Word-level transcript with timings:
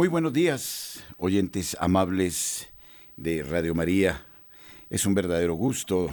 Muy 0.00 0.08
buenos 0.08 0.32
días, 0.32 1.04
oyentes 1.18 1.76
amables 1.78 2.70
de 3.18 3.42
Radio 3.42 3.74
María. 3.74 4.24
Es 4.88 5.04
un 5.04 5.12
verdadero 5.12 5.52
gusto 5.52 6.08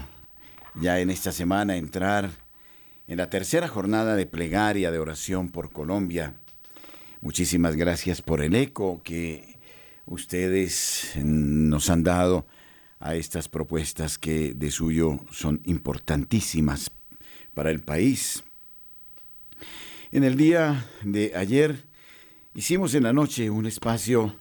ya 0.76 1.00
en 1.00 1.10
esta 1.10 1.32
semana 1.32 1.78
entrar 1.78 2.30
en 3.08 3.16
la 3.16 3.30
tercera 3.30 3.70
jornada 3.70 4.18
de 4.18 4.26
plegaria 4.26 4.92
de 4.92 5.00
oración 5.00 5.52
por 5.52 5.72
Colombia. 5.72 6.34
Muchísimas 7.22 7.78
gracias 7.78 8.22
por 8.22 8.42
el 8.42 8.56
eco 8.56 9.00
que 9.06 9.58
ustedes 10.06 11.14
nos 11.24 11.90
han 11.90 12.04
dado 12.04 12.46
a 13.00 13.16
estas 13.16 13.48
propuestas 13.48 14.18
que 14.18 14.54
de 14.54 14.70
suyo 14.70 15.22
son 15.32 15.62
importantísimas 15.64 16.92
para 17.54 17.72
el 17.72 17.80
país. 17.80 18.44
En 20.12 20.26
el 20.26 20.36
día 20.36 20.86
de 21.04 21.32
ayer 21.38 21.88
hicimos 22.58 22.96
en 22.96 23.04
la 23.04 23.14
noche 23.14 23.52
un 23.52 23.68
espacio 23.68 24.34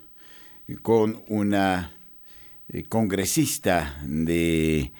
con 0.81 1.23
una 1.29 1.93
eh, 2.69 2.85
congresista 2.85 4.01
de 4.07 4.91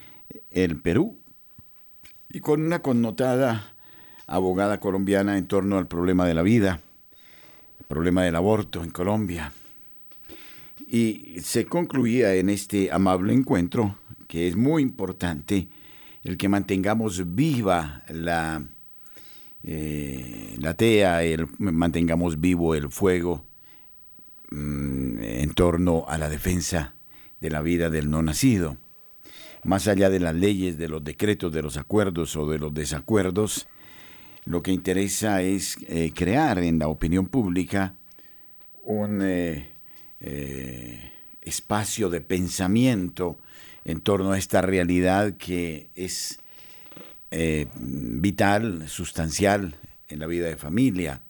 el 0.51 0.79
Perú 0.79 1.17
y 2.29 2.41
con 2.41 2.61
una 2.61 2.83
connotada 2.83 3.73
abogada 4.27 4.79
colombiana 4.79 5.39
en 5.39 5.47
torno 5.47 5.79
al 5.79 5.87
problema 5.87 6.27
de 6.27 6.35
la 6.35 6.43
vida, 6.43 6.79
el 7.79 7.85
problema 7.87 8.21
del 8.21 8.35
aborto 8.35 8.83
en 8.83 8.91
Colombia. 8.91 9.51
Y 10.87 11.37
se 11.41 11.65
concluía 11.65 12.35
en 12.35 12.51
este 12.51 12.91
amable 12.91 13.33
encuentro 13.33 13.97
que 14.27 14.47
es 14.47 14.55
muy 14.55 14.83
importante 14.83 15.69
el 16.21 16.37
que 16.37 16.49
mantengamos 16.49 17.33
viva 17.33 18.03
la, 18.09 18.61
eh, 19.69 20.55
la 20.61 20.75
TEA, 20.75 21.23
el, 21.23 21.45
mantengamos 21.59 22.39
vivo 22.39 22.73
el 22.73 22.89
fuego 22.89 23.43
mm, 24.49 25.19
en 25.21 25.53
torno 25.55 26.05
a 26.07 26.17
la 26.17 26.29
defensa 26.29 26.95
de 27.41 27.49
la 27.49 27.61
vida 27.61 27.89
del 27.89 28.09
no 28.09 28.23
nacido. 28.23 28.77
Más 29.65 29.89
allá 29.89 30.09
de 30.09 30.21
las 30.21 30.33
leyes, 30.33 30.77
de 30.77 30.87
los 30.87 31.03
decretos, 31.03 31.51
de 31.51 31.61
los 31.61 31.75
acuerdos 31.75 32.37
o 32.37 32.49
de 32.49 32.59
los 32.59 32.73
desacuerdos, 32.73 33.67
lo 34.45 34.63
que 34.63 34.71
interesa 34.71 35.41
es 35.41 35.77
eh, 35.89 36.13
crear 36.15 36.59
en 36.59 36.79
la 36.79 36.87
opinión 36.87 37.27
pública 37.27 37.93
un 38.83 39.19
eh, 39.21 39.67
espacio 41.41 42.09
de 42.09 42.21
pensamiento 42.21 43.37
en 43.83 43.99
torno 43.99 44.31
a 44.31 44.37
esta 44.37 44.61
realidad 44.61 45.35
que 45.35 45.89
es 45.93 46.39
vital, 47.29 48.87
sustancial 48.87 49.75
en 50.07 50.19
la 50.19 50.27
vida 50.27 50.47
de 50.47 50.57
familia. 50.57 51.21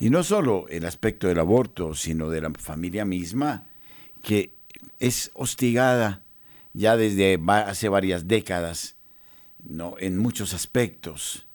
Y 0.00 0.10
no 0.10 0.24
solo 0.24 0.66
el 0.68 0.84
aspecto 0.84 1.28
del 1.28 1.38
aborto, 1.38 1.94
sino 1.94 2.28
de 2.28 2.40
la 2.40 2.50
familia 2.50 3.04
misma, 3.04 3.66
que 4.22 4.54
es 4.98 5.30
hostigada 5.34 6.22
ya 6.74 6.96
desde 6.96 7.38
hace 7.46 7.88
varias 7.88 8.28
décadas, 8.28 8.96
¿no? 9.62 9.94
en 9.98 10.18
muchos 10.18 10.54
aspectos. 10.54 11.46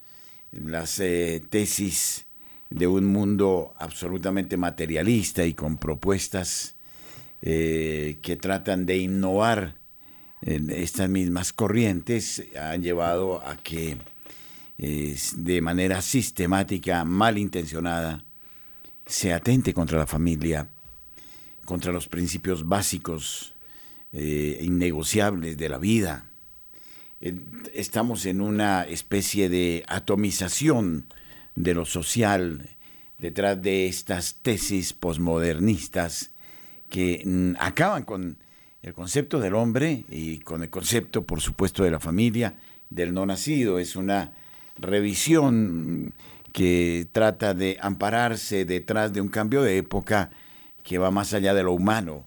Las 0.52 1.00
eh, 1.00 1.44
tesis 1.50 2.26
de 2.70 2.88
un 2.88 3.06
mundo 3.06 3.74
absolutamente 3.78 4.58
materialista 4.58 5.46
y 5.46 5.54
con 5.54 5.78
propuestas 5.78 6.76
eh, 7.42 8.20
que 8.22 8.36
tratan 8.36 8.86
de 8.86 8.98
innovar 8.98 9.76
estas 10.42 11.10
mismas 11.10 11.52
corrientes 11.54 12.44
han 12.60 12.82
llevado 12.82 13.42
a 13.46 13.58
que 13.58 13.98
de 14.78 15.62
manera 15.62 16.02
sistemática, 16.02 17.04
malintencionada, 17.04 18.24
se 19.08 19.34
atente 19.34 19.74
contra 19.74 19.98
la 19.98 20.06
familia, 20.06 20.68
contra 21.66 21.92
los 21.92 22.08
principios 22.08 22.68
básicos 22.68 23.56
eh, 24.14 24.60
innegociables 24.62 25.58
de 25.58 25.70
la 25.70 25.78
vida. 25.78 26.30
Estamos 27.74 28.26
en 28.26 28.42
una 28.42 28.84
especie 28.84 29.50
de 29.50 29.84
atomización 29.88 31.08
de 31.56 31.74
lo 31.74 31.86
social 31.86 32.70
detrás 33.18 33.60
de 33.62 33.88
estas 33.88 34.36
tesis 34.44 34.94
posmodernistas 34.94 36.32
que 36.90 37.24
mm, 37.26 37.56
acaban 37.60 38.04
con 38.04 38.38
el 38.82 38.94
concepto 38.94 39.40
del 39.40 39.56
hombre 39.56 40.06
y 40.10 40.40
con 40.40 40.64
el 40.64 40.70
concepto, 40.70 41.26
por 41.26 41.42
supuesto, 41.42 41.84
de 41.84 41.92
la 41.92 42.00
familia, 42.00 42.56
del 42.90 43.14
no 43.14 43.26
nacido. 43.26 43.80
Es 43.80 43.96
una 43.96 44.34
revisión 44.80 46.14
que 46.54 47.08
trata 47.12 47.54
de 47.54 47.78
ampararse 47.82 48.66
detrás 48.66 49.14
de 49.14 49.22
un 49.22 49.28
cambio 49.28 49.62
de 49.62 49.78
época 49.78 50.32
que 50.84 50.98
va 50.98 51.12
más 51.12 51.34
allá 51.34 51.54
de 51.54 51.64
lo 51.64 51.74
humano 51.74 52.26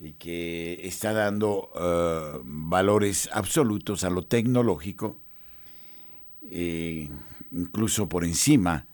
y 0.00 0.12
que 0.12 0.80
está 0.86 1.12
dando 1.12 1.70
eh, 1.74 2.40
valores 2.44 3.30
absolutos 3.32 4.04
a 4.04 4.10
lo 4.10 4.22
tecnológico, 4.26 5.16
eh, 6.50 7.08
incluso 7.50 8.08
por 8.08 8.24
encima 8.24 8.86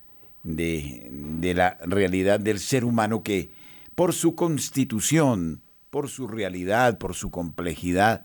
de, 0.45 1.09
de 1.11 1.55
la 1.55 1.79
realidad 1.85 2.39
del 2.39 2.61
ser 2.61 2.85
humano 2.85 3.23
que 3.23 3.51
por 3.95 4.15
su 4.15 4.35
constitución, 4.35 5.61
por 5.91 6.09
su 6.09 6.29
realidad, 6.29 6.99
por 6.99 7.15
su 7.15 7.31
complejidad, 7.31 8.25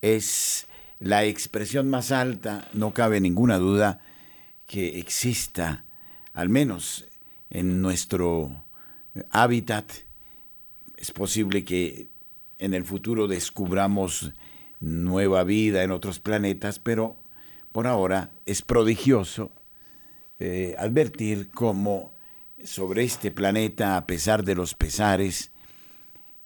es 0.00 0.66
la 0.98 1.24
expresión 1.24 1.88
más 1.90 2.12
alta, 2.12 2.68
no 2.74 2.94
cabe 2.94 3.20
ninguna 3.20 3.58
duda 3.58 4.00
que 4.66 4.98
exista, 4.98 5.84
al 6.32 6.48
menos 6.48 7.06
en 7.50 7.82
nuestro 7.82 8.64
hábitat, 9.30 9.90
es 10.96 11.10
posible 11.10 11.64
que 11.64 12.08
en 12.58 12.74
el 12.74 12.84
futuro 12.84 13.26
descubramos 13.26 14.32
nueva 14.80 15.44
vida 15.44 15.82
en 15.82 15.90
otros 15.90 16.20
planetas, 16.20 16.78
pero 16.78 17.16
por 17.72 17.86
ahora 17.86 18.30
es 18.46 18.62
prodigioso 18.62 19.50
eh, 20.38 20.74
advertir 20.78 21.50
cómo 21.50 22.14
sobre 22.64 23.04
este 23.04 23.30
planeta, 23.30 23.96
a 23.96 24.06
pesar 24.06 24.44
de 24.44 24.54
los 24.54 24.74
pesares, 24.74 25.51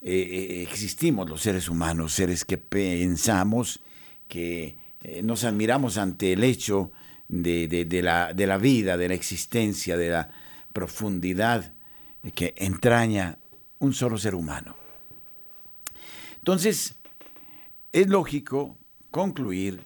eh, 0.02 0.12
eh, 0.12 0.62
existimos 0.62 1.28
los 1.28 1.40
seres 1.40 1.68
humanos, 1.68 2.12
seres 2.12 2.44
que 2.44 2.58
pensamos, 2.58 3.80
que 4.28 4.76
nos 5.22 5.44
admiramos 5.44 5.98
ante 5.98 6.32
el 6.32 6.42
hecho 6.42 6.90
de, 7.28 7.86
la, 8.02 8.32
de 8.32 8.46
la 8.46 8.58
vida, 8.58 8.96
de 8.96 9.08
la 9.08 9.14
existencia, 9.14 9.96
de 9.96 10.10
la 10.10 10.30
profundidad 10.72 11.74
que 12.34 12.54
entraña 12.56 13.38
un 13.78 13.94
solo 13.94 14.18
ser 14.18 14.34
humano. 14.34 14.76
Entonces, 16.38 16.96
es 17.92 18.08
lógico 18.08 18.76
concluir 19.10 19.80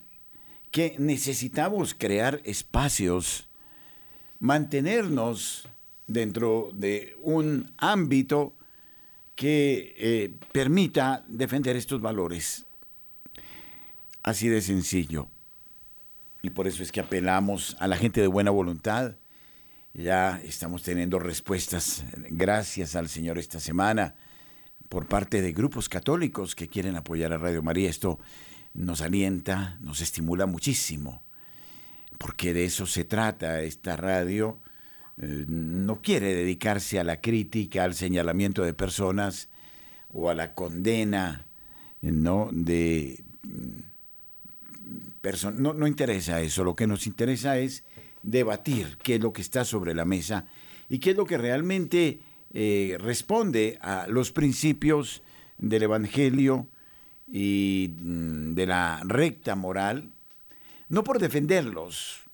que 0.70 0.96
necesitamos 0.98 1.94
crear 1.94 2.40
espacios, 2.44 3.48
mantenernos 4.38 5.68
dentro 6.06 6.70
de 6.72 7.16
un 7.22 7.72
ámbito 7.78 8.54
que 9.40 9.94
eh, 9.96 10.34
permita 10.52 11.24
defender 11.26 11.74
estos 11.74 12.02
valores. 12.02 12.66
Así 14.22 14.48
de 14.48 14.60
sencillo. 14.60 15.28
Y 16.42 16.50
por 16.50 16.66
eso 16.66 16.82
es 16.82 16.92
que 16.92 17.00
apelamos 17.00 17.74
a 17.80 17.88
la 17.88 17.96
gente 17.96 18.20
de 18.20 18.26
buena 18.26 18.50
voluntad 18.50 19.14
ya 19.94 20.40
estamos 20.44 20.82
teniendo 20.82 21.18
respuestas, 21.18 22.04
gracias 22.28 22.94
al 22.96 23.08
Señor, 23.08 23.38
esta 23.38 23.58
semana 23.58 24.14
por 24.88 25.06
parte 25.06 25.42
de 25.42 25.52
grupos 25.52 25.88
católicos 25.88 26.54
que 26.54 26.68
quieren 26.68 26.96
apoyar 26.96 27.32
a 27.32 27.38
Radio 27.38 27.62
María. 27.62 27.90
Esto 27.90 28.20
nos 28.74 29.00
alienta, 29.00 29.78
nos 29.80 30.00
estimula 30.00 30.46
muchísimo, 30.46 31.24
porque 32.18 32.52
de 32.52 32.66
eso 32.66 32.86
se 32.86 33.04
trata 33.04 33.62
esta 33.62 33.96
radio. 33.96 34.60
Eh, 35.22 35.44
no 35.48 36.00
quiere 36.00 36.34
dedicarse 36.34 36.98
a 36.98 37.04
la 37.04 37.20
crítica, 37.20 37.84
al 37.84 37.94
señalamiento 37.94 38.62
de 38.62 38.72
personas 38.72 39.48
o 40.08 40.30
a 40.30 40.34
la 40.34 40.54
condena, 40.54 41.46
¿no? 42.00 42.48
De 42.52 43.22
mm, 43.42 43.90
no, 45.58 45.74
no 45.74 45.86
interesa 45.86 46.40
eso, 46.40 46.64
lo 46.64 46.74
que 46.74 46.86
nos 46.86 47.06
interesa 47.06 47.58
es 47.58 47.84
debatir 48.22 48.96
qué 49.02 49.16
es 49.16 49.20
lo 49.20 49.32
que 49.32 49.42
está 49.42 49.64
sobre 49.64 49.94
la 49.94 50.04
mesa 50.04 50.46
y 50.88 50.98
qué 50.98 51.10
es 51.10 51.16
lo 51.16 51.26
que 51.26 51.38
realmente 51.38 52.20
eh, 52.54 52.96
responde 52.98 53.78
a 53.82 54.06
los 54.08 54.32
principios 54.32 55.22
del 55.58 55.82
Evangelio 55.82 56.66
y 57.30 57.94
mm, 58.00 58.54
de 58.54 58.66
la 58.66 59.02
recta 59.04 59.54
moral, 59.54 60.10
no 60.88 61.04
por 61.04 61.18
defenderlos, 61.18 62.24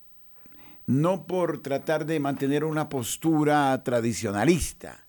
no 0.87 1.27
por 1.27 1.61
tratar 1.61 2.05
de 2.05 2.19
mantener 2.19 2.63
una 2.63 2.89
postura 2.89 3.83
tradicionalista, 3.83 5.05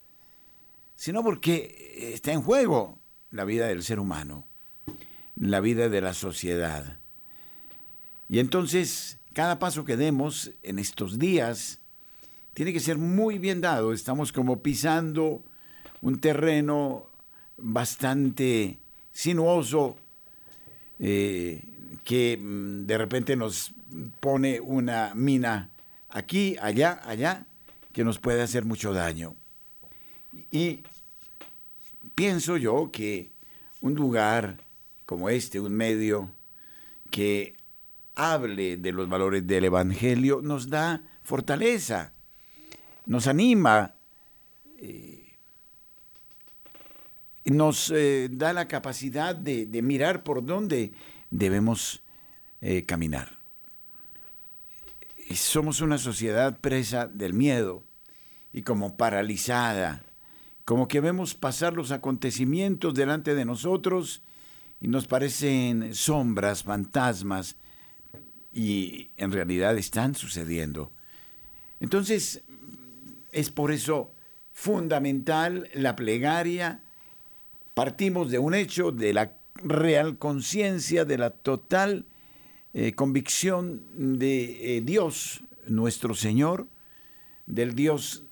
sino 0.96 1.22
porque 1.22 2.12
está 2.14 2.32
en 2.32 2.42
juego 2.42 2.98
la 3.30 3.44
vida 3.44 3.68
del 3.68 3.82
ser 3.82 4.00
humano, 4.00 4.46
la 5.36 5.60
vida 5.60 5.88
de 5.88 6.00
la 6.00 6.14
sociedad. 6.14 6.98
Y 8.28 8.40
entonces 8.40 9.18
cada 9.32 9.60
paso 9.60 9.84
que 9.84 9.96
demos 9.96 10.50
en 10.64 10.80
estos 10.80 11.18
días 11.18 11.80
tiene 12.54 12.72
que 12.72 12.80
ser 12.80 12.98
muy 12.98 13.38
bien 13.38 13.60
dado. 13.60 13.92
Estamos 13.92 14.32
como 14.32 14.62
pisando 14.62 15.44
un 16.02 16.18
terreno 16.18 17.06
bastante 17.56 18.80
sinuoso 19.12 19.96
eh, 20.98 21.62
que 22.02 22.36
mm, 22.36 22.86
de 22.86 22.98
repente 22.98 23.36
nos 23.36 23.72
pone 24.20 24.60
una 24.60 25.14
mina 25.14 25.70
aquí, 26.08 26.56
allá, 26.60 27.00
allá, 27.04 27.46
que 27.92 28.04
nos 28.04 28.18
puede 28.18 28.42
hacer 28.42 28.64
mucho 28.64 28.92
daño. 28.92 29.34
Y 30.50 30.82
pienso 32.14 32.56
yo 32.56 32.90
que 32.92 33.30
un 33.80 33.94
lugar 33.94 34.58
como 35.06 35.30
este, 35.30 35.58
un 35.58 35.72
medio 35.72 36.30
que 37.10 37.56
hable 38.14 38.76
de 38.76 38.92
los 38.92 39.08
valores 39.08 39.46
del 39.46 39.64
Evangelio, 39.64 40.40
nos 40.42 40.68
da 40.68 41.00
fortaleza, 41.22 42.12
nos 43.06 43.26
anima, 43.26 43.94
eh, 44.78 45.36
nos 47.44 47.90
eh, 47.94 48.28
da 48.30 48.52
la 48.52 48.68
capacidad 48.68 49.34
de, 49.34 49.66
mirar 49.82 50.24
por 50.24 50.44
dónde 50.44 50.92
debemos 51.30 52.02
eh, 52.60 52.84
caminar. 52.84 53.37
Somos 55.34 55.80
una 55.80 55.98
sociedad 55.98 56.58
presa 56.58 57.06
del 57.06 57.34
miedo 57.34 57.84
y 58.52 58.62
como 58.62 58.96
paralizada, 58.96 60.02
como 60.64 60.88
que 60.88 61.00
vemos 61.00 61.34
pasar 61.34 61.74
los 61.74 61.90
acontecimientos 61.90 62.94
delante 62.94 63.34
de 63.34 63.44
nosotros 63.44 64.22
y 64.80 64.88
nos 64.88 65.06
parecen 65.06 65.94
sombras, 65.94 66.62
fantasmas, 66.62 67.56
y 68.52 69.10
en 69.16 69.32
realidad 69.32 69.76
están 69.76 70.14
sucediendo. 70.14 70.90
Entonces, 71.80 72.42
es 73.32 73.50
por 73.50 73.70
eso 73.70 74.12
fundamental 74.52 75.68
la 75.74 75.94
plegaria. 75.94 76.82
Partimos 77.74 78.30
de 78.30 78.38
un 78.38 78.54
hecho, 78.54 78.90
de 78.90 79.12
la 79.12 79.36
real 79.54 80.18
conciencia, 80.18 81.04
de 81.04 81.18
la 81.18 81.30
total 81.30 82.06
eh, 82.74 82.92
convicción 82.92 83.82
de 84.18 84.76
eh, 84.76 84.80
Dios, 84.82 85.42
nuestro 85.66 86.14
Señor, 86.14 86.66
del 87.46 87.74
Dios 87.74 88.24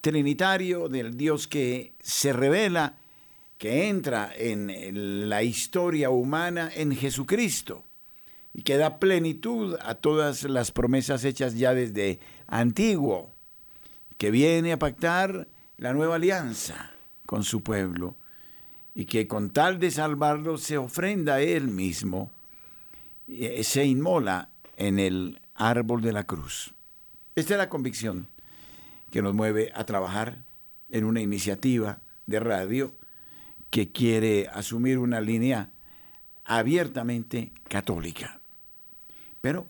trinitario, 0.00 0.88
del 0.88 1.16
Dios 1.16 1.48
que 1.48 1.94
se 2.00 2.32
revela, 2.32 2.98
que 3.58 3.88
entra 3.88 4.32
en 4.36 5.28
la 5.28 5.44
historia 5.44 6.10
humana 6.10 6.70
en 6.74 6.96
Jesucristo 6.96 7.84
y 8.52 8.62
que 8.62 8.76
da 8.76 8.98
plenitud 8.98 9.76
a 9.80 9.94
todas 9.94 10.42
las 10.42 10.72
promesas 10.72 11.24
hechas 11.24 11.54
ya 11.54 11.72
desde 11.72 12.18
antiguo, 12.48 13.32
que 14.18 14.30
viene 14.30 14.72
a 14.72 14.78
pactar 14.78 15.48
la 15.78 15.92
nueva 15.92 16.16
alianza 16.16 16.92
con 17.24 17.44
su 17.44 17.62
pueblo 17.62 18.16
y 18.94 19.06
que 19.06 19.26
con 19.26 19.50
tal 19.50 19.78
de 19.78 19.90
salvarlo 19.90 20.58
se 20.58 20.76
ofrenda 20.76 21.36
a 21.36 21.40
él 21.40 21.68
mismo, 21.68 22.30
se 23.26 23.84
inmola 23.84 24.50
en 24.76 24.98
el 24.98 25.40
árbol 25.54 26.02
de 26.02 26.12
la 26.12 26.24
cruz. 26.24 26.74
Esta 27.34 27.54
es 27.54 27.58
la 27.58 27.68
convicción 27.68 28.28
que 29.10 29.22
nos 29.22 29.34
mueve 29.34 29.70
a 29.74 29.84
trabajar 29.84 30.44
en 30.90 31.04
una 31.04 31.20
iniciativa 31.20 32.00
de 32.26 32.40
radio 32.40 32.94
que 33.70 33.90
quiere 33.92 34.48
asumir 34.48 34.98
una 34.98 35.20
línea 35.20 35.70
abiertamente 36.44 37.52
católica. 37.68 38.40
Pero 39.40 39.66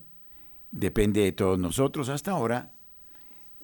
depende 0.71 1.21
de 1.21 1.31
todos 1.31 1.57
nosotros. 1.57 2.09
Hasta 2.09 2.31
ahora, 2.31 2.73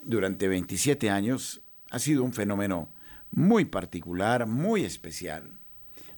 durante 0.03 0.47
27 0.47 1.09
años, 1.09 1.61
ha 1.89 1.99
sido 1.99 2.23
un 2.23 2.33
fenómeno 2.33 2.89
muy 3.31 3.65
particular, 3.65 4.47
muy 4.47 4.85
especial. 4.85 5.59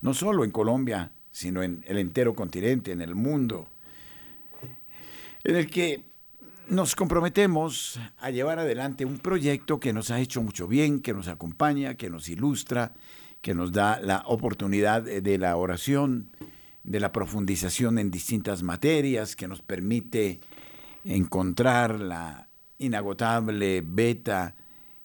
No 0.01 0.13
solo 0.13 0.43
en 0.43 0.51
Colombia, 0.51 1.11
sino 1.31 1.63
en 1.63 1.83
el 1.87 1.97
entero 1.97 2.33
continente, 2.33 2.91
en 2.91 3.01
el 3.01 3.15
mundo, 3.15 3.67
en 5.43 5.55
el 5.55 5.69
que 5.69 6.03
nos 6.67 6.95
comprometemos 6.95 7.99
a 8.19 8.29
llevar 8.29 8.59
adelante 8.59 9.05
un 9.05 9.17
proyecto 9.17 9.79
que 9.79 9.93
nos 9.93 10.11
ha 10.11 10.19
hecho 10.19 10.41
mucho 10.41 10.67
bien, 10.67 11.01
que 11.01 11.13
nos 11.13 11.27
acompaña, 11.27 11.95
que 11.95 12.09
nos 12.09 12.29
ilustra, 12.29 12.93
que 13.41 13.53
nos 13.53 13.71
da 13.71 13.99
la 13.99 14.23
oportunidad 14.27 15.03
de 15.03 15.37
la 15.37 15.57
oración, 15.57 16.29
de 16.83 16.99
la 16.99 17.11
profundización 17.11 17.97
en 17.99 18.11
distintas 18.11 18.63
materias 18.63 19.35
que 19.35 19.47
nos 19.47 19.61
permite 19.61 20.39
encontrar 21.03 21.99
la 21.99 22.47
inagotable 22.77 23.81
beta 23.85 24.55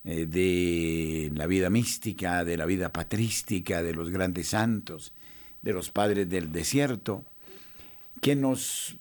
eh, 0.05 0.27
de 0.27 1.31
la 1.35 1.47
vida 1.47 1.71
mística, 1.71 2.45
de 2.45 2.57
la 2.57 2.67
vida 2.67 2.93
patrística, 2.93 3.83
de 3.83 3.93
los 3.93 4.11
grandes 4.11 4.49
santos, 4.49 5.13
de 5.67 5.73
los 5.73 5.91
padres 5.91 6.29
del 6.29 6.53
desierto, 6.53 7.25
que 8.21 8.37
nos 8.37 8.99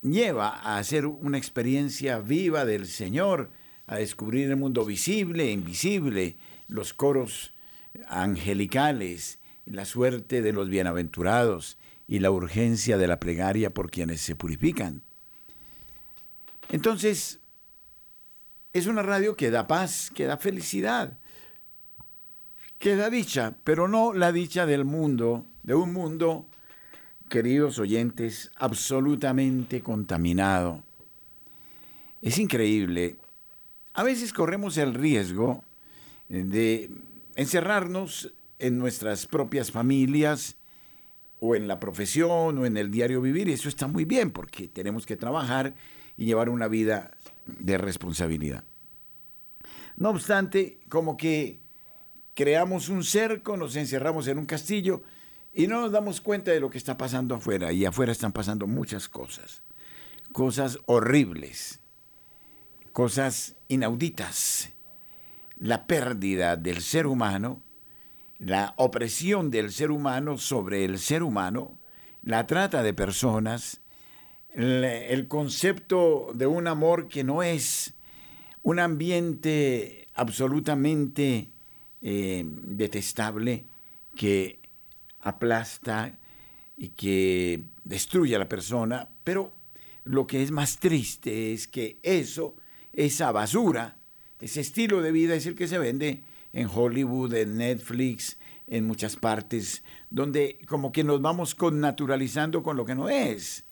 lleva 0.00 0.50
a 0.50 0.78
hacer 0.78 1.06
una 1.06 1.38
experiencia 1.38 2.20
viva 2.20 2.64
del 2.64 2.86
Señor, 2.86 3.50
a 3.88 3.96
descubrir 3.96 4.48
el 4.48 4.54
mundo 4.54 4.84
visible 4.84 5.48
e 5.48 5.50
invisible, 5.50 6.36
los 6.68 6.94
coros 6.94 7.52
angelicales, 8.06 9.40
la 9.66 9.84
suerte 9.84 10.40
de 10.40 10.52
los 10.52 10.68
bienaventurados, 10.68 11.78
y 12.06 12.20
la 12.20 12.30
urgencia 12.30 12.96
de 12.96 13.08
la 13.08 13.18
plegaria 13.18 13.74
por 13.74 13.90
quienes 13.90 14.20
se 14.20 14.36
purifican. 14.36 15.02
Entonces, 16.70 17.40
es 18.72 18.86
una 18.86 19.02
radio 19.02 19.34
que 19.34 19.50
da 19.50 19.66
paz, 19.66 20.12
que 20.14 20.26
da 20.26 20.36
felicidad, 20.36 21.18
que 22.78 22.94
da 22.94 23.10
dicha, 23.10 23.56
pero 23.64 23.88
no 23.88 24.12
la 24.12 24.30
dicha 24.30 24.64
del 24.64 24.84
mundo, 24.84 25.44
de 25.68 25.74
un 25.74 25.92
mundo, 25.92 26.46
queridos 27.28 27.78
oyentes, 27.78 28.50
absolutamente 28.56 29.82
contaminado. 29.82 30.82
Es 32.22 32.38
increíble. 32.38 33.18
A 33.92 34.02
veces 34.02 34.32
corremos 34.32 34.78
el 34.78 34.94
riesgo 34.94 35.62
de 36.30 36.90
encerrarnos 37.36 38.32
en 38.58 38.78
nuestras 38.78 39.26
propias 39.26 39.70
familias, 39.70 40.56
o 41.40 41.54
en 41.54 41.68
la 41.68 41.78
profesión 41.78 42.58
o 42.58 42.66
en 42.66 42.76
el 42.78 42.90
diario 42.90 43.20
vivir, 43.20 43.48
y 43.48 43.52
eso 43.52 43.68
está 43.68 43.86
muy 43.86 44.06
bien 44.06 44.30
porque 44.30 44.68
tenemos 44.68 45.04
que 45.04 45.16
trabajar 45.16 45.74
y 46.16 46.24
llevar 46.24 46.48
una 46.48 46.66
vida 46.66 47.12
de 47.46 47.76
responsabilidad. 47.76 48.64
No 49.96 50.08
obstante, 50.08 50.80
como 50.88 51.18
que 51.18 51.60
creamos 52.34 52.88
un 52.88 53.04
cerco, 53.04 53.58
nos 53.58 53.76
encerramos 53.76 54.26
en 54.28 54.38
un 54.38 54.46
castillo 54.46 55.02
y 55.52 55.66
no 55.66 55.80
nos 55.80 55.92
damos 55.92 56.20
cuenta 56.20 56.50
de 56.50 56.60
lo 56.60 56.70
que 56.70 56.78
está 56.78 56.96
pasando 56.96 57.34
afuera, 57.34 57.72
y 57.72 57.84
afuera 57.84 58.12
están 58.12 58.32
pasando 58.32 58.66
muchas 58.66 59.08
cosas, 59.08 59.62
cosas 60.32 60.78
horribles, 60.86 61.80
cosas 62.92 63.56
inauditas, 63.68 64.70
la 65.58 65.86
pérdida 65.86 66.56
del 66.56 66.80
ser 66.80 67.06
humano, 67.06 67.62
la 68.38 68.74
opresión 68.76 69.50
del 69.50 69.72
ser 69.72 69.90
humano 69.90 70.38
sobre 70.38 70.84
el 70.84 70.98
ser 70.98 71.22
humano, 71.22 71.78
la 72.22 72.46
trata 72.46 72.82
de 72.82 72.94
personas, 72.94 73.80
el, 74.50 75.28
concepto 75.28 76.30
de 76.34 76.46
un 76.46 76.66
amor 76.66 77.08
que 77.08 77.24
no 77.24 77.42
es 77.42 77.94
un 78.62 78.78
ambiente 78.78 80.08
absolutamente 80.14 81.50
eh, 82.02 82.44
detestable 82.44 83.66
que 84.16 84.58
aplasta 85.20 86.18
y 86.76 86.90
que 86.90 87.64
destruye 87.84 88.36
a 88.36 88.38
la 88.38 88.48
persona, 88.48 89.08
pero 89.24 89.52
lo 90.04 90.26
que 90.26 90.42
es 90.42 90.50
más 90.50 90.78
triste 90.78 91.52
es 91.52 91.68
que 91.68 91.98
eso, 92.02 92.56
esa 92.92 93.32
basura, 93.32 93.98
ese 94.40 94.60
estilo 94.60 95.02
de 95.02 95.12
vida 95.12 95.34
es 95.34 95.46
el 95.46 95.54
que 95.54 95.68
se 95.68 95.78
vende 95.78 96.22
en 96.52 96.68
Hollywood, 96.72 97.34
en 97.34 97.58
Netflix, 97.58 98.38
en 98.66 98.86
muchas 98.86 99.16
partes, 99.16 99.82
donde 100.10 100.58
como 100.66 100.92
que 100.92 101.04
nos 101.04 101.20
vamos 101.20 101.54
connaturalizando 101.54 102.62
con 102.62 102.76
lo 102.76 102.84
que 102.84 102.94
no 102.94 103.08
es. 103.08 103.64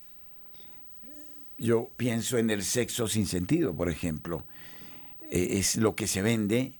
Yo 1.58 1.90
pienso 1.96 2.38
en 2.38 2.50
el 2.50 2.62
sexo 2.62 3.08
sin 3.08 3.26
sentido, 3.26 3.74
por 3.74 3.88
ejemplo. 3.88 4.44
Eh, 5.30 5.58
es 5.58 5.76
lo 5.76 5.96
que 5.96 6.06
se 6.06 6.22
vende 6.22 6.74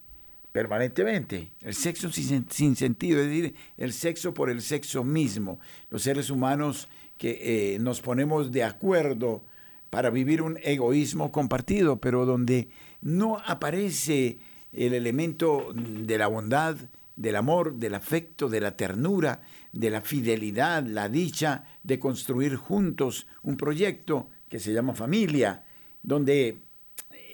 permanentemente. 0.57 1.51
El 1.61 1.75
sexo 1.75 2.11
sin, 2.11 2.77
sentido, 2.77 3.21
es 3.21 3.27
decir, 3.27 3.55
el 3.77 3.93
sexo 3.93 4.33
por 4.33 4.49
el 4.49 4.63
sexo 4.63 5.05
mismo. 5.05 5.61
Los 5.91 6.05
seres 6.05 6.31
humanos 6.31 6.89
que 7.19 7.75
eh, 7.75 7.79
nos 7.79 8.01
ponemos 8.01 8.51
de 8.53 8.65
acuerdo 8.65 9.45
para 9.91 10.09
vivir 10.09 10.41
un 10.41 10.59
egoísmo 10.63 11.31
compartido, 11.31 12.01
pero 12.01 12.25
donde 12.25 12.71
no 13.03 13.39
aparece 13.45 14.39
el 14.73 14.95
elemento 14.95 15.75
de 15.75 16.17
la 16.17 16.27
bondad, 16.27 16.79
del 17.17 17.37
amor, 17.37 17.75
del 17.75 17.95
afecto, 17.95 18.49
de 18.49 18.63
la 18.63 18.79
ternura, 18.79 19.43
de 19.73 19.91
la 19.91 20.01
fidelidad, 20.01 20.85
la 20.85 21.11
dicha 21.11 21.65
de 21.83 21.99
construir 21.99 22.57
juntos 22.57 23.27
un 23.43 23.59
proyecto 23.59 24.31
que 24.49 24.59
se 24.59 24.73
llama 24.73 24.95
familia, 24.95 25.65
donde 26.03 26.63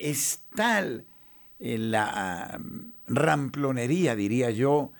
es 0.00 0.40
tal 0.56 1.04
eh, 1.60 1.78
la 1.78 2.58
ramplonería, 3.14 4.16
diría 4.16 4.50
yo, 4.50 4.92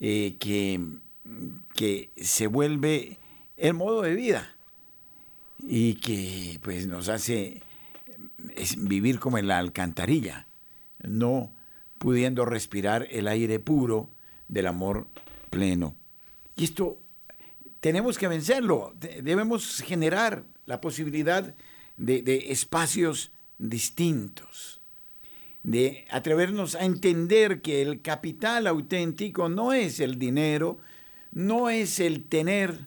eh, 0.00 0.36
que, 0.38 0.80
que 1.74 2.10
se 2.16 2.46
vuelve 2.46 3.18
el 3.56 3.74
modo 3.74 4.02
de 4.02 4.14
vida 4.14 4.56
y 5.62 5.94
que 5.94 6.58
pues 6.62 6.86
nos 6.86 7.08
hace 7.08 7.62
vivir 8.78 9.18
como 9.18 9.38
en 9.38 9.48
la 9.48 9.58
alcantarilla, 9.58 10.46
no 11.02 11.52
pudiendo 11.98 12.44
respirar 12.44 13.06
el 13.10 13.28
aire 13.28 13.58
puro 13.58 14.10
del 14.48 14.66
amor 14.66 15.08
pleno. 15.50 15.94
Y 16.56 16.64
esto 16.64 17.00
tenemos 17.80 18.18
que 18.18 18.28
vencerlo, 18.28 18.94
debemos 19.22 19.82
generar 19.82 20.44
la 20.66 20.80
posibilidad 20.80 21.54
de, 21.96 22.22
de 22.22 22.52
espacios 22.52 23.32
distintos, 23.58 24.80
de 25.66 26.06
atrevernos 26.12 26.76
a 26.76 26.84
entender 26.84 27.60
que 27.60 27.82
el 27.82 28.00
capital 28.00 28.68
auténtico 28.68 29.48
no 29.48 29.72
es 29.72 29.98
el 29.98 30.16
dinero, 30.16 30.78
no 31.32 31.70
es 31.70 31.98
el 31.98 32.22
tener, 32.22 32.86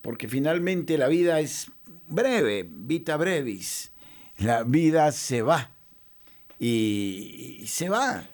porque 0.00 0.28
finalmente 0.28 0.96
la 0.96 1.08
vida 1.08 1.40
es 1.40 1.72
breve, 2.08 2.64
vita 2.70 3.16
brevis, 3.16 3.90
la 4.38 4.62
vida 4.62 5.10
se 5.10 5.42
va 5.42 5.72
y, 6.60 7.64
se 7.66 7.88
va. 7.88 8.28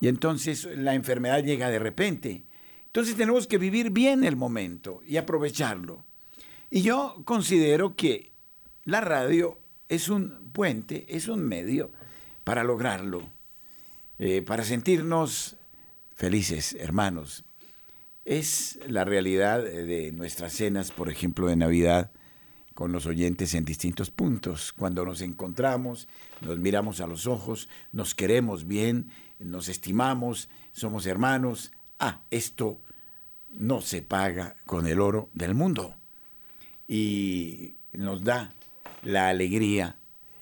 Y 0.00 0.08
entonces 0.08 0.68
la 0.76 0.94
enfermedad 0.96 1.44
llega 1.44 1.70
de 1.70 1.78
repente. 1.78 2.42
Entonces 2.86 3.14
tenemos 3.14 3.46
que 3.46 3.58
vivir 3.58 3.90
bien 3.92 4.24
el 4.24 4.34
momento 4.34 5.02
y 5.06 5.18
aprovecharlo. 5.18 6.04
Y 6.68 6.82
yo 6.82 7.22
considero 7.24 7.94
que 7.94 8.32
la 8.82 9.00
radio 9.00 9.60
es 9.88 10.08
un 10.08 10.50
puente, 10.52 11.06
es 11.14 11.28
un 11.28 11.42
medio 11.42 11.92
para 12.44 12.64
lograrlo, 12.64 13.22
eh, 14.18 14.42
para 14.42 14.64
sentirnos 14.64 15.56
felices, 16.14 16.76
hermanos. 16.78 17.44
Es 18.24 18.78
la 18.86 19.04
realidad 19.04 19.62
de 19.62 20.12
nuestras 20.12 20.52
cenas, 20.52 20.92
por 20.92 21.10
ejemplo, 21.10 21.46
de 21.46 21.56
Navidad, 21.56 22.12
con 22.74 22.92
los 22.92 23.06
oyentes 23.06 23.54
en 23.54 23.64
distintos 23.64 24.10
puntos. 24.10 24.72
Cuando 24.72 25.04
nos 25.04 25.20
encontramos, 25.20 26.08
nos 26.40 26.58
miramos 26.58 27.00
a 27.00 27.06
los 27.06 27.26
ojos, 27.26 27.68
nos 27.92 28.14
queremos 28.14 28.66
bien, 28.66 29.10
nos 29.38 29.68
estimamos, 29.68 30.48
somos 30.72 31.06
hermanos. 31.06 31.72
Ah, 31.98 32.22
esto 32.30 32.80
no 33.52 33.80
se 33.80 34.02
paga 34.02 34.56
con 34.66 34.86
el 34.86 35.00
oro 35.00 35.28
del 35.34 35.54
mundo. 35.54 35.94
Y 36.86 37.74
nos 37.92 38.24
da 38.24 38.54
la 39.02 39.28
alegría 39.28 39.96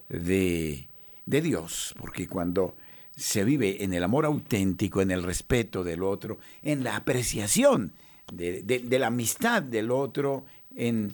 de, 0.09 0.88
de 1.29 1.41
Dios, 1.41 1.95
porque 1.99 2.27
cuando 2.27 2.77
se 3.15 3.45
vive 3.45 3.83
en 3.83 3.93
el 3.93 4.05
amor 4.05 4.25
auténtico, 4.27 5.03
en 5.03 5.11
el 5.11 5.23
respeto 5.23 5.85
del 5.85 6.03
otro, 6.03 6.39
en 6.63 6.85
la 6.85 6.97
apreciación 6.97 7.93
de, 8.33 8.63
de 8.63 8.99
la 8.99 9.09
amistad 9.09 9.63
del 9.63 9.91
otro, 9.91 10.45
en 10.75 11.13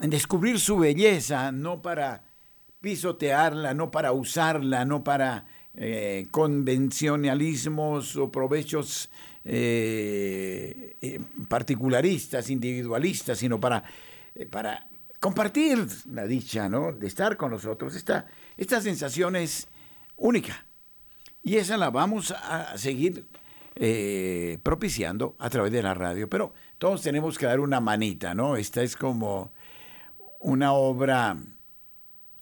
en 0.00 0.10
descubrir 0.10 0.60
su 0.60 0.78
belleza, 0.78 1.50
no 1.52 1.82
para 1.82 2.24
pisotearla, 2.80 3.74
no 3.74 3.90
para 3.90 4.12
usarla, 4.12 4.84
no 4.84 5.02
para 5.02 5.46
eh, 5.74 6.26
convencionalismos 6.30 8.16
o 8.16 8.30
provechos 8.30 9.10
eh, 9.44 10.96
eh, 11.00 11.20
particularistas, 11.48 12.50
individualistas, 12.50 13.38
sino 13.38 13.58
para, 13.58 13.82
para 14.50 14.88
compartir 15.20 15.86
la 16.12 16.26
dicha 16.26 16.68
¿no? 16.68 16.92
de 16.92 17.06
estar 17.06 17.36
con 17.36 17.50
nosotros. 17.50 17.94
Esta, 17.94 18.26
esta 18.56 18.80
sensación 18.80 19.36
es 19.36 19.68
única 20.16 20.66
y 21.42 21.56
esa 21.56 21.76
la 21.76 21.90
vamos 21.90 22.32
a 22.32 22.76
seguir 22.76 23.26
propiciando 24.64 25.36
a 25.38 25.48
través 25.48 25.70
de 25.70 25.84
la 25.84 25.94
radio, 25.94 26.28
pero 26.28 26.52
todos 26.78 27.00
tenemos 27.00 27.38
que 27.38 27.46
dar 27.46 27.60
una 27.60 27.80
manita, 27.80 28.34
¿no? 28.34 28.56
Esta 28.56 28.82
es 28.82 28.96
como 28.96 29.52
una 30.40 30.72
obra 30.72 31.36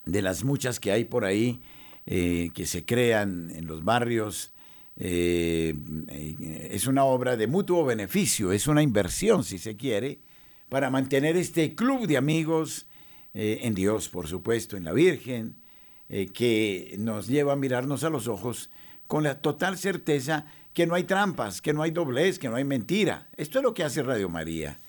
de 0.05 0.21
las 0.21 0.43
muchas 0.43 0.79
que 0.79 0.91
hay 0.91 1.05
por 1.05 1.25
ahí, 1.25 1.61
eh, 2.05 2.49
que 2.53 2.65
se 2.65 2.85
crean 2.85 3.51
en 3.51 3.67
los 3.67 3.83
barrios. 3.83 4.53
Eh, 4.95 5.75
eh, 6.09 6.69
es 6.71 6.87
una 6.87 7.03
obra 7.03 7.37
de 7.37 7.47
mutuo 7.47 7.85
beneficio, 7.85 8.51
es 8.51 8.67
una 8.67 8.81
inversión, 8.81 9.43
si 9.43 9.57
se 9.59 9.75
quiere, 9.75 10.19
para 10.69 10.89
mantener 10.89 11.37
este 11.37 11.75
club 11.75 12.07
de 12.07 12.17
amigos 12.17 12.87
en 13.33 13.75
Dios, 13.75 14.09
por 14.09 14.27
supuesto, 14.27 14.77
en 14.77 14.83
la 14.83 14.93
Virgen, 14.93 15.55
que 16.07 16.95
nos 16.97 17.27
lleva 17.27 17.53
a 17.53 17.55
mirarnos 17.55 18.03
a 18.03 18.09
los 18.09 18.27
ojos 18.27 18.69
con 19.07 19.23
la 19.23 19.41
total 19.41 19.77
certeza 19.77 20.45
que 20.73 20.85
no 20.85 20.95
hay 20.95 21.05
trampas, 21.05 21.61
que 21.61 21.73
no 21.73 21.81
hay 21.81 21.91
doblez, 21.91 22.37
que 22.37 22.49
no 22.49 22.55
hay 22.55 22.63
mentira. 22.63 23.29
Esto 23.35 23.59
es 23.59 23.63
lo 23.63 23.73
que 23.73 23.83
hace 23.83 24.03
Radio 24.03 24.29
María. 24.29 24.79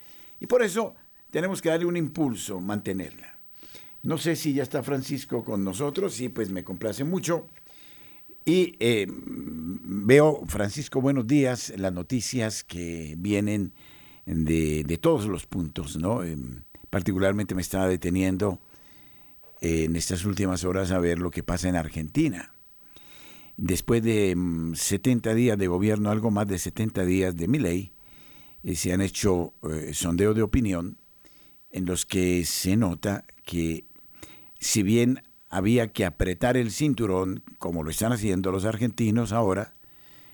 Y 0.40 0.46
por 0.46 0.62
eso 0.62 0.94
tenemos 1.30 1.62
que 1.62 1.70
darle 1.70 1.86
un 1.86 1.96
impulso, 1.96 2.60
mantenerla. 2.60 3.38
No 4.02 4.18
sé 4.18 4.36
si 4.36 4.52
ya 4.52 4.62
está 4.62 4.82
Francisco 4.82 5.44
con 5.44 5.64
nosotros, 5.64 6.14
sí, 6.14 6.28
pues 6.28 6.50
me 6.50 6.64
complace 6.64 7.04
mucho. 7.04 7.48
Y 8.44 8.76
eh, 8.80 9.06
veo, 9.08 10.42
Francisco, 10.46 11.00
buenos 11.00 11.26
días, 11.26 11.72
las 11.76 11.92
noticias 11.92 12.64
que 12.64 13.14
vienen 13.18 13.72
de, 14.36 14.98
todos 15.00 15.26
los 15.26 15.46
puntos, 15.46 15.96
¿no? 15.96 16.22
Eh, 16.22 16.36
particularmente 16.90 17.54
me 17.54 17.62
estaba 17.62 17.88
deteniendo 17.88 18.60
en 19.60 19.96
estas 19.96 20.24
últimas 20.24 20.64
horas 20.64 20.90
a 20.90 20.98
ver 20.98 21.18
lo 21.18 21.30
que 21.30 21.42
pasa 21.42 21.68
en 21.68 21.76
Argentina. 21.76 22.52
Después 23.56 24.02
de 24.02 24.36
70 24.74 25.30
mm, 25.30 25.34
días 25.34 25.58
de 25.58 25.66
gobierno, 25.66 26.10
algo 26.10 26.30
más 26.30 26.46
de 26.46 26.58
70 26.58 27.04
días 27.04 27.36
de 27.36 27.48
mi 27.48 27.58
ley, 27.58 27.92
eh, 28.62 28.74
se 28.74 28.92
han 28.92 29.00
hecho 29.00 29.54
sondeos 29.92 30.36
de 30.36 30.42
opinión 30.42 30.98
en 31.70 31.86
los 31.86 32.06
que 32.06 32.44
se 32.44 32.76
nota 32.76 33.24
que 33.44 33.84
si 34.58 34.82
bien 34.82 35.22
había 35.48 35.92
que 35.92 36.04
apretar 36.04 36.56
el 36.56 36.70
cinturón, 36.70 37.42
como 37.58 37.82
lo 37.82 37.90
están 37.90 38.12
haciendo 38.12 38.52
los 38.52 38.64
argentinos 38.64 39.32
ahora, 39.32 39.74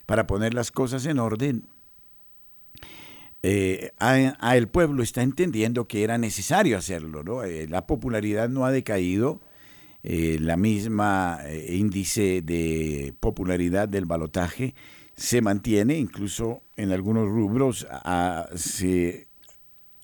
para 0.06 0.26
poner 0.26 0.54
las 0.54 0.70
cosas 0.70 1.06
en 1.06 1.18
orden, 1.18 1.68
eh, 3.46 3.92
a, 3.98 4.56
el 4.56 4.68
pueblo 4.68 5.02
está 5.02 5.20
entendiendo 5.20 5.84
que 5.86 6.02
era 6.02 6.16
necesario 6.16 6.78
hacerlo. 6.78 7.22
¿no? 7.22 7.44
Eh, 7.44 7.68
la 7.68 7.86
popularidad 7.86 8.48
no 8.48 8.64
ha 8.64 8.70
decaído, 8.70 9.42
eh, 10.02 10.38
la 10.40 10.56
misma 10.56 11.40
índice 11.68 12.40
de 12.40 13.12
popularidad 13.20 13.86
del 13.86 14.06
balotaje 14.06 14.74
se 15.14 15.42
mantiene, 15.42 15.98
incluso 15.98 16.62
en 16.76 16.90
algunos 16.90 17.28
rubros 17.28 17.86
se 18.54 19.28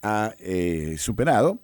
ha 0.02 0.34
eh, 0.38 0.96
superado. 0.98 1.60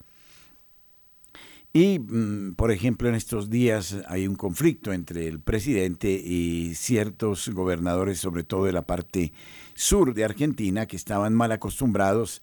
Y, 1.74 1.98
mm, 1.98 2.54
por 2.54 2.70
ejemplo, 2.70 3.10
en 3.10 3.14
estos 3.14 3.50
días 3.50 3.98
hay 4.08 4.26
un 4.26 4.34
conflicto 4.34 4.94
entre 4.94 5.28
el 5.28 5.40
presidente 5.40 6.10
y 6.10 6.74
ciertos 6.74 7.50
gobernadores, 7.50 8.18
sobre 8.18 8.44
todo 8.44 8.64
de 8.64 8.72
la 8.72 8.86
parte 8.86 9.34
sur 9.76 10.14
de 10.14 10.24
Argentina, 10.24 10.86
que 10.86 10.96
estaban 10.96 11.34
mal 11.34 11.52
acostumbrados 11.52 12.42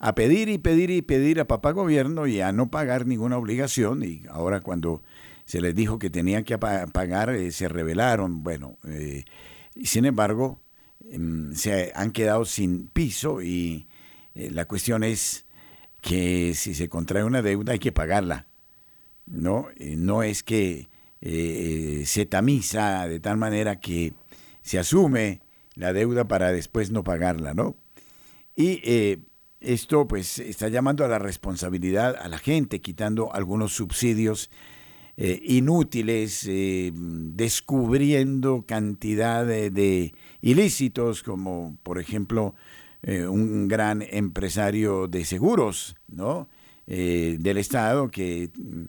a 0.00 0.14
pedir 0.14 0.48
y 0.48 0.58
pedir 0.58 0.90
y 0.90 1.02
pedir 1.02 1.38
a 1.38 1.46
papá 1.46 1.72
gobierno 1.72 2.26
y 2.26 2.40
a 2.40 2.52
no 2.52 2.70
pagar 2.70 3.06
ninguna 3.06 3.36
obligación. 3.36 4.02
Y 4.02 4.22
ahora 4.30 4.60
cuando 4.60 5.02
se 5.44 5.60
les 5.60 5.74
dijo 5.74 5.98
que 5.98 6.08
tenían 6.08 6.42
que 6.42 6.58
pagar, 6.58 7.30
eh, 7.30 7.52
se 7.52 7.68
rebelaron. 7.68 8.42
Bueno, 8.42 8.78
eh, 8.88 9.24
sin 9.84 10.06
embargo, 10.06 10.58
mm, 11.12 11.52
se 11.52 11.92
han 11.94 12.12
quedado 12.12 12.46
sin 12.46 12.88
piso 12.88 13.42
y 13.42 13.86
eh, 14.34 14.50
la 14.50 14.64
cuestión 14.64 15.04
es 15.04 15.44
que 16.00 16.54
si 16.54 16.74
se 16.74 16.88
contrae 16.88 17.22
una 17.22 17.42
deuda 17.42 17.74
hay 17.74 17.78
que 17.78 17.92
pagarla. 17.92 18.46
No, 19.26 19.68
no 19.78 20.22
es 20.22 20.42
que 20.42 20.88
se 21.20 22.24
tamiza 22.24 23.06
de 23.06 23.20
tal 23.20 23.36
manera 23.36 23.78
que 23.78 24.14
se 24.62 24.78
asume 24.78 25.42
la 25.80 25.92
deuda 25.92 26.28
para 26.28 26.52
después 26.52 26.90
no 26.90 27.04
pagarla, 27.04 27.54
¿no? 27.54 27.76
Y 28.54 28.82
esto 29.60 30.06
pues 30.06 30.38
está 30.38 30.68
llamando 30.68 31.04
a 31.04 31.08
la 31.08 31.18
responsabilidad 31.18 32.16
a 32.20 32.28
la 32.28 32.38
gente, 32.38 32.80
quitando 32.80 33.32
algunos 33.32 33.72
subsidios 33.72 34.50
inútiles, 35.16 36.46
descubriendo 36.46 38.66
cantidad 38.66 39.46
de, 39.46 40.12
ilícitos, 40.42 41.22
como 41.22 41.78
por 41.82 41.98
ejemplo 41.98 42.54
eh, 43.02 43.26
un 43.26 43.66
gran 43.66 44.02
empresario 44.02 45.08
de 45.08 45.24
seguros, 45.24 45.96
¿no? 46.06 46.50
Eh, 46.86 47.38
del 47.40 47.56
Estado 47.56 48.10
que 48.10 48.50
mm, 48.54 48.84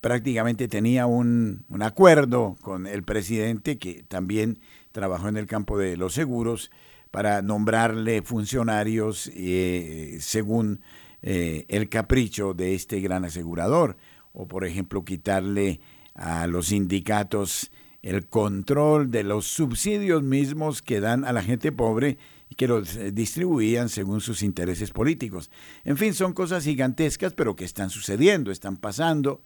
prácticamente 0.00 0.66
tenía 0.66 1.06
un, 1.06 1.64
acuerdo 1.80 2.56
con 2.60 2.88
el 2.88 3.04
presidente 3.04 3.78
que 3.78 4.02
también 4.02 4.58
trabajó 4.96 5.28
en 5.28 5.36
el 5.36 5.46
campo 5.46 5.76
de 5.76 5.98
los 5.98 6.14
seguros 6.14 6.70
para 7.10 7.42
nombrarle 7.42 8.22
funcionarios 8.22 9.30
eh, 9.34 10.16
según 10.20 10.80
el 11.22 11.88
capricho 11.88 12.54
de 12.54 12.74
este 12.74 13.00
gran 13.00 13.24
asegurador 13.24 13.96
o 14.32 14.46
por 14.46 14.64
ejemplo 14.64 15.04
quitarle 15.04 15.80
a 16.14 16.46
los 16.46 16.68
sindicatos 16.68 17.72
el 18.06 18.26
control 18.28 19.10
de 19.10 19.24
los 19.24 19.46
subsidios 19.46 20.22
mismos 20.22 20.80
que 20.80 21.00
dan 21.00 21.24
a 21.24 21.32
la 21.32 21.42
gente 21.42 21.72
pobre 21.72 22.18
y 22.48 22.54
que 22.54 22.68
los 22.68 22.96
eh, 22.96 23.10
distribuían 23.10 23.88
según 23.88 24.20
sus 24.20 24.42
intereses 24.42 24.92
políticos. 24.92 25.50
En 25.84 25.96
fin, 25.96 26.14
son 26.14 26.32
cosas 26.32 26.64
gigantescas, 26.64 27.32
pero 27.32 27.56
que 27.56 27.64
están 27.64 27.90
sucediendo, 27.90 28.52
están 28.52 28.76
pasando, 28.76 29.42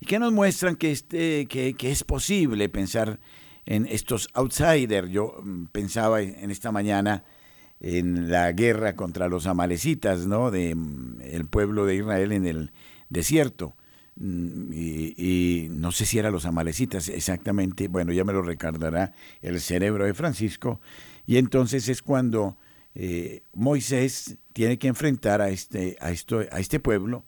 y 0.00 0.06
que 0.06 0.20
nos 0.20 0.32
muestran 0.32 0.76
que, 0.76 0.92
este, 0.92 1.46
que, 1.46 1.74
es 1.80 2.04
posible 2.04 2.68
pensar 2.68 3.18
en 3.66 3.86
estos 3.86 4.28
outsiders. 4.34 5.10
Yo 5.10 5.36
mm, 5.42 5.66
pensaba 5.66 6.22
en 6.22 6.50
esta 6.50 6.72
mañana 6.72 7.24
en 7.80 8.30
la 8.30 8.50
guerra 8.52 8.96
contra 8.96 9.28
los 9.28 9.46
amalecitas, 9.46 10.26
¿no? 10.26 10.50
De 10.50 10.74
mm, 10.74 11.20
el 11.22 11.46
pueblo 11.46 11.86
de 11.86 11.96
Israel 11.96 12.32
en 12.32 12.46
el 12.46 12.72
desierto. 13.10 13.74
Mm, 14.16 14.72
y, 14.72 15.68
no 15.70 15.92
sé 15.92 16.06
si 16.06 16.18
eran 16.18 16.32
los 16.32 16.46
amalecitas 16.46 17.08
exactamente, 17.08 17.88
bueno, 17.88 18.12
ya 18.12 18.24
me 18.24 18.32
lo 18.32 18.42
recordará 18.42 19.12
el 19.42 19.60
cerebro 19.60 20.04
de 20.04 20.14
Francisco, 20.14 20.80
y 21.26 21.36
entonces 21.38 21.88
es 21.88 22.00
cuando 22.00 22.56
eh, 22.94 23.42
Moisés 23.52 24.36
tiene 24.52 24.78
que 24.78 24.88
enfrentar 24.88 25.40
a 25.40 25.48
este, 25.50 25.96
a, 26.00 26.12
esto, 26.12 26.40
a 26.52 26.60
este 26.60 26.78
pueblo, 26.78 27.24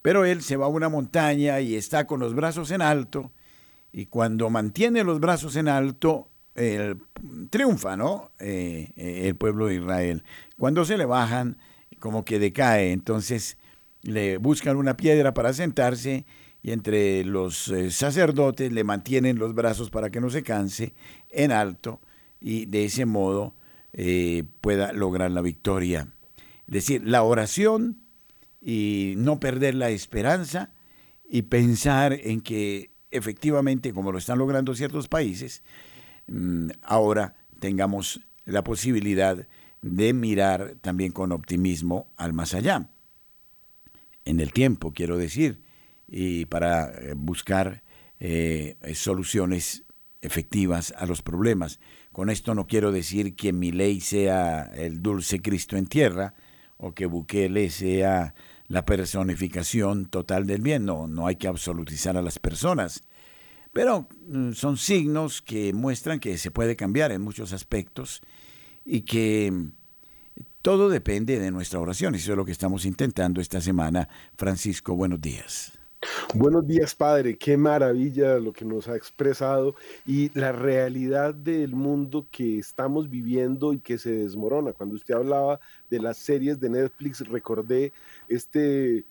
pero 0.00 0.24
él 0.24 0.42
se 0.42 0.56
va 0.56 0.66
a 0.66 0.68
una 0.68 0.88
montaña 0.88 1.60
y 1.60 1.74
está 1.74 2.06
con 2.06 2.20
los 2.20 2.34
brazos 2.34 2.70
en 2.70 2.82
alto, 2.82 3.32
y 3.92 4.06
cuando 4.06 4.50
mantiene 4.50 5.04
los 5.04 5.20
brazos 5.20 5.56
en 5.56 5.68
alto, 5.68 6.28
triunfa, 7.50 7.96
¿no? 7.96 8.30
Eh, 8.38 8.92
eh, 8.96 9.28
el 9.28 9.36
pueblo 9.36 9.66
de 9.66 9.76
Israel. 9.76 10.24
Cuando 10.58 10.84
se 10.84 10.98
le 10.98 11.04
bajan, 11.04 11.58
como 11.98 12.24
que 12.24 12.38
decae, 12.38 12.92
entonces 12.92 13.58
le 14.02 14.38
buscan 14.38 14.76
una 14.76 14.96
piedra 14.96 15.34
para 15.34 15.52
sentarse 15.52 16.24
y 16.62 16.72
entre 16.72 17.24
los 17.24 17.68
eh, 17.68 17.90
sacerdotes 17.90 18.72
le 18.72 18.84
mantienen 18.84 19.38
los 19.38 19.54
brazos 19.54 19.90
para 19.90 20.10
que 20.10 20.20
no 20.20 20.30
se 20.30 20.42
canse 20.42 20.94
en 21.30 21.52
alto 21.52 22.00
y 22.40 22.66
de 22.66 22.84
ese 22.84 23.04
modo 23.04 23.54
pueda 24.60 24.92
lograr 24.92 25.30
la 25.32 25.40
victoria. 25.40 26.06
Es 26.68 26.72
decir, 26.72 27.02
la 27.04 27.24
oración 27.24 27.98
y 28.60 29.14
no 29.16 29.40
perder 29.40 29.74
la 29.74 29.90
esperanza 29.90 30.72
y 31.28 31.42
pensar 31.42 32.12
en 32.12 32.40
que 32.42 32.92
efectivamente, 33.10 33.92
como 33.92 34.12
lo 34.12 34.18
están 34.18 34.38
logrando 34.38 34.74
ciertos 34.74 35.08
países, 35.08 35.62
Mm, 36.28 36.68
ahora 36.82 37.34
tengamos 37.58 38.20
la 38.44 38.62
posibilidad 38.62 39.48
de 39.80 40.12
mirar 40.12 40.76
también 40.82 41.10
con 41.12 41.32
optimismo 41.32 42.12
al 42.16 42.32
más 42.34 42.54
allá, 42.54 42.90
en 44.24 44.40
el 44.40 44.52
tiempo, 44.52 44.92
quiero 44.92 45.16
decir, 45.16 45.62
y 46.06 46.44
para 46.44 46.90
eh, 46.90 47.14
buscar 47.16 47.82
eh, 48.20 48.76
soluciones 48.94 49.84
efectivas 50.20 50.92
a 50.96 51.06
los 51.06 51.22
problemas. 51.22 51.80
Con 52.12 52.28
esto 52.28 52.54
no 52.54 52.66
quiero 52.66 52.92
decir 52.92 53.34
que 53.34 53.52
mi 53.52 53.72
ley 53.72 54.00
sea 54.00 54.70
el 54.74 55.00
dulce 55.00 55.40
Cristo 55.40 55.76
en 55.76 55.86
tierra 55.86 56.34
o 56.76 56.92
que 56.92 57.06
Bukele 57.06 57.70
sea 57.70 58.34
la 58.68 58.84
personificación 58.84 60.06
total 60.06 60.46
del 60.46 60.62
bien. 60.62 60.84
No, 60.84 61.08
no 61.08 61.26
hay 61.26 61.36
que 61.36 61.48
absolutizar 61.48 62.16
a 62.16 62.22
las 62.22 62.38
personas. 62.38 63.02
Pero 63.72 64.08
mm, 64.26 64.52
son 64.52 64.76
signos 64.76 65.42
que 65.42 65.72
muestran 65.72 66.20
que 66.20 66.38
se 66.38 66.50
puede 66.50 66.76
cambiar 66.76 67.12
en 67.12 67.22
muchos 67.22 67.52
aspectos 67.52 68.22
y 68.84 69.02
que 69.02 69.50
mm, 69.50 69.72
todo 70.62 70.88
depende 70.88 71.38
de 71.38 71.50
nuestra 71.50 71.80
oración. 71.80 72.14
Eso 72.14 72.32
es 72.32 72.36
lo 72.36 72.44
que 72.44 72.52
estamos 72.52 72.84
intentando 72.84 73.40
esta 73.40 73.60
semana. 73.60 74.08
Francisco, 74.36 74.94
buenos 74.94 75.20
días. 75.20 75.77
Buenos 76.34 76.66
días, 76.66 76.94
Padre. 76.94 77.36
Qué 77.36 77.56
maravilla 77.56 78.38
lo 78.38 78.52
que 78.52 78.64
nos 78.64 78.86
ha 78.86 78.94
expresado 78.94 79.74
y 80.06 80.30
la 80.38 80.52
realidad 80.52 81.34
del 81.34 81.74
mundo 81.74 82.28
que 82.30 82.58
estamos 82.58 83.10
viviendo 83.10 83.72
y 83.72 83.80
que 83.80 83.98
se 83.98 84.12
desmorona. 84.12 84.72
Cuando 84.72 84.94
usted 84.94 85.14
hablaba 85.14 85.58
de 85.90 86.00
las 86.00 86.18
series 86.18 86.60
de 86.60 86.70
Netflix, 86.70 87.26
recordé 87.26 87.92
este, 88.28 89.06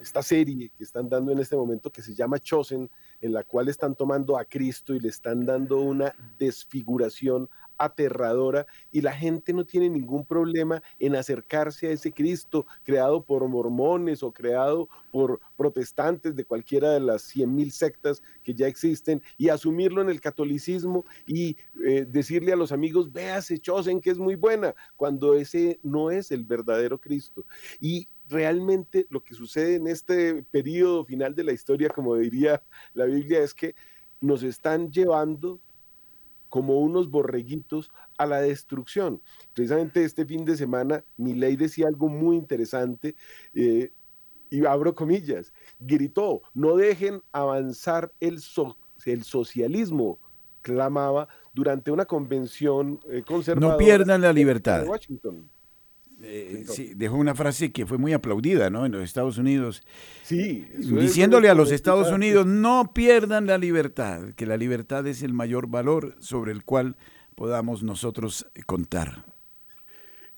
esta 0.00 0.22
serie 0.22 0.70
que 0.76 0.84
están 0.84 1.08
dando 1.08 1.32
en 1.32 1.38
este 1.38 1.56
momento 1.56 1.90
que 1.90 2.02
se 2.02 2.14
llama 2.14 2.40
Chosen, 2.40 2.90
en 3.20 3.32
la 3.32 3.44
cual 3.44 3.68
están 3.68 3.94
tomando 3.94 4.36
a 4.36 4.44
Cristo 4.44 4.94
y 4.94 5.00
le 5.00 5.08
están 5.08 5.46
dando 5.46 5.80
una 5.80 6.14
desfiguración 6.38 7.48
aterradora 7.78 8.66
y 8.92 9.00
la 9.00 9.12
gente 9.12 9.52
no 9.52 9.64
tiene 9.64 9.88
ningún 9.88 10.24
problema 10.24 10.82
en 10.98 11.16
acercarse 11.16 11.88
a 11.88 11.90
ese 11.90 12.12
Cristo 12.12 12.66
creado 12.82 13.22
por 13.22 13.46
mormones 13.48 14.22
o 14.22 14.32
creado 14.32 14.88
por 15.10 15.40
protestantes 15.56 16.36
de 16.36 16.44
cualquiera 16.44 16.90
de 16.92 17.00
las 17.00 17.22
cien 17.22 17.54
mil 17.54 17.72
sectas 17.72 18.22
que 18.42 18.54
ya 18.54 18.66
existen 18.66 19.22
y 19.36 19.48
asumirlo 19.48 20.02
en 20.02 20.08
el 20.08 20.20
catolicismo 20.20 21.04
y 21.26 21.56
eh, 21.84 22.06
decirle 22.08 22.52
a 22.52 22.56
los 22.56 22.72
amigos, 22.72 23.12
véase 23.12 23.58
Chosen 23.58 24.00
que 24.00 24.10
es 24.10 24.18
muy 24.18 24.34
buena, 24.34 24.74
cuando 24.96 25.34
ese 25.34 25.78
no 25.82 26.10
es 26.10 26.30
el 26.30 26.44
verdadero 26.44 27.00
Cristo. 27.00 27.44
Y 27.80 28.08
realmente 28.28 29.06
lo 29.10 29.22
que 29.22 29.34
sucede 29.34 29.76
en 29.76 29.86
este 29.86 30.42
periodo 30.44 31.04
final 31.04 31.34
de 31.34 31.44
la 31.44 31.52
historia, 31.52 31.88
como 31.88 32.16
diría 32.16 32.62
la 32.94 33.04
Biblia, 33.04 33.40
es 33.40 33.54
que 33.54 33.74
nos 34.20 34.42
están 34.42 34.90
llevando 34.90 35.60
como 36.48 36.80
unos 36.80 37.10
borreguitos 37.10 37.90
a 38.18 38.26
la 38.26 38.40
destrucción. 38.40 39.20
Precisamente 39.54 40.04
este 40.04 40.24
fin 40.24 40.44
de 40.44 40.56
semana, 40.56 41.04
mi 41.16 41.34
ley 41.34 41.56
decía 41.56 41.88
algo 41.88 42.08
muy 42.08 42.36
interesante, 42.36 43.16
eh, 43.54 43.92
y 44.50 44.64
abro 44.64 44.94
comillas, 44.94 45.52
gritó, 45.78 46.42
no 46.54 46.76
dejen 46.76 47.22
avanzar 47.32 48.12
el, 48.20 48.38
el 49.06 49.24
socialismo, 49.24 50.18
clamaba 50.62 51.28
durante 51.52 51.90
una 51.90 52.04
convención 52.04 53.00
eh, 53.10 53.22
conservadora. 53.26 53.72
No 53.72 53.78
pierdan 53.78 54.20
la 54.20 54.32
libertad. 54.32 54.82
De 54.82 54.88
Washington. 54.88 55.48
Eh, 56.22 56.64
sí, 56.68 56.94
dejó 56.94 57.16
una 57.16 57.34
frase 57.34 57.72
que 57.72 57.84
fue 57.84 57.98
muy 57.98 58.12
aplaudida 58.12 58.70
¿no? 58.70 58.86
en 58.86 58.92
los 58.92 59.02
Estados 59.02 59.36
Unidos. 59.38 59.82
Sí. 60.22 60.66
Diciéndole 60.78 61.48
a 61.48 61.54
los 61.54 61.70
Estados 61.70 62.10
Unidos, 62.10 62.46
no 62.46 62.92
pierdan 62.94 63.46
la 63.46 63.58
libertad, 63.58 64.32
que 64.34 64.46
la 64.46 64.56
libertad 64.56 65.06
es 65.06 65.22
el 65.22 65.34
mayor 65.34 65.66
valor 65.66 66.14
sobre 66.18 66.52
el 66.52 66.64
cual 66.64 66.96
podamos 67.34 67.82
nosotros 67.82 68.46
contar. 68.64 69.24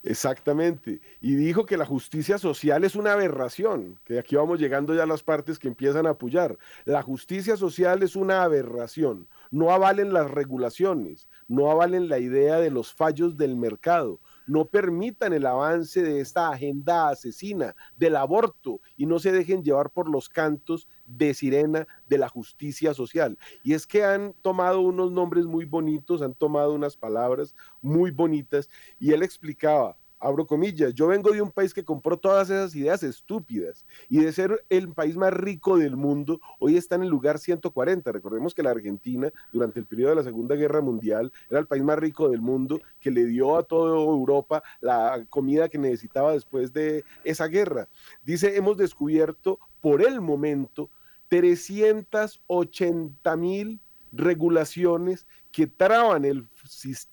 Exactamente. 0.03 1.01
Y 1.21 1.35
dijo 1.35 1.67
que 1.67 1.77
la 1.77 1.85
justicia 1.85 2.39
social 2.39 2.85
es 2.85 2.95
una 2.95 3.13
aberración, 3.13 3.99
que 4.05 4.19
aquí 4.19 4.37
vamos 4.37 4.61
llegando 4.61 4.95
ya 4.95 5.03
a 5.03 5.07
las 5.07 5.23
partes 5.23 5.59
que 5.59 5.69
empiezan 5.69 6.07
a 6.07 6.11
apoyar. 6.11 6.57
La 6.85 7.03
justicia 7.03 7.57
social 7.57 8.03
es 8.03 8.15
una 8.17 8.43
aberración. 8.43 9.29
No 9.51 9.71
avalen 9.71 10.13
las 10.13 10.31
regulaciones, 10.31 11.29
no 11.49 11.71
avalen 11.71 12.09
la 12.09 12.19
idea 12.21 12.59
de 12.59 12.71
los 12.71 12.93
fallos 12.95 13.37
del 13.37 13.57
mercado, 13.57 14.21
no 14.49 14.65
permitan 14.65 15.33
el 15.33 15.47
avance 15.47 16.03
de 16.03 16.21
esta 16.21 16.49
agenda 16.49 17.11
asesina 17.11 17.77
del 17.97 18.17
aborto 18.17 18.81
y 18.97 19.07
no 19.07 19.19
se 19.19 19.31
dejen 19.31 19.63
llevar 19.63 19.91
por 19.91 20.11
los 20.11 20.29
cantos 20.29 20.89
de 21.07 21.35
sirena 21.35 21.87
de 22.09 22.19
la 22.19 22.29
justicia 22.29 22.95
social. 22.95 23.39
Y 23.63 23.75
es 23.75 23.87
que 23.87 24.03
han 24.05 24.35
tomado 24.43 24.81
unos 24.81 25.13
nombres 25.13 25.45
muy 25.45 25.67
bonitos, 25.67 26.23
han 26.23 26.35
tomado 26.35 26.73
unas 26.73 26.97
palabras 26.97 27.55
muy 27.83 28.11
bonitas 28.11 28.69
y 28.99 29.13
él 29.13 29.23
explicaba, 29.23 29.97
abro 30.21 30.47
comillas, 30.47 30.95
yo 30.95 31.07
vengo 31.07 31.31
de 31.31 31.43
un 31.43 31.51
país 31.51 31.73
que 31.73 31.85
compró 31.85 32.17
todas 32.17 32.51
esas 32.51 32.75
ideas 32.75 33.03
estúpidas 33.03 33.85
y 34.09 34.19
de 34.19 34.33
ser 34.33 34.65
el 34.69 34.89
país 34.91 35.17
más 35.17 35.33
rico 35.33 35.79
del 35.79 35.97
mundo, 35.97 36.41
hoy 36.59 36.77
está 36.77 36.97
en 36.97 37.03
el 37.03 37.09
lugar 37.09 37.39
140. 37.39 38.13
Recordemos 38.13 38.55
que 38.55 38.63
la 38.63 38.71
Argentina, 38.71 39.31
durante 39.53 39.81
el 39.81 39.87
periodo 39.87 40.11
de 40.11 40.17
la 40.17 40.25
Segunda 40.25 40.57
Guerra 40.57 40.81
Mundial, 40.81 41.33
era 41.51 41.61
el 41.61 41.67
país 41.67 41.83
más 41.83 41.99
rico 41.99 42.29
del 42.29 42.41
mundo 42.41 42.81
que 43.01 43.11
le 43.11 43.25
dio 43.27 43.57
a 43.57 43.63
toda 43.63 43.97
Europa 43.97 44.63
la 44.81 45.25
comida 45.29 45.69
que 45.69 45.79
necesitaba 45.79 46.33
después 46.33 46.73
de 46.73 47.05
esa 47.25 47.47
guerra. 47.47 47.89
Dice, 48.25 48.57
hemos 48.57 48.77
descubierto 48.77 49.59
por 49.81 50.03
el 50.03 50.21
momento 50.21 50.91
380 51.29 53.37
mil 53.37 53.81
regulaciones 54.13 55.27
que 55.53 55.67
traban 55.67 56.25
el, 56.25 56.49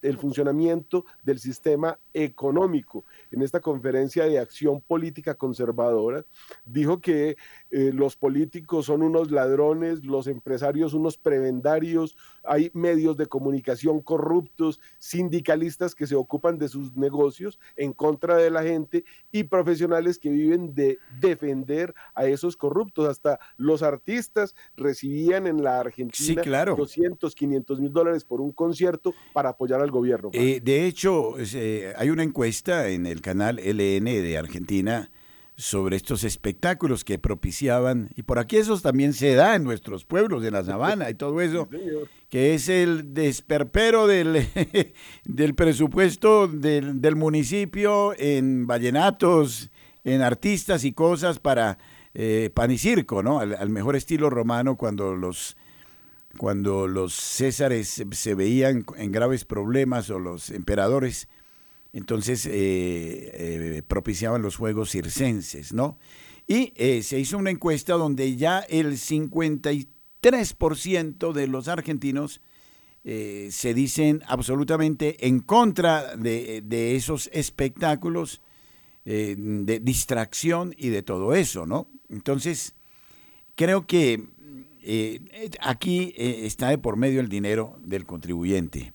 el, 0.01 0.17
funcionamiento 0.17 1.05
del 1.23 1.39
sistema 1.39 1.99
económico. 2.13 3.05
En 3.31 3.41
esta 3.41 3.59
conferencia 3.59 4.25
de 4.25 4.39
acción 4.39 4.81
política 4.81 5.35
conservadora, 5.35 6.25
dijo 6.65 6.99
que 6.99 7.37
eh, 7.71 7.91
los 7.93 8.15
políticos 8.15 8.85
son 8.85 9.01
unos 9.01 9.31
ladrones, 9.31 10.03
los 10.05 10.27
empresarios 10.27 10.93
unos 10.93 11.17
prebendarios, 11.17 12.15
hay 12.43 12.71
medios 12.73 13.17
de 13.17 13.27
comunicación 13.27 14.01
corruptos, 14.01 14.79
sindicalistas 14.97 15.95
que 15.95 16.07
se 16.07 16.15
ocupan 16.15 16.57
de 16.57 16.69
sus 16.69 16.95
negocios 16.95 17.59
en 17.75 17.93
contra 17.93 18.37
de 18.37 18.49
la 18.49 18.63
gente 18.63 19.03
y 19.31 19.43
profesionales 19.43 20.19
que 20.19 20.29
viven 20.29 20.73
de 20.73 20.97
defender 21.19 21.93
a 22.13 22.25
esos 22.25 22.57
corruptos. 22.57 23.07
Hasta 23.07 23.39
los 23.57 23.83
artistas 23.83 24.55
recibían 24.75 25.47
en 25.47 25.63
la 25.63 25.79
Argentina 25.79 26.65
200, 26.65 27.35
500 27.35 27.79
mil 27.79 27.91
dólares 27.91 28.25
por 28.25 28.41
un 28.41 28.51
concierto 28.51 29.13
para 29.33 29.44
apoyar 29.49 29.81
al 29.81 29.91
gobierno. 29.91 30.29
Eh, 30.33 30.61
de 30.63 30.85
hecho, 30.85 31.35
eh, 31.39 31.93
hay 31.97 32.09
una 32.09 32.23
encuesta 32.23 32.89
en 32.89 33.05
el 33.05 33.21
canal 33.21 33.57
LN 33.57 34.05
de 34.05 34.37
Argentina 34.37 35.11
sobre 35.57 35.95
estos 35.95 36.23
espectáculos 36.23 37.05
que 37.05 37.17
propiciaban, 37.17 38.09
y 38.15 38.23
por 38.23 38.39
aquí 38.39 38.57
eso 38.57 38.77
también 38.79 39.13
se 39.13 39.35
da 39.35 39.55
en 39.55 39.63
nuestros 39.63 40.03
pueblos, 40.03 40.43
en 40.43 40.53
la 40.53 40.63
sabana 40.65 41.09
y 41.09 41.13
todo 41.13 41.39
eso, 41.41 41.69
que 42.29 42.53
es 42.53 42.67
el 42.67 43.13
desperpero 43.13 44.07
del, 44.07 44.47
del 45.25 45.55
presupuesto 45.55 46.47
del, 46.47 47.01
del, 47.01 47.15
municipio 47.15 48.13
en 48.17 48.67
vallenatos, 48.67 49.69
en 50.03 50.21
artistas 50.21 50.83
y 50.83 50.91
cosas 50.91 51.39
para 51.39 51.77
eh, 52.17 52.49
pan 52.53 52.71
y 52.71 52.77
circo, 52.77 53.21
¿no? 53.21 53.39
Al, 53.39 53.69
mejor 53.69 53.97
estilo 53.97 54.29
romano 54.29 54.77
cuando 54.77 55.15
los 55.15 55.57
cuando 56.37 56.87
los 56.87 57.13
césares 57.13 58.03
se 58.11 58.35
veían 58.35 58.85
en 58.97 59.11
graves 59.11 59.45
problemas 59.45 60.09
o 60.09 60.19
los 60.19 60.49
emperadores 60.49 61.27
entonces 61.95 62.45
eh, 62.45 62.51
eh, 62.51 63.81
propiciaban 63.87 64.41
los 64.41 64.57
Juegos 64.57 64.91
Circenses, 64.91 65.71
¿no? 65.71 65.97
Y 66.45 66.73
eh, 66.75 67.01
se 67.03 67.17
hizo 67.19 67.37
una 67.37 67.51
encuesta 67.51 67.93
donde 67.93 68.35
ya 68.35 68.59
el 68.59 68.97
53% 68.97 71.31
de 71.31 71.47
los 71.47 71.69
argentinos 71.69 72.41
se 73.03 73.73
dicen 73.75 74.23
absolutamente 74.25 75.27
en 75.27 75.39
contra 75.39 76.17
de, 76.17 76.63
de 76.65 76.95
esos 76.95 77.29
espectáculos 77.31 78.41
de 79.03 79.79
distracción 79.79 80.73
y 80.75 80.89
de 80.89 81.03
todo 81.03 81.35
eso, 81.35 81.67
¿no? 81.67 81.87
Entonces, 82.09 82.73
creo 83.55 83.85
que 83.85 84.23
aquí 85.61 86.13
está 86.17 86.69
de 86.69 86.77
por 86.77 86.97
medio 86.97 87.19
el 87.21 87.29
dinero 87.29 87.75
del 87.81 88.05
contribuyente. 88.05 88.94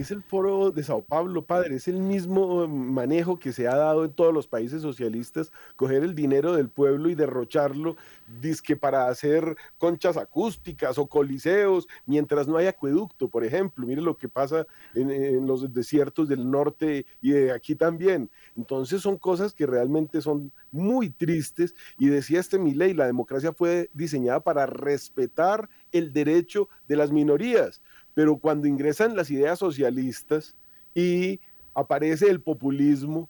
Es 0.00 0.10
el 0.10 0.22
foro 0.24 0.72
de 0.72 0.82
Sao 0.82 1.02
Paulo, 1.02 1.44
padre, 1.44 1.76
es 1.76 1.86
el 1.86 2.00
mismo 2.00 2.66
manejo 2.66 3.38
que 3.38 3.52
se 3.52 3.68
ha 3.68 3.76
dado 3.76 4.04
en 4.04 4.12
todos 4.12 4.34
los 4.34 4.48
países 4.48 4.82
socialistas, 4.82 5.52
coger 5.76 6.02
el 6.02 6.16
dinero 6.16 6.54
del 6.54 6.68
pueblo 6.68 7.08
y 7.08 7.14
derrocharlo, 7.14 7.96
disque 8.40 8.74
para 8.74 9.06
hacer 9.06 9.56
conchas 9.78 10.16
acústicas 10.16 10.98
o 10.98 11.06
coliseos, 11.06 11.86
mientras 12.04 12.48
no 12.48 12.56
hay 12.56 12.66
acueducto, 12.66 13.28
por 13.28 13.44
ejemplo. 13.44 13.86
Mire 13.86 14.02
lo 14.02 14.16
que 14.16 14.28
pasa 14.28 14.66
en, 14.94 15.46
los 15.46 15.72
desiertos 15.72 16.28
del 16.28 16.50
norte 16.50 17.06
y 17.22 17.30
de 17.30 17.52
aquí 17.52 17.76
también. 17.76 18.28
Entonces 18.56 19.00
son 19.02 19.18
cosas 19.18 19.54
que 19.54 19.66
realmente 19.66 20.20
son 20.20 20.50
muy 20.72 21.10
tristes 21.10 21.76
y 21.96 22.08
decía 22.08 22.40
este 22.40 22.58
ley, 22.58 22.92
la 22.92 23.06
democracia 23.06 23.52
fue 23.52 23.88
diseñada 23.94 24.40
para 24.40 24.66
respetar 24.66 25.68
el 25.92 26.12
derecho 26.12 26.68
de 26.88 26.96
las 26.96 27.12
minorías 27.12 27.80
pero 28.14 28.38
cuando 28.38 28.66
ingresan 28.66 29.16
las 29.16 29.30
ideas 29.30 29.58
socialistas 29.58 30.56
y 30.94 31.40
aparece 31.74 32.28
el 32.28 32.40
populismo, 32.40 33.28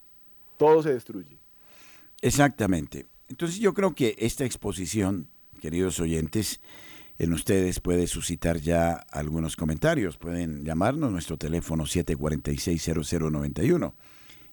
todo 0.56 0.82
se 0.82 0.92
destruye. 0.92 1.38
Exactamente. 2.22 3.06
Entonces 3.28 3.58
yo 3.58 3.74
creo 3.74 3.94
que 3.94 4.16
esta 4.18 4.44
exposición, 4.44 5.28
queridos 5.60 6.00
oyentes, 6.00 6.60
en 7.18 7.34
ustedes 7.34 7.80
puede 7.80 8.06
suscitar 8.06 8.58
ya 8.58 8.92
algunos 8.92 9.56
comentarios. 9.56 10.16
Pueden 10.16 10.64
llamarnos 10.64 11.12
nuestro 11.12 11.36
teléfono 11.36 11.84
746-0091 11.84 13.92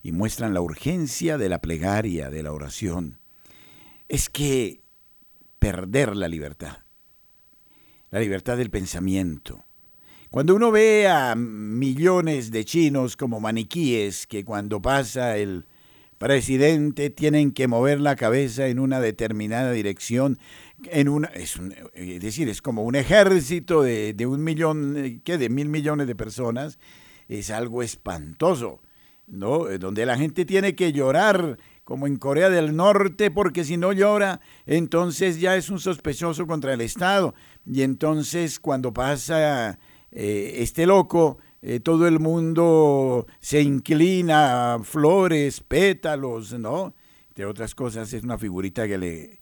y 0.04 0.12
muestran 0.12 0.54
la 0.54 0.60
urgencia 0.62 1.38
de 1.38 1.50
la 1.50 1.62
plegaria, 1.62 2.30
de 2.30 2.44
la 2.44 2.52
oración. 2.52 3.20
Es 4.10 4.30
que 4.30 4.82
perder 5.60 6.16
la 6.16 6.28
libertad, 6.28 6.80
la 8.10 8.20
libertad 8.20 8.58
del 8.58 8.70
pensamiento, 8.70 9.66
cuando 10.30 10.56
uno 10.56 10.72
ve 10.72 11.08
a 11.08 11.36
millones 11.36 12.52
de 12.52 12.66
chinos 12.66 13.16
como 13.16 13.40
maniquíes 13.40 14.28
que 14.28 14.44
cuando 14.44 14.82
pasa 14.82 15.38
el 15.38 15.66
presidente 16.18 17.10
tienen 17.10 17.52
que 17.52 17.68
mover 17.68 18.02
la 18.02 18.16
cabeza 18.16 18.68
en 18.68 18.80
una 18.80 19.00
determinada 19.00 19.72
dirección, 19.72 20.40
en 20.86 21.10
una, 21.10 21.28
es, 21.28 21.60
decir, 21.94 22.50
es 22.50 22.62
como 22.62 22.84
un 22.84 22.96
ejército 22.96 23.84
de, 23.84 24.14
de 24.14 24.26
un 24.26 24.44
millón, 24.44 25.22
¿qué? 25.24 25.38
De 25.38 25.50
mil 25.50 25.70
millones 25.70 26.08
de 26.08 26.16
personas, 26.16 26.80
es 27.28 27.50
algo 27.50 27.84
espantoso, 27.84 28.82
¿no? 29.28 29.66
Donde 29.80 30.06
la 30.06 30.18
gente 30.18 30.46
tiene 30.46 30.76
que 30.76 30.92
llorar 30.92 31.58
como 31.84 32.06
en 32.06 32.18
Corea 32.18 32.50
del 32.50 32.76
Norte, 32.76 33.32
porque 33.32 33.64
si 33.64 33.78
no 33.78 33.94
llora, 33.94 34.42
entonces 34.66 35.40
ya 35.40 35.56
es 35.56 35.70
un 35.70 35.80
sospechoso 35.80 36.46
contra 36.46 36.74
el 36.74 36.82
Estado. 36.82 37.34
Y 37.66 37.84
entonces 37.84 38.60
cuando 38.60 38.94
pasa 38.94 39.80
eh, 40.12 40.56
este 40.58 40.86
loco, 40.86 41.38
eh, 41.62 41.80
todo 41.80 42.08
el 42.08 42.20
mundo 42.20 43.28
se 43.40 43.62
inclina, 43.62 44.80
flores, 44.84 45.62
pétalos, 45.62 46.54
¿no? 46.54 46.94
Entre 47.30 47.46
otras 47.46 47.76
cosas, 47.76 48.12
es 48.14 48.24
una 48.24 48.38
figurita 48.38 48.88
que 48.88 48.98
le 48.98 49.40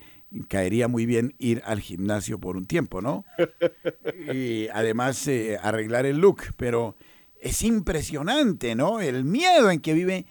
caería 0.49 0.87
muy 0.87 1.05
bien 1.05 1.35
ir 1.37 1.61
al 1.65 1.79
gimnasio 1.79 2.39
por 2.39 2.57
un 2.57 2.65
tiempo, 2.65 3.01
¿no? 3.01 3.25
Y 4.33 4.67
además 4.69 5.27
eh, 5.27 5.57
arreglar 5.61 6.05
el 6.05 6.17
look, 6.17 6.53
pero 6.57 6.95
es 7.39 7.61
impresionante, 7.63 8.75
¿no? 8.75 9.01
El 9.01 9.23
miedo 9.23 9.69
en 9.69 9.79
que 9.79 9.93
vive 9.93 10.25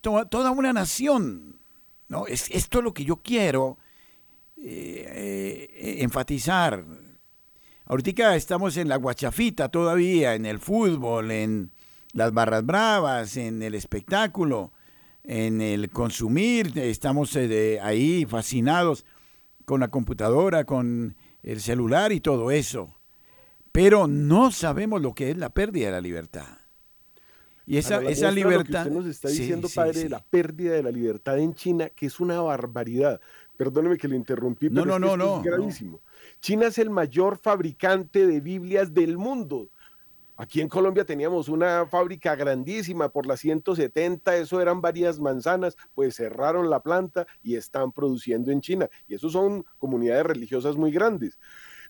toda 0.00 0.50
una 0.50 0.72
nación, 0.72 1.58
¿no? 2.08 2.26
Es, 2.26 2.50
esto 2.50 2.78
es 2.78 2.84
lo 2.84 2.94
que 2.94 3.04
yo 3.04 3.16
quiero 3.16 3.78
enfatizar, 4.56 6.84
Ahorita 7.86 8.34
estamos 8.34 8.78
en 8.78 8.88
la 8.88 8.96
guachafita 8.96 9.68
todavía, 9.68 10.34
en 10.34 10.46
el 10.46 10.58
fútbol, 10.58 11.30
en 11.30 11.70
las 12.14 12.32
barras 12.32 12.64
bravas, 12.64 13.36
en 13.36 13.62
el 13.62 13.74
espectáculo, 13.74 14.72
en 15.22 15.60
el 15.60 15.90
consumir. 15.90 16.78
Estamos 16.78 17.36
eh, 17.36 17.78
ahí 17.82 18.24
fascinados 18.24 19.04
con 19.66 19.80
la 19.80 19.88
computadora, 19.88 20.64
con 20.64 21.14
el 21.42 21.60
celular 21.60 22.12
y 22.12 22.20
todo 22.20 22.50
eso. 22.50 22.94
Pero 23.70 24.06
no 24.06 24.50
sabemos 24.50 25.02
lo 25.02 25.14
que 25.14 25.30
es 25.30 25.36
la 25.36 25.50
pérdida 25.50 25.86
de 25.86 25.92
la 25.92 26.00
libertad. 26.00 26.58
Y 27.66 27.76
esa, 27.76 28.02
esa 28.02 28.30
libertad. 28.30 28.86
Lo 28.86 28.92
que 28.92 28.98
usted 28.98 29.00
nos 29.00 29.06
está 29.06 29.28
diciendo, 29.28 29.68
padre, 29.74 30.04
de 30.04 30.08
la 30.08 30.22
pérdida 30.22 30.72
de 30.72 30.82
la 30.82 30.90
libertad 30.90 31.38
en 31.38 31.54
China, 31.54 31.90
que 31.90 32.06
es 32.06 32.18
una 32.20 32.40
barbaridad. 32.40 33.20
Perdóneme 33.56 33.98
que 33.98 34.08
le 34.08 34.16
interrumpí, 34.16 34.70
pero 34.70 34.84
no, 34.84 34.98
no, 34.98 35.16
no, 35.16 35.38
es 35.38 35.44
gravísimo. 35.44 36.00
China 36.44 36.66
es 36.66 36.76
el 36.76 36.90
mayor 36.90 37.38
fabricante 37.38 38.26
de 38.26 38.38
Biblias 38.38 38.92
del 38.92 39.16
mundo. 39.16 39.70
Aquí 40.36 40.60
en 40.60 40.68
Colombia 40.68 41.06
teníamos 41.06 41.48
una 41.48 41.86
fábrica 41.86 42.36
grandísima 42.36 43.08
por 43.08 43.24
las 43.24 43.40
170, 43.40 44.36
eso 44.36 44.60
eran 44.60 44.82
varias 44.82 45.18
manzanas, 45.18 45.74
pues 45.94 46.16
cerraron 46.16 46.68
la 46.68 46.82
planta 46.82 47.26
y 47.42 47.56
están 47.56 47.92
produciendo 47.92 48.50
en 48.50 48.60
China. 48.60 48.90
Y 49.08 49.14
eso 49.14 49.30
son 49.30 49.64
comunidades 49.78 50.26
religiosas 50.26 50.76
muy 50.76 50.90
grandes. 50.90 51.38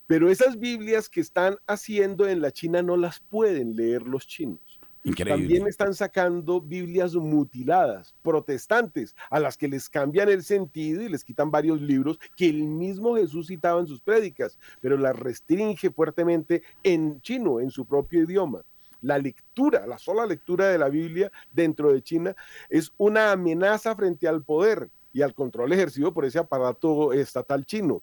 Pero 0.07 0.31
esas 0.31 0.57
Biblias 0.57 1.09
que 1.09 1.21
están 1.21 1.57
haciendo 1.67 2.29
en 2.29 2.40
la 2.40 2.53
China 2.53 2.81
no 2.81 2.97
las 2.97 3.19
pueden 3.19 3.75
leer 3.75 4.03
los 4.03 4.25
chinos. 4.25 4.73
También 5.12 5.67
están 5.67 5.93
sacando 5.93 6.62
Biblias 6.62 7.14
mutiladas, 7.14 8.14
protestantes, 8.23 9.14
a 9.29 9.38
las 9.38 9.59
que 9.59 9.69
les 9.69 9.90
cambian 9.90 10.31
el 10.31 10.43
sentido 10.43 11.03
y 11.03 11.11
les 11.11 11.25
quitan 11.25 11.51
varios 11.51 11.83
libros 11.83 12.19
que 12.37 12.49
el 12.49 12.64
mismo 12.64 13.17
Jesús 13.17 13.49
citaba 13.49 13.81
en 13.81 13.87
sus 13.87 14.01
prédicas, 14.01 14.59
pero 14.81 14.97
las 14.97 15.19
restringe 15.19 15.90
fuertemente 15.90 16.62
en 16.83 17.21
chino, 17.21 17.61
en 17.61 17.71
su 17.71 17.85
propio 17.85 18.23
idioma. 18.23 18.62
La 19.03 19.19
lectura, 19.19 19.87
la 19.87 19.99
sola 19.99 20.25
lectura 20.25 20.69
de 20.69 20.79
la 20.79 20.88
Biblia 20.88 21.31
dentro 21.53 21.93
de 21.93 22.03
China 22.03 22.35
es 22.71 22.90
una 22.97 23.33
amenaza 23.33 23.95
frente 23.95 24.27
al 24.27 24.43
poder 24.43 24.88
y 25.12 25.21
al 25.21 25.35
control 25.35 25.73
ejercido 25.75 26.14
por 26.14 26.25
ese 26.25 26.38
aparato 26.38 27.12
estatal 27.12 27.67
chino. 27.67 28.03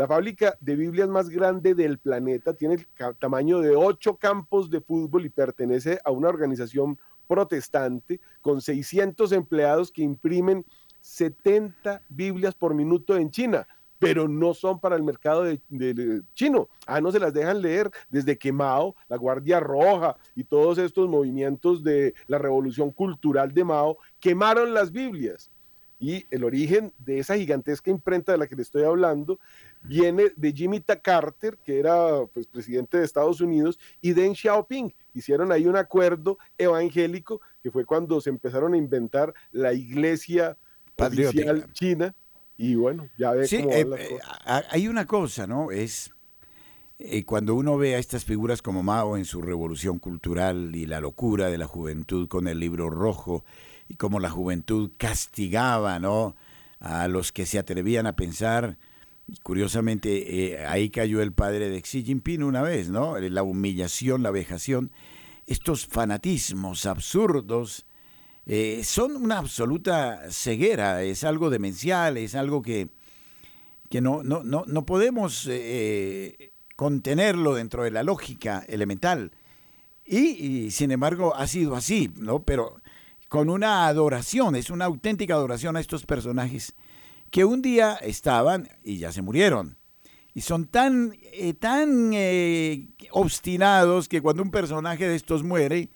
La 0.00 0.08
fábrica 0.08 0.56
de 0.60 0.76
Biblias 0.76 1.10
más 1.10 1.28
grande 1.28 1.74
del 1.74 1.98
planeta 1.98 2.54
tiene 2.54 2.76
el 2.76 2.86
tamaño 3.18 3.60
de 3.60 3.76
ocho 3.76 4.16
campos 4.16 4.70
de 4.70 4.80
fútbol 4.80 5.26
y 5.26 5.28
pertenece 5.28 6.00
a 6.02 6.10
una 6.10 6.30
organización 6.30 6.98
protestante 7.28 8.18
con 8.40 8.62
600 8.62 9.30
empleados 9.32 9.92
que 9.92 10.00
imprimen 10.00 10.64
70 11.02 12.00
Biblias 12.08 12.54
por 12.54 12.72
minuto 12.72 13.14
en 13.14 13.30
China 13.30 13.66
pero 13.98 14.26
no 14.26 14.54
son 14.54 14.80
para 14.80 14.96
el 14.96 15.02
mercado 15.02 15.42
de, 15.42 15.60
chino. 16.32 16.70
Ah, 16.86 17.02
no 17.02 17.12
se 17.12 17.20
las 17.20 17.34
dejan 17.34 17.60
leer 17.60 17.90
desde 18.08 18.38
que 18.38 18.50
Mao, 18.50 18.96
la 19.06 19.18
Guardia 19.18 19.60
Roja 19.60 20.16
y 20.34 20.44
todos 20.44 20.78
estos 20.78 21.10
movimientos 21.10 21.84
de 21.84 22.14
la 22.26 22.38
revolución 22.38 22.90
cultural 22.92 23.52
de 23.52 23.64
Mao 23.64 23.98
quemaron 24.18 24.72
las 24.72 24.90
Biblias. 24.90 25.50
Y 26.00 26.26
el 26.30 26.44
origen 26.44 26.94
de 26.98 27.18
esa 27.18 27.36
gigantesca 27.36 27.90
imprenta 27.90 28.32
de 28.32 28.38
la 28.38 28.46
que 28.46 28.56
le 28.56 28.62
estoy 28.62 28.84
hablando 28.84 29.38
viene 29.82 30.32
de 30.34 30.52
Jimmy 30.52 30.80
Carter, 30.80 31.58
que 31.58 31.78
era 31.78 32.24
pues, 32.32 32.46
presidente 32.46 32.96
de 32.96 33.04
Estados 33.04 33.42
Unidos, 33.42 33.78
y 34.00 34.12
Deng 34.12 34.34
Xiaoping. 34.34 34.94
Hicieron 35.12 35.52
ahí 35.52 35.66
un 35.66 35.76
acuerdo 35.76 36.38
evangélico, 36.56 37.42
que 37.62 37.70
fue 37.70 37.84
cuando 37.84 38.18
se 38.22 38.30
empezaron 38.30 38.72
a 38.72 38.78
inventar 38.78 39.34
la 39.52 39.74
iglesia 39.74 40.56
oficial 40.96 41.70
china. 41.74 42.14
Y 42.56 42.74
bueno, 42.74 43.08
ya 43.18 43.32
ve 43.32 43.46
cómo 43.48 43.96
eh, 43.96 44.10
eh, 44.10 44.18
Hay 44.70 44.88
una 44.88 45.06
cosa, 45.06 45.46
¿no? 45.46 45.70
Es 45.70 46.12
eh, 46.98 47.24
cuando 47.24 47.54
uno 47.54 47.78
ve 47.78 47.94
a 47.94 47.98
estas 47.98 48.26
figuras 48.26 48.60
como 48.60 48.82
Mao 48.82 49.16
en 49.16 49.24
su 49.24 49.40
revolución 49.40 49.98
cultural 49.98 50.76
y 50.76 50.84
la 50.84 51.00
locura 51.00 51.48
de 51.48 51.56
la 51.56 51.66
juventud 51.66 52.28
con 52.28 52.46
el 52.46 52.60
libro 52.60 52.90
rojo 52.90 53.42
y 53.90 53.96
cómo 53.96 54.20
la 54.20 54.30
juventud 54.30 54.92
castigaba, 54.96 55.98
¿no? 55.98 56.36
a 56.78 57.08
los 57.08 57.32
que 57.32 57.44
se 57.44 57.58
atrevían 57.58 58.06
a 58.06 58.14
pensar. 58.14 58.78
Curiosamente, 59.42 60.52
eh, 60.52 60.66
ahí 60.66 60.90
cayó 60.90 61.20
el 61.20 61.32
padre 61.32 61.68
de 61.68 61.82
Xi 61.82 62.04
Jinping 62.04 62.42
una 62.42 62.62
vez, 62.62 62.88
¿no? 62.88 63.18
La 63.18 63.42
humillación, 63.42 64.22
la 64.22 64.30
vejación. 64.30 64.90
Estos 65.46 65.86
fanatismos 65.86 66.86
absurdos 66.86 67.84
eh, 68.46 68.82
son 68.84 69.16
una 69.16 69.38
absoluta 69.38 70.30
ceguera, 70.30 71.02
es 71.02 71.24
algo 71.24 71.50
demencial, 71.50 72.16
es 72.16 72.34
algo 72.34 72.62
que, 72.62 72.88
que 73.88 74.00
no, 74.00 74.22
no, 74.22 74.42
no, 74.44 74.64
no 74.66 74.86
podemos 74.86 75.46
eh, 75.50 76.52
contenerlo 76.76 77.54
dentro 77.54 77.82
de 77.82 77.90
la 77.90 78.04
lógica 78.04 78.64
elemental. 78.68 79.32
Y, 80.12 80.72
sin 80.72 80.90
embargo 80.90 81.36
ha 81.36 81.46
sido 81.46 81.76
así, 81.76 82.10
¿no? 82.16 82.42
Pero 82.42 82.79
con 83.30 83.48
una 83.48 83.86
adoración, 83.86 84.56
es 84.56 84.70
una 84.70 84.86
auténtica 84.86 85.34
adoración 85.34 85.76
a 85.76 85.80
estos 85.80 86.04
personajes 86.04 86.74
que 87.30 87.44
un 87.44 87.62
día 87.62 87.94
estaban 87.94 88.68
y 88.82 88.98
ya 88.98 89.12
se 89.12 89.22
murieron. 89.22 89.78
Y 90.34 90.40
son 90.40 90.66
tan, 90.66 91.14
eh, 91.32 91.54
tan 91.54 92.10
eh, 92.12 92.88
obstinados 93.12 94.08
que 94.08 94.20
cuando 94.20 94.42
un 94.42 94.50
personaje 94.50 95.06
de 95.06 95.14
estos 95.14 95.44
muere, 95.44 95.90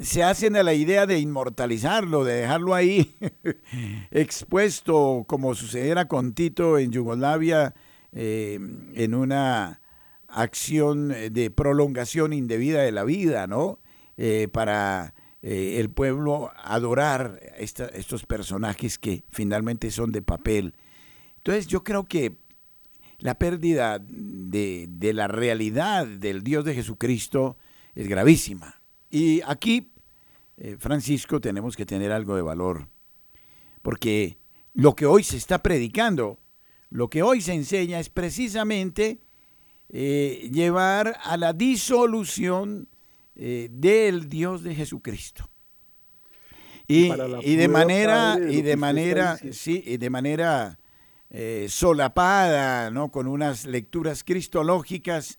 se 0.00 0.24
hacen 0.24 0.56
a 0.56 0.64
la 0.64 0.74
idea 0.74 1.06
de 1.06 1.20
inmortalizarlo, 1.20 2.24
de 2.24 2.34
dejarlo 2.34 2.74
ahí 2.74 3.16
expuesto, 4.10 5.24
como 5.28 5.54
sucediera 5.54 6.08
con 6.08 6.34
Tito 6.34 6.78
en 6.78 6.90
Yugoslavia, 6.90 7.74
eh, 8.10 8.58
en 8.94 9.14
una 9.14 9.80
acción 10.26 11.14
de 11.30 11.48
prolongación 11.52 12.32
indebida 12.32 12.82
de 12.82 12.90
la 12.90 13.04
vida, 13.04 13.46
¿no? 13.46 13.78
para 14.50 15.14
eh, 15.48 15.78
el 15.78 15.90
pueblo 15.90 16.50
adorar 16.56 17.38
estos 17.56 18.26
personajes 18.26 18.98
que 18.98 19.22
finalmente 19.28 19.92
son 19.92 20.10
de 20.10 20.20
papel. 20.20 20.74
Entonces 21.36 21.68
yo 21.68 21.84
creo 21.84 22.02
que 22.02 22.34
la 23.18 23.38
pérdida 23.38 24.00
de, 24.00 24.88
la 25.14 25.28
realidad 25.28 26.04
del 26.04 26.42
Dios 26.42 26.64
de 26.64 26.74
Jesucristo 26.74 27.56
es 27.94 28.08
gravísima. 28.08 28.82
Y 29.08 29.40
aquí, 29.46 29.92
eh, 30.56 30.78
Francisco, 30.80 31.40
tenemos 31.40 31.76
que 31.76 31.86
tener 31.86 32.10
algo 32.10 32.34
de 32.34 32.42
valor, 32.42 32.88
porque 33.82 34.38
lo 34.74 34.96
que 34.96 35.06
hoy 35.06 35.22
se 35.22 35.36
está 35.36 35.62
predicando, 35.62 36.40
lo 36.90 37.08
que 37.08 37.22
hoy 37.22 37.40
se 37.40 37.54
enseña 37.54 38.00
es 38.00 38.10
precisamente 38.10 39.20
eh, 39.90 40.50
llevar 40.52 41.16
a 41.22 41.36
la 41.36 41.52
disolución 41.52 42.88
eh, 43.36 43.68
del 43.70 44.28
Dios 44.28 44.62
de 44.62 44.74
Jesucristo. 44.74 45.50
Y, 46.88 47.08
de 47.56 47.68
manera, 47.68 48.38
y 48.48 48.62
de 48.62 48.76
manera, 48.76 49.38
sí, 49.50 49.82
y 49.84 49.96
de 49.96 50.08
manera 50.08 50.78
eh, 51.30 51.66
solapada, 51.68 52.90
¿no? 52.90 53.10
Con 53.10 53.26
unas 53.26 53.66
lecturas 53.66 54.22
cristológicas 54.22 55.38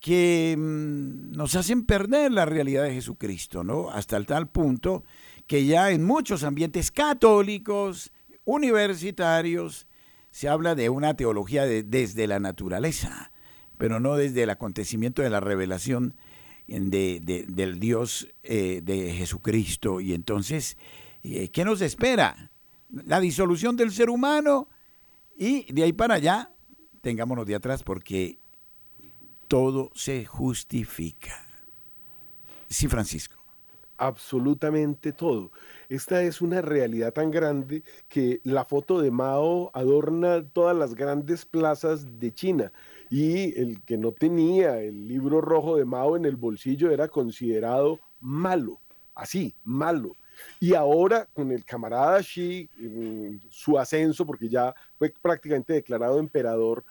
que 0.00 0.56
mm, 0.58 1.32
nos 1.32 1.54
hacen 1.54 1.86
perder 1.86 2.32
la 2.32 2.44
realidad 2.44 2.82
de 2.82 2.94
Jesucristo, 2.94 3.62
¿no? 3.62 3.90
Hasta 3.90 4.16
el 4.16 4.26
tal 4.26 4.50
punto 4.50 5.04
que 5.46 5.64
ya 5.64 5.90
en 5.90 6.04
muchos 6.04 6.42
ambientes 6.42 6.90
católicos, 6.90 8.12
universitarios, 8.44 9.86
se 10.32 10.48
habla 10.48 10.74
de 10.74 10.88
una 10.88 11.14
teología 11.14 11.64
desde 11.64 12.26
la 12.26 12.40
naturaleza, 12.40 13.30
pero 13.78 14.00
no 14.00 14.16
desde 14.16 14.42
el 14.42 14.50
acontecimiento 14.50 15.22
de 15.22 15.30
la 15.30 15.40
revelación 15.40 16.16
de, 16.66 17.44
del 17.48 17.78
Dios 17.78 18.28
eh, 18.42 18.80
de 18.82 19.12
Jesucristo. 19.12 20.00
Y 20.00 20.14
entonces, 20.14 20.76
eh, 21.22 21.50
¿qué 21.50 21.64
nos 21.64 21.80
espera? 21.80 22.50
La 22.90 23.20
disolución 23.20 23.76
del 23.76 23.90
ser 23.90 24.10
humano 24.10 24.68
y 25.36 25.72
de 25.72 25.84
ahí 25.84 25.92
para 25.92 26.14
allá, 26.14 26.52
tengámonos 27.00 27.46
de 27.46 27.54
atrás 27.54 27.82
porque 27.82 28.38
todo 29.48 29.90
se 29.94 30.24
justifica. 30.24 31.46
Sí, 32.68 32.88
Francisco. 32.88 33.36
Absolutamente 33.98 35.12
todo. 35.12 35.52
Esta 35.88 36.22
es 36.22 36.40
una 36.40 36.60
realidad 36.60 37.12
tan 37.12 37.30
grande 37.30 37.82
que 38.08 38.40
la 38.44 38.64
foto 38.64 39.00
de 39.00 39.10
Mao 39.10 39.70
adorna 39.74 40.42
todas 40.42 40.76
las 40.76 40.94
grandes 40.94 41.44
plazas 41.44 42.18
de 42.18 42.32
China 42.32 42.72
y 43.12 43.60
el 43.60 43.82
que 43.82 43.98
no 43.98 44.12
tenía 44.12 44.80
el 44.80 45.06
libro 45.06 45.42
rojo 45.42 45.76
de 45.76 45.84
Mao 45.84 46.16
en 46.16 46.24
el 46.24 46.36
bolsillo 46.36 46.90
era 46.90 47.08
considerado 47.08 48.00
malo, 48.20 48.80
así, 49.14 49.54
malo. 49.64 50.16
Y 50.58 50.72
ahora 50.72 51.28
con 51.34 51.52
el 51.52 51.62
camarada 51.62 52.22
Xi, 52.22 52.70
su 53.50 53.78
ascenso, 53.78 54.24
porque 54.24 54.48
ya 54.48 54.74
fue 54.96 55.12
prácticamente 55.20 55.74
declarado 55.74 56.18
emperador, 56.18 56.86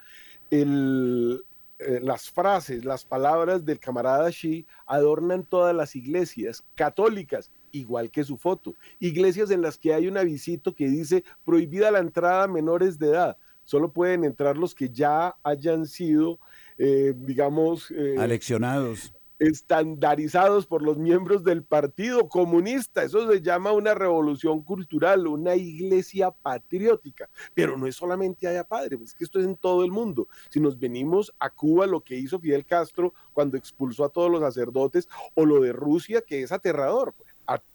eh, 0.52 1.40
las 1.80 2.30
frases, 2.30 2.86
las 2.86 3.04
palabras 3.04 3.66
del 3.66 3.80
camarada 3.80 4.30
Xi 4.30 4.68
adornan 4.86 5.44
todas 5.44 5.76
las 5.76 5.96
iglesias 5.96 6.64
católicas, 6.76 7.50
igual 7.72 8.12
que 8.12 8.24
su 8.24 8.38
foto. 8.38 8.76
Iglesias 9.00 9.50
en 9.50 9.64
las 9.64 9.80
que 9.80 9.96
hay 9.96 10.08
un 10.08 10.20
avisito 10.20 10.76
que 10.76 10.88
dice 10.88 11.24
prohibida 11.44 11.90
la 11.90 11.98
entrada 11.98 12.44
a 12.44 12.48
menores 12.48 13.00
de 13.00 13.08
edad 13.08 13.38
solo 13.72 13.94
pueden 13.94 14.26
entrar 14.26 14.58
los 14.58 14.76
que 14.76 14.90
ya 14.90 15.34
hayan 15.44 15.86
sido, 15.86 16.40
eh, 16.78 17.14
digamos... 17.16 17.90
Eh, 17.92 18.18
Aleccionados. 18.20 19.14
Estandarizados 19.40 20.68
por 20.68 20.82
los 20.82 20.98
miembros 20.98 21.46
del 21.46 21.64
Partido 21.64 22.28
Comunista. 22.28 23.02
Eso 23.02 23.32
se 23.32 23.42
llama 23.42 23.72
una 23.72 23.94
revolución 23.94 24.62
cultural, 24.62 25.26
una 25.26 25.56
iglesia 25.56 26.32
patriótica. 26.32 27.30
Pero 27.54 27.78
no 27.78 27.88
es 27.88 27.96
solamente 27.96 28.46
allá, 28.46 28.66
padre, 28.66 28.98
es 29.02 29.16
que 29.16 29.24
esto 29.24 29.40
es 29.40 29.46
en 29.46 29.56
todo 29.56 29.86
el 29.86 29.92
mundo. 29.92 30.28
Si 30.50 30.60
nos 30.60 30.78
venimos 30.78 31.34
a 31.40 31.50
Cuba, 31.50 31.88
lo 31.88 32.02
que 32.02 32.18
hizo 32.18 32.42
Fidel 32.42 32.66
Castro 32.66 33.14
cuando 33.32 33.56
expulsó 33.56 34.04
a 34.04 34.10
todos 34.10 34.30
los 34.30 34.42
sacerdotes, 34.42 35.08
o 35.34 35.46
lo 35.46 35.62
de 35.62 35.72
Rusia, 35.72 36.22
que 36.22 36.44
es 36.44 36.52
aterrador. 36.52 37.16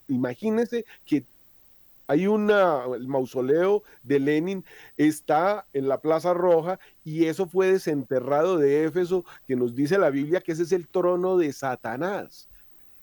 Imagínense 0.08 0.84
que 1.04 1.24
hay 2.06 2.26
una, 2.26 2.82
el 2.94 3.08
mausoleo 3.08 3.82
de 4.02 4.20
Lenin 4.20 4.64
está 4.96 5.66
en 5.72 5.88
la 5.88 6.00
Plaza 6.00 6.34
Roja 6.34 6.78
y 7.04 7.26
eso 7.26 7.46
fue 7.46 7.72
desenterrado 7.72 8.58
de 8.58 8.84
Éfeso, 8.84 9.24
que 9.46 9.56
nos 9.56 9.74
dice 9.74 9.98
la 9.98 10.10
Biblia 10.10 10.40
que 10.40 10.52
ese 10.52 10.62
es 10.62 10.72
el 10.72 10.86
trono 10.86 11.36
de 11.36 11.52
Satanás. 11.52 12.48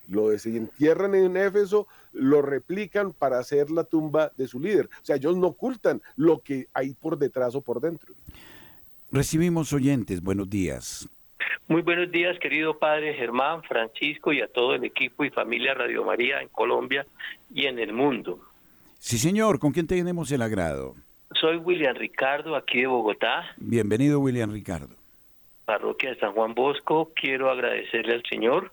Lo 0.08 0.28
desentierran 0.28 1.14
en 1.14 1.36
Éfeso, 1.36 1.86
lo 2.12 2.42
replican 2.42 3.12
para 3.12 3.38
hacer 3.38 3.70
la 3.70 3.84
tumba 3.84 4.32
de 4.36 4.46
su 4.46 4.60
líder. 4.60 4.86
O 5.02 5.04
sea, 5.04 5.16
ellos 5.16 5.36
no 5.36 5.48
ocultan 5.48 6.02
lo 6.16 6.40
que 6.40 6.66
hay 6.74 6.94
por 6.94 7.18
detrás 7.18 7.54
o 7.54 7.60
por 7.60 7.80
dentro. 7.80 8.14
Recibimos 9.10 9.72
oyentes, 9.72 10.22
buenos 10.22 10.50
días. 10.50 11.08
Muy 11.68 11.82
buenos 11.82 12.10
días, 12.10 12.38
querido 12.38 12.78
padre 12.78 13.14
Germán, 13.14 13.62
Francisco 13.62 14.32
y 14.32 14.42
a 14.42 14.48
todo 14.48 14.74
el 14.74 14.84
equipo 14.84 15.24
y 15.24 15.30
familia 15.30 15.72
Radio 15.72 16.04
María 16.04 16.40
en 16.40 16.48
Colombia 16.48 17.06
y 17.54 17.66
en 17.66 17.78
el 17.78 17.92
mundo. 17.92 18.40
Sí, 19.06 19.18
señor, 19.18 19.58
¿con 19.58 19.72
quién 19.72 19.86
tenemos 19.86 20.32
el 20.32 20.40
agrado? 20.40 20.94
Soy 21.38 21.58
William 21.58 21.94
Ricardo, 21.94 22.56
aquí 22.56 22.80
de 22.80 22.86
Bogotá. 22.86 23.52
Bienvenido, 23.58 24.18
William 24.18 24.50
Ricardo. 24.50 24.96
Parroquia 25.66 26.08
de 26.08 26.16
San 26.20 26.32
Juan 26.32 26.54
Bosco, 26.54 27.12
quiero 27.14 27.50
agradecerle 27.50 28.14
al 28.14 28.22
Señor 28.22 28.72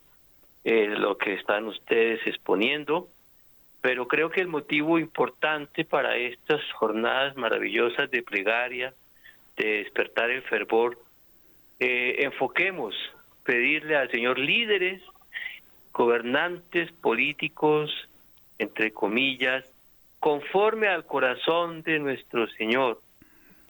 eh, 0.64 0.88
lo 0.88 1.18
que 1.18 1.34
están 1.34 1.66
ustedes 1.66 2.26
exponiendo, 2.26 3.10
pero 3.82 4.08
creo 4.08 4.30
que 4.30 4.40
el 4.40 4.48
motivo 4.48 4.98
importante 5.00 5.84
para 5.84 6.16
estas 6.16 6.62
jornadas 6.76 7.36
maravillosas 7.36 8.10
de 8.10 8.24
plegaria, 8.24 8.94
de 9.58 9.84
despertar 9.84 10.30
el 10.30 10.44
fervor, 10.44 10.98
eh, 11.82 12.20
enfoquemos, 12.20 12.96
pedirle 13.44 13.98
al 13.98 14.10
Señor 14.10 14.40
líderes, 14.40 15.02
gobernantes, 15.92 16.90
políticos, 16.94 17.92
entre 18.60 18.94
comillas, 18.94 19.66
conforme 20.22 20.88
al 20.88 21.06
corazón 21.06 21.82
de 21.82 21.98
nuestro 21.98 22.48
Señor, 22.52 23.02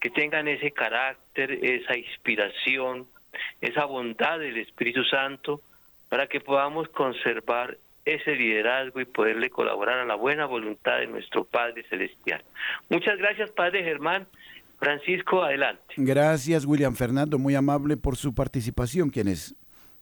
que 0.02 0.10
tengan 0.10 0.50
ese 0.50 0.72
carácter, 0.72 1.52
esa 1.64 1.98
inspiración, 1.98 3.08
esa 3.62 3.86
bondad 3.86 4.38
del 4.38 4.58
Espíritu 4.58 5.02
Santo, 5.06 5.62
para 6.10 6.28
que 6.28 6.42
podamos 6.42 6.90
conservar 6.90 7.78
ese 8.04 8.36
liderazgo 8.36 9.00
y 9.00 9.06
poderle 9.06 9.50
colaborar 9.50 10.00
a 10.00 10.06
la 10.06 10.16
buena 10.16 10.46
voluntad 10.46 11.00
de 11.00 11.08
nuestro 11.08 11.46
Padre 11.46 11.84
Celestial. 11.90 12.44
Muchas 12.90 13.18
gracias, 13.18 13.50
Padre 13.52 13.84
Germán. 13.84 14.28
Francisco, 14.78 15.44
adelante. 15.44 15.94
Gracias, 15.96 16.66
William 16.66 16.96
Fernando, 16.96 17.40
muy 17.40 17.56
amable 17.56 17.96
por 17.96 18.18
su 18.18 18.36
participación. 18.36 19.10
Quienes 19.10 19.56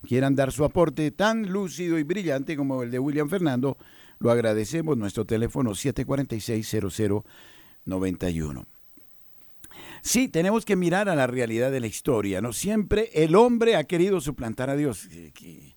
quieran 0.07 0.35
dar 0.35 0.51
su 0.51 0.65
aporte 0.65 1.11
tan 1.11 1.51
lúcido 1.51 1.99
y 1.99 2.03
brillante 2.03 2.55
como 2.55 2.81
el 2.81 2.89
de 2.89 2.97
William 2.97 3.29
Fernando, 3.29 3.77
lo 4.19 4.31
agradecemos. 4.31 4.97
Nuestro 4.97 5.25
teléfono 5.25 5.71
746-0091. 5.71 8.65
Sí, 10.01 10.29
tenemos 10.29 10.65
que 10.65 10.75
mirar 10.75 11.09
a 11.09 11.15
la 11.15 11.27
realidad 11.27 11.71
de 11.71 11.79
la 11.79 11.87
historia, 11.87 12.41
¿no? 12.41 12.53
Siempre 12.53 13.09
el 13.13 13.35
hombre 13.35 13.75
ha 13.75 13.83
querido 13.83 14.21
suplantar 14.21 14.69
a 14.69 14.75
Dios. 14.75 15.07
Qué 15.33 15.73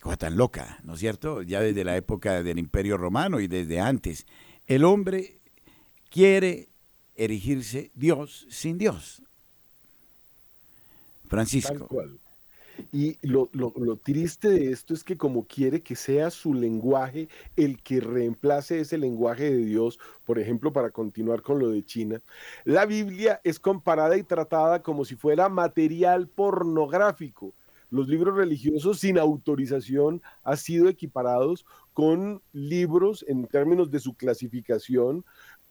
cosa 0.00 0.16
tan 0.16 0.36
loca, 0.36 0.78
¿no 0.84 0.94
es 0.94 1.00
cierto? 1.00 1.42
Ya 1.42 1.60
desde 1.60 1.84
la 1.84 1.96
época 1.96 2.42
del 2.42 2.58
Imperio 2.58 2.96
Romano 2.96 3.40
y 3.40 3.48
desde 3.48 3.80
antes. 3.80 4.26
El 4.66 4.84
hombre 4.84 5.38
quiere 6.10 6.68
erigirse 7.16 7.90
Dios 7.94 8.46
sin 8.50 8.78
Dios. 8.78 9.22
Francisco. 11.28 11.88
Y 12.92 13.18
lo, 13.22 13.48
triste 14.02 14.48
de 14.48 14.70
esto 14.70 14.94
es 14.94 15.04
que 15.04 15.16
como 15.16 15.46
quiere 15.46 15.82
que 15.82 15.96
sea 15.96 16.30
su 16.30 16.54
lenguaje 16.54 17.28
el 17.56 17.82
que 17.82 18.00
reemplace 18.00 18.80
ese 18.80 18.98
lenguaje 18.98 19.44
de 19.44 19.64
Dios, 19.64 19.98
por 20.24 20.38
ejemplo, 20.38 20.72
para 20.72 20.90
continuar 20.90 21.42
con 21.42 21.58
lo 21.58 21.70
de 21.70 21.84
China, 21.84 22.20
la 22.64 22.86
Biblia 22.86 23.40
es 23.44 23.58
comparada 23.58 24.16
y 24.16 24.22
tratada 24.22 24.82
como 24.82 25.04
si 25.04 25.16
fuera 25.16 25.48
material 25.48 26.28
pornográfico. 26.28 27.54
Los 27.90 28.08
libros 28.08 28.36
religiosos 28.36 28.98
sin 28.98 29.16
autorización 29.16 30.20
han 30.42 30.56
sido 30.56 30.88
equiparados 30.88 31.64
con 31.92 32.42
libros 32.52 33.24
en 33.28 33.46
términos 33.46 33.90
de 33.90 34.00
su 34.00 34.14
clasificación 34.14 35.24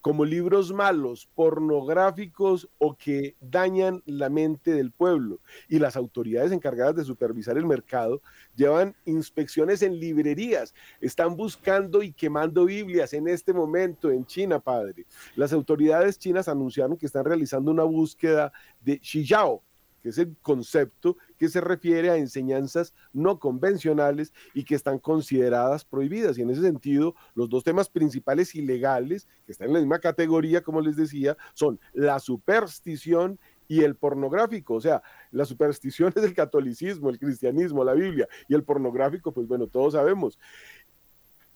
como 0.05 0.23
libros 0.23 0.71
malos, 0.71 1.27
pornográficos 1.33 2.69
o 2.77 2.95
que 2.95 3.35
dañan 3.41 4.03
la 4.05 4.29
mente 4.29 4.71
del 4.71 4.91
pueblo. 4.91 5.39
Y 5.67 5.79
las 5.79 5.95
autoridades 5.95 6.51
encargadas 6.51 6.95
de 6.95 7.03
supervisar 7.03 7.57
el 7.57 7.65
mercado 7.65 8.21
llevan 8.55 8.95
inspecciones 9.05 9.81
en 9.81 9.99
librerías, 9.99 10.75
están 11.01 11.35
buscando 11.35 12.03
y 12.03 12.11
quemando 12.11 12.65
Biblias 12.65 13.13
en 13.13 13.27
este 13.27 13.51
momento 13.51 14.11
en 14.11 14.27
China, 14.27 14.59
padre. 14.59 15.07
Las 15.35 15.51
autoridades 15.53 16.19
chinas 16.19 16.47
anunciaron 16.47 16.97
que 16.97 17.07
están 17.07 17.25
realizando 17.25 17.71
una 17.71 17.83
búsqueda 17.83 18.53
de 18.81 18.99
Xiyao, 19.01 19.63
que 20.05 20.09
es 20.09 20.19
el 20.19 20.35
concepto 20.43 21.17
que 21.39 21.49
se 21.49 21.59
refiere 21.59 22.11
a 22.11 22.17
enseñanzas 22.17 22.93
no 23.11 23.39
convencionales 23.39 24.33
y 24.53 24.63
que 24.63 24.75
están 24.75 24.99
consideradas 24.99 25.83
prohibidas. 25.83 26.37
Y 26.37 26.43
en 26.43 26.51
ese 26.51 26.61
sentido, 26.61 27.15
los 27.33 27.49
dos 27.49 27.63
temas 27.63 27.89
principales 27.89 28.53
ilegales, 28.53 29.27
que 29.47 29.51
están 29.51 29.69
en 29.69 29.73
la 29.73 29.79
misma 29.79 29.97
categoría, 29.97 30.61
como 30.61 30.79
les 30.79 30.95
decía, 30.95 31.35
son 31.55 31.79
la 31.91 32.19
superstición 32.19 33.39
y 33.67 33.81
el 33.81 33.95
pornográfico. 33.95 34.75
O 34.75 34.81
sea, 34.81 35.01
la 35.31 35.43
superstición 35.43 36.13
es 36.15 36.23
el 36.23 36.35
catolicismo, 36.35 37.09
el 37.09 37.17
cristianismo, 37.17 37.83
la 37.83 37.93
Biblia, 37.93 38.27
y 38.47 38.53
el 38.53 38.63
pornográfico, 38.63 39.31
pues 39.31 39.47
bueno, 39.47 39.65
todos 39.65 39.93
sabemos 39.93 40.37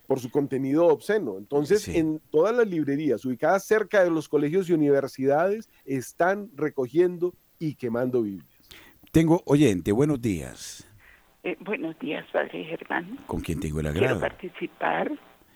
por 0.07 0.19
su 0.19 0.31
contenido 0.31 0.87
obsceno. 0.87 1.37
Entonces, 1.37 1.87
en 1.87 2.19
todas 2.31 2.55
las 2.55 2.67
librerías 2.67 3.23
ubicadas 3.25 3.63
cerca 3.63 4.03
de 4.03 4.09
los 4.09 4.27
colegios 4.27 4.67
y 4.67 4.73
universidades 4.73 5.69
están 5.85 6.49
recogiendo 6.55 7.35
y 7.59 7.75
quemando 7.75 8.23
Biblias. 8.23 8.47
Tengo 9.11 9.41
oyente, 9.45 9.91
buenos 9.91 10.21
días. 10.21 10.87
Eh, 11.43 11.57
buenos 11.59 11.97
días, 11.99 12.25
Padre 12.31 12.63
Germán. 12.63 13.17
¿Con 13.27 13.41
quién 13.41 13.59
tengo 13.59 13.79
el 13.79 13.87
agrado? 13.87 14.19
Quiero 14.19 14.19
participar. 14.19 15.11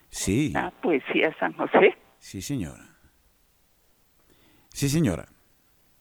Sí. 0.10 0.52
La 0.52 0.72
poesía 0.72 1.36
San 1.40 1.54
José. 1.54 1.96
Sí, 2.18 2.42
señora. 2.42 2.98
Sí, 4.70 4.90
señora. 4.90 5.28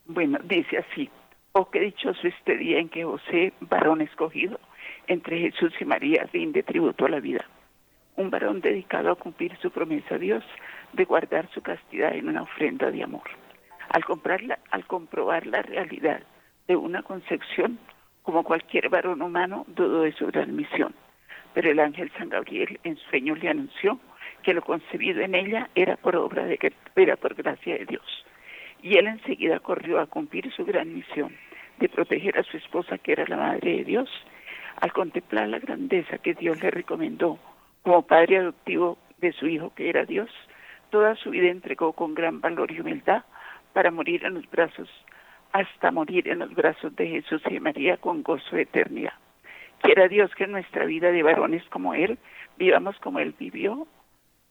Bueno, 0.07 0.39
dice 0.45 0.79
así. 0.79 1.11
Oh, 1.53 1.71
qué 1.71 1.81
dichoso 1.81 2.27
este 2.27 2.57
día 2.57 2.79
en 2.79 2.89
que 2.89 3.05
José, 3.05 3.53
varón 3.61 4.01
escogido, 4.01 4.59
entre 5.07 5.39
Jesús 5.41 5.73
y 5.81 5.85
María, 5.85 6.29
rinde 6.33 6.63
tributo 6.63 7.05
a 7.05 7.11
la 7.11 7.21
vida. 7.21 7.45
Un 8.17 8.31
varón 8.31 8.61
dedicado 8.61 9.11
a 9.11 9.17
cumplir 9.17 9.57
su 9.61 9.71
promesa 9.71 10.15
a 10.15 10.19
Dios 10.19 10.45
de 10.93 11.05
guardar 11.05 11.51
su 11.53 11.61
castidad 11.61 12.15
en 12.15 12.29
una 12.29 12.43
ofrenda 12.43 12.91
de 12.91 13.03
amor. 13.03 13.29
Al, 13.93 14.05
comprarla, 14.07 14.59
al 14.71 14.87
comprobar 14.87 15.47
la 15.47 15.61
realidad 15.61 16.23
de 16.67 16.77
una 16.77 17.03
concepción, 17.03 17.79
como 18.23 18.43
cualquier 18.43 18.89
varón 18.89 19.21
humano, 19.21 19.65
dudó 19.69 20.03
de 20.03 20.13
su 20.13 20.27
gran 20.29 20.57
misión. 20.57 20.95
Pero 21.53 21.71
el 21.71 21.79
ángel 21.79 22.11
San 22.17 22.31
Gabriel 22.31 22.81
en 22.85 22.97
sueño 22.97 23.35
le 23.35 23.51
anunció 23.51 24.01
que 24.43 24.55
lo 24.55 24.63
concebido 24.63 25.21
en 25.21 25.35
ella 25.35 25.69
era 25.75 25.97
por 25.97 26.17
obra 26.17 26.45
de 26.45 26.59
era 26.97 27.17
por 27.17 27.35
gracia 27.35 27.77
de 27.77 27.85
Dios. 27.85 28.25
Y 28.83 28.97
él 28.97 29.09
enseguida 29.09 29.61
corrió 29.61 30.01
a 30.01 30.07
cumplir 30.07 30.51
su 30.53 30.65
gran 30.65 30.95
misión 30.95 31.37
de 31.79 31.91
proteger 31.91 32.39
a 32.39 32.45
su 32.45 32.57
esposa 32.57 32.97
que 32.97 33.13
era 33.13 33.27
la 33.27 33.37
madre 33.37 33.77
de 33.77 33.85
Dios. 33.85 34.09
Al 34.81 34.93
contemplar 34.93 35.49
la 35.49 35.59
grandeza 35.59 36.17
que 36.17 36.33
Dios 36.33 36.63
le 36.63 36.71
recomendó 36.71 37.39
como 37.83 38.07
padre 38.07 38.39
adoptivo 38.39 38.97
de 39.19 39.33
su 39.33 39.47
hijo 39.47 39.73
que 39.75 39.91
era 39.91 40.07
Dios, 40.07 40.31
toda 40.91 41.15
su 41.17 41.31
vida 41.31 41.51
entregó 41.51 41.93
con 41.93 42.15
gran 42.15 42.41
valor 42.41 42.73
y 42.73 42.81
humildad 42.81 43.25
para 43.73 43.91
morir 43.91 44.25
en 44.25 44.35
los 44.35 44.51
brazos, 44.51 44.89
hasta 45.53 45.91
morir 45.91 46.29
en 46.29 46.41
los 46.41 46.55
brazos 46.55 46.95
de 46.97 47.09
Jesús 47.09 47.43
y 47.51 47.61
María 47.61 47.97
con 47.97 48.23
gozo 48.23 48.57
de 48.57 48.63
eternidad. 48.63 49.15
Quiera 49.83 50.09
Dios 50.09 50.35
que 50.35 50.45
en 50.45 50.53
nuestra 50.53 50.85
vida 50.85 51.11
de 51.11 51.23
varones 51.23 51.65
como 51.71 51.95
Él 51.95 52.19
vivamos 52.57 52.97
como 53.01 53.19
Él 53.19 53.35
vivió, 53.39 53.87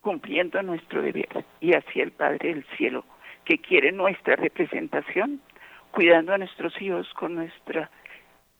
cumpliendo 0.01 0.61
nuestro 0.61 1.01
deber. 1.01 1.45
Y 1.59 1.73
así 1.73 2.01
el 2.01 2.11
Padre 2.11 2.49
del 2.53 2.65
Cielo, 2.77 3.05
que 3.45 3.59
quiere 3.59 3.91
nuestra 3.91 4.35
representación, 4.35 5.41
cuidando 5.91 6.33
a 6.33 6.37
nuestros 6.37 6.79
hijos 6.81 7.07
con 7.13 7.35
nuestra 7.35 7.89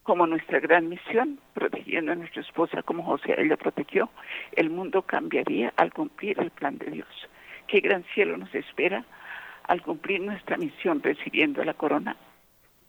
como 0.03 0.25
nuestra 0.25 0.59
gran 0.59 0.89
misión, 0.89 1.39
protegiendo 1.53 2.11
a 2.11 2.15
nuestra 2.15 2.41
esposa 2.41 2.81
como 2.81 3.03
José 3.03 3.35
ella 3.37 3.55
protegió, 3.55 4.09
el 4.53 4.71
mundo 4.71 5.03
cambiaría 5.03 5.71
al 5.77 5.93
cumplir 5.93 6.39
el 6.39 6.49
plan 6.49 6.79
de 6.79 6.87
Dios. 6.87 7.29
Qué 7.67 7.81
gran 7.81 8.03
cielo 8.15 8.35
nos 8.35 8.53
espera 8.55 9.05
al 9.63 9.81
cumplir 9.81 10.21
nuestra 10.21 10.57
misión 10.57 11.01
recibiendo 11.01 11.63
la 11.63 11.73
corona 11.73 12.17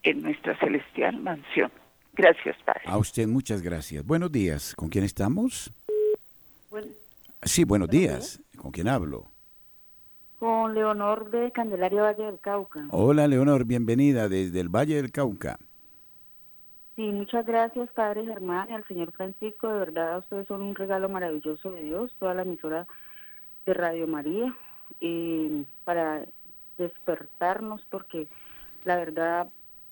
en 0.03 0.21
nuestra 0.21 0.57
celestial 0.59 1.19
mansión. 1.19 1.71
Gracias, 2.13 2.55
Padre. 2.63 2.81
A 2.85 2.97
usted 2.97 3.27
muchas 3.27 3.61
gracias. 3.61 4.05
Buenos 4.05 4.31
días. 4.31 4.75
¿Con 4.75 4.89
quién 4.89 5.03
estamos? 5.03 5.71
sí, 7.43 7.63
buenos, 7.63 7.89
días. 7.89 8.41
¿Con 8.57 8.71
quién 8.71 8.87
hablo? 8.87 9.25
Con 10.39 10.73
Leonor 10.73 11.29
de 11.31 11.51
Candelaria 11.51 12.01
Valle 12.01 12.23
del 12.23 12.39
Cauca. 12.39 12.85
Hola, 12.89 13.27
Leonor. 13.27 13.65
Bienvenida 13.65 14.29
desde 14.29 14.59
el 14.59 14.69
Valle 14.69 14.95
del 14.95 15.11
Cauca. 15.11 15.57
Sí, 16.95 17.01
muchas 17.01 17.45
gracias, 17.45 17.89
Padre 17.93 18.25
Germán 18.25 18.69
y 18.69 18.73
al 18.73 18.87
señor 18.87 19.11
Francisco. 19.13 19.67
De 19.67 19.79
verdad, 19.79 20.19
ustedes 20.19 20.47
son 20.47 20.61
un 20.61 20.75
regalo 20.75 21.09
maravilloso 21.09 21.71
de 21.71 21.83
Dios, 21.83 22.15
toda 22.19 22.35
la 22.35 22.43
emisora 22.43 22.85
de 23.65 23.73
Radio 23.73 24.07
María. 24.07 24.55
Y 24.99 25.65
para 25.85 26.25
despertarnos 26.83 27.85
porque 27.89 28.27
la 28.83 28.95
verdad 28.97 29.47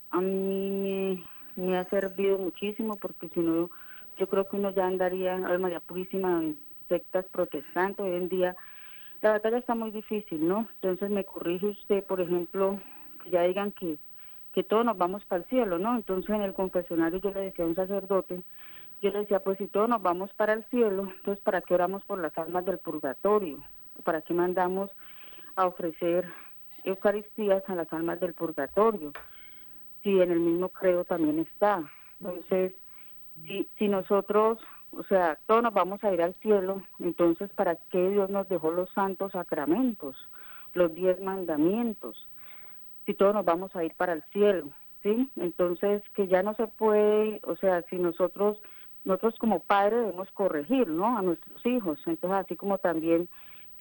a 0.09 0.21
mí 0.21 1.25
me, 1.55 1.77
ha 1.77 1.85
servido 1.85 2.37
muchísimo 2.37 2.95
porque 2.97 3.29
si 3.29 3.39
no 3.39 3.69
yo 4.17 4.27
creo 4.27 4.47
que 4.47 4.57
uno 4.57 4.71
ya 4.71 4.85
andaría 4.85 5.35
a 5.35 5.57
María 5.57 5.79
Purísima 5.79 6.43
en 6.43 6.59
sectas 6.89 7.25
protestantes. 7.31 8.05
Hoy 8.05 8.15
en 8.15 8.29
día 8.29 8.55
la 9.21 9.31
batalla 9.31 9.57
está 9.57 9.75
muy 9.75 9.91
difícil 9.91 10.47
no 10.47 10.67
entonces 10.75 11.09
me 11.09 11.23
corrige 11.23 11.67
usted 11.67 12.03
por 12.03 12.19
ejemplo 12.21 12.79
que 13.23 13.29
ya 13.29 13.43
digan 13.43 13.71
que 13.71 13.97
que 14.53 14.63
todos 14.63 14.83
nos 14.83 14.97
vamos 14.97 15.23
para 15.25 15.43
el 15.43 15.49
cielo 15.49 15.79
no 15.79 15.95
entonces 15.95 16.29
en 16.29 16.41
el 16.41 16.53
confesionario 16.53 17.19
yo 17.19 17.31
le 17.31 17.41
decía 17.41 17.65
a 17.65 17.67
un 17.67 17.75
sacerdote 17.75 18.41
yo 19.01 19.11
le 19.11 19.19
decía 19.19 19.39
pues 19.39 19.57
si 19.57 19.67
todos 19.67 19.87
nos 19.87 20.01
vamos 20.01 20.33
para 20.33 20.53
el 20.53 20.65
cielo 20.65 21.11
entonces 21.17 21.41
para 21.43 21.61
qué 21.61 21.73
oramos 21.73 22.03
por 22.03 22.19
las 22.19 22.37
almas 22.37 22.65
del 22.65 22.79
purgatorio 22.79 23.59
para 24.03 24.21
qué 24.21 24.33
mandamos 24.33 24.91
a 25.55 25.67
ofrecer 25.67 26.27
Eucaristías 26.83 27.63
a 27.67 27.75
las 27.75 27.91
almas 27.93 28.19
del 28.19 28.33
purgatorio, 28.33 29.13
si 30.03 30.19
en 30.21 30.31
el 30.31 30.39
mismo 30.39 30.69
credo 30.69 31.05
también 31.05 31.39
está. 31.39 31.83
Entonces, 32.19 32.73
si, 33.43 33.67
si 33.77 33.87
nosotros, 33.87 34.59
o 34.91 35.03
sea, 35.03 35.39
todos 35.47 35.63
nos 35.63 35.73
vamos 35.73 36.03
a 36.03 36.13
ir 36.13 36.21
al 36.21 36.35
cielo, 36.35 36.81
entonces, 36.99 37.51
¿para 37.53 37.75
qué 37.75 38.09
Dios 38.09 38.29
nos 38.29 38.47
dejó 38.49 38.71
los 38.71 38.89
santos 38.91 39.33
sacramentos, 39.33 40.15
los 40.73 40.93
diez 40.93 41.19
mandamientos? 41.21 42.27
Si 43.05 43.13
todos 43.13 43.33
nos 43.33 43.45
vamos 43.45 43.75
a 43.75 43.83
ir 43.83 43.93
para 43.95 44.13
el 44.13 44.23
cielo, 44.31 44.69
¿sí? 45.03 45.29
Entonces, 45.35 46.03
que 46.13 46.27
ya 46.27 46.43
no 46.43 46.55
se 46.55 46.67
puede, 46.67 47.41
o 47.43 47.55
sea, 47.55 47.81
si 47.83 47.97
nosotros, 47.97 48.61
nosotros 49.03 49.37
como 49.39 49.61
padres 49.61 50.01
debemos 50.01 50.29
corregir, 50.31 50.87
¿no? 50.87 51.17
A 51.17 51.21
nuestros 51.21 51.65
hijos. 51.65 51.99
Entonces, 52.05 52.45
así 52.45 52.55
como 52.55 52.77
también 52.77 53.27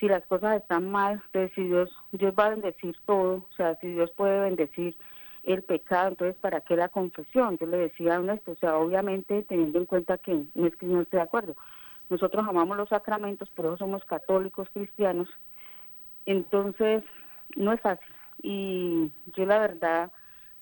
si 0.00 0.08
las 0.08 0.24
cosas 0.26 0.62
están 0.62 0.90
mal, 0.90 1.22
entonces 1.26 1.52
si 1.54 1.64
Dios, 1.64 1.94
Dios 2.10 2.34
va 2.36 2.46
a 2.46 2.50
bendecir 2.50 2.96
todo, 3.04 3.46
o 3.48 3.52
sea, 3.54 3.76
si 3.76 3.88
Dios 3.88 4.10
puede 4.12 4.40
bendecir 4.40 4.96
el 5.44 5.62
pecado, 5.62 6.08
entonces 6.08 6.36
¿para 6.40 6.62
qué 6.62 6.74
la 6.74 6.88
confesión? 6.88 7.58
Yo 7.58 7.66
le 7.66 7.76
decía 7.76 8.16
a 8.16 8.34
esto, 8.34 8.52
o 8.52 8.56
sea, 8.56 8.78
obviamente 8.78 9.42
teniendo 9.42 9.78
en 9.78 9.86
cuenta 9.86 10.18
que 10.18 10.44
no 10.54 10.66
es 10.66 10.74
que 10.76 10.86
no 10.86 11.02
esté 11.02 11.18
de 11.18 11.22
acuerdo, 11.22 11.54
nosotros 12.08 12.44
amamos 12.48 12.76
los 12.76 12.88
sacramentos, 12.88 13.50
pero 13.54 13.76
somos 13.76 14.04
católicos 14.04 14.68
cristianos, 14.72 15.28
entonces 16.26 17.04
no 17.54 17.72
es 17.72 17.80
fácil. 17.80 18.14
Y 18.42 19.12
yo 19.36 19.44
la 19.44 19.58
verdad, 19.58 20.10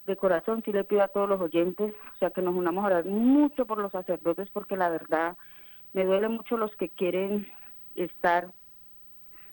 de 0.05 0.17
corazón, 0.17 0.63
sí 0.65 0.73
le 0.73 0.85
pido 0.85 1.03
a 1.03 1.09
todos 1.09 1.29
los 1.29 1.41
oyentes, 1.41 1.95
o 2.15 2.19
sea, 2.19 2.31
que 2.31 2.43
nos 2.43 2.55
unamos 2.55 2.83
a 2.83 2.89
orar 2.89 3.05
mucho 3.05 3.67
por 3.67 3.79
los 3.79 3.93
sacerdotes, 3.93 4.51
porque 4.51 4.77
la 4.77 4.89
verdad 4.89 5.37
me 5.93 6.05
duele 6.05 6.29
mucho 6.29 6.57
los 6.57 6.75
que 6.77 6.89
quieren 6.89 7.47
estar 7.95 8.53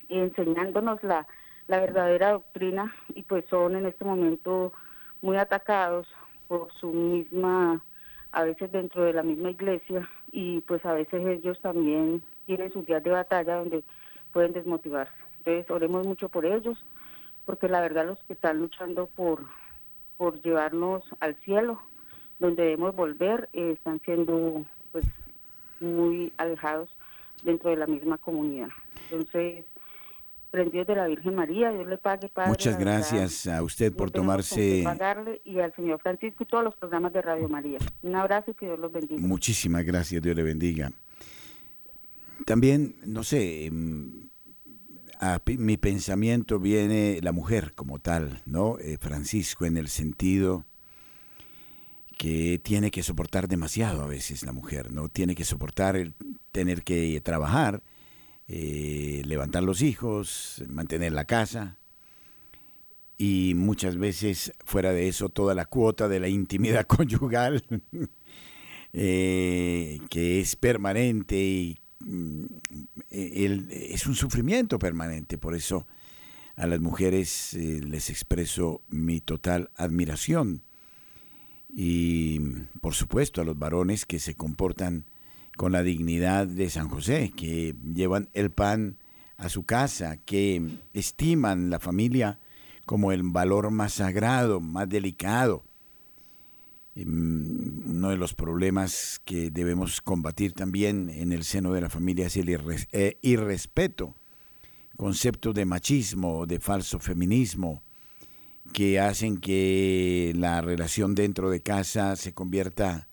enseñándonos 0.10 1.04
la, 1.04 1.28
la 1.68 1.80
verdadera 1.80 2.32
doctrina 2.32 2.94
y 3.10 3.24
pues 3.24 3.46
son 3.50 3.76
en 3.76 3.86
este 3.86 4.06
momento 4.06 4.74
muy 5.22 5.38
atacados 5.38 6.08
por 6.48 6.72
su 6.74 6.92
misma, 6.92 7.84
a 8.32 8.44
veces 8.44 8.72
dentro 8.72 9.04
de 9.04 9.14
la 9.14 9.24
misma 9.24 9.52
iglesia 9.52 10.08
y 10.32 10.62
pues 10.62 10.86
a 10.86 10.94
veces 10.94 11.26
ellos 11.26 11.60
también 11.62 12.22
tienen 12.46 12.72
sus 12.72 12.86
días 12.86 13.04
de 13.04 13.12
batalla 13.12 13.56
donde 13.56 13.84
pueden 14.32 14.54
desmotivarse. 14.54 15.14
Entonces 15.40 15.70
oremos 15.72 16.06
mucho 16.06 16.30
por 16.30 16.46
ellos 16.46 16.84
porque 17.46 17.68
la 17.68 17.82
verdad 17.82 18.06
los 18.06 18.20
que 18.24 18.34
están 18.34 18.60
luchando 18.60 19.08
por, 19.08 19.44
por 20.18 20.42
llevarnos 20.42 21.04
al 21.20 21.36
cielo, 21.38 21.82
donde 22.40 22.64
debemos 22.64 22.96
volver, 22.96 23.50
eh, 23.54 23.72
están 23.74 24.02
siendo 24.02 24.66
pues 24.92 25.06
muy 25.80 26.34
alejados 26.38 26.90
dentro 27.44 27.70
de 27.70 27.78
la 27.78 27.88
misma 27.88 28.18
comunidad. 28.18 28.70
Entonces, 29.12 29.66
prendidos 30.52 30.88
de 30.88 30.96
la 30.96 31.08
Virgen 31.08 31.36
María, 31.36 31.72
Dios 31.72 31.88
le 31.88 31.98
pague, 31.98 32.30
Padre. 32.30 32.50
Muchas 32.50 32.78
gracias 32.78 33.48
a 33.48 33.62
usted 33.64 33.94
por 33.94 34.12
tomarse... 34.12 34.82
Pagarle, 34.84 35.42
y 35.44 35.60
al 35.60 35.74
señor 35.76 36.00
Francisco 36.02 36.44
y 36.44 36.48
todos 36.48 36.64
los 36.64 36.76
programas 36.76 37.14
de 37.14 37.22
Radio 37.22 37.50
María. 37.50 37.80
Un 38.02 38.16
abrazo 38.16 38.52
y 38.52 38.54
que 38.54 38.66
Dios 38.66 38.80
los 38.80 38.92
bendiga. 38.92 39.22
Muchísimas 39.22 39.84
gracias, 39.84 40.22
Dios 40.22 40.36
le 40.36 40.44
bendiga. 40.44 40.92
También, 42.46 42.96
no 43.06 43.24
sé, 43.24 43.66
em, 43.66 44.30
a 45.20 45.42
mi 45.46 45.78
pensamiento 45.78 46.60
viene 46.60 47.20
la 47.22 47.32
mujer 47.32 47.74
como 47.74 48.00
tal, 48.00 48.42
¿no? 48.46 48.78
Eh, 48.80 48.98
Francisco, 48.98 49.66
en 49.66 49.78
el 49.78 49.88
sentido 49.88 50.66
que 52.18 52.60
tiene 52.64 52.92
que 52.92 53.04
soportar 53.04 53.48
demasiado 53.48 54.02
a 54.02 54.08
veces 54.08 54.44
la 54.44 54.52
mujer, 54.52 54.92
¿no? 54.92 55.10
Tiene 55.10 55.36
que 55.36 55.44
soportar 55.44 55.96
el 55.96 56.14
tener 56.52 56.84
que 56.84 57.20
trabajar, 57.22 57.82
eh, 58.48 59.22
levantar 59.26 59.64
los 59.64 59.82
hijos, 59.82 60.64
mantener 60.68 61.14
la 61.14 61.26
casa 61.26 61.78
y 63.18 63.54
muchas 63.56 63.98
veces 63.98 64.54
fuera 64.66 64.92
de 64.92 65.08
eso 65.08 65.30
toda 65.30 65.56
la 65.56 65.66
cuota 65.66 66.08
de 66.08 66.20
la 66.20 66.28
intimidad 66.28 66.86
conyugal 66.88 67.64
eh, 68.94 70.00
que 70.10 70.40
es 70.40 70.56
permanente 70.56 71.38
y 71.38 71.80
mm, 72.00 72.46
es 73.10 74.06
un 74.06 74.16
sufrimiento 74.16 74.80
permanente, 74.80 75.38
por 75.38 75.56
eso 75.56 75.88
a 76.56 76.68
las 76.68 76.80
mujeres 76.80 77.54
eh, 77.54 77.82
les 77.84 78.10
expreso 78.10 78.82
mi 78.88 79.20
total 79.20 79.72
admiración. 79.76 80.64
Y 81.68 82.40
por 82.80 82.94
supuesto 82.94 83.42
a 83.42 83.44
los 83.44 83.60
varones 83.60 84.06
que 84.06 84.20
se 84.20 84.36
comportan 84.36 85.10
con 85.56 85.72
la 85.72 85.84
dignidad 85.84 86.48
de 86.48 86.70
San 86.70 86.90
José, 86.90 87.32
que 87.36 87.76
llevan 87.84 88.30
el 88.34 88.52
pan 88.52 88.98
a 89.38 89.50
su 89.50 89.64
casa, 89.64 90.18
que 90.18 90.80
estiman 90.94 91.70
la 91.70 91.80
familia 91.80 92.40
como 92.86 93.12
el 93.12 93.24
valor 93.24 93.72
más 93.72 93.94
sagrado, 93.94 94.60
más 94.60 94.88
delicado. 94.88 95.66
Mm, 96.96 97.90
uno 97.90 98.10
de 98.10 98.18
los 98.18 98.34
problemas 98.34 99.22
que 99.26 99.52
debemos 99.52 100.02
combatir 100.02 100.54
también 100.54 101.10
en 101.10 101.34
el 101.34 101.44
seno 101.44 101.74
de 101.74 101.82
la 101.82 101.90
familia 101.90 102.28
es 102.28 102.38
el 102.38 102.50
eh, 102.92 103.18
irrespeto, 103.22 104.16
conceptos 104.96 105.54
de 105.54 105.66
machismo, 105.66 106.46
de 106.46 106.60
falso 106.60 107.00
feminismo, 107.00 107.84
que 108.72 109.00
hacen 109.00 109.38
que 109.38 110.34
la 110.36 110.62
relación 110.62 111.16
dentro 111.16 111.50
de 111.50 111.62
casa 111.62 112.16
se 112.16 112.34
convierta 112.34 113.08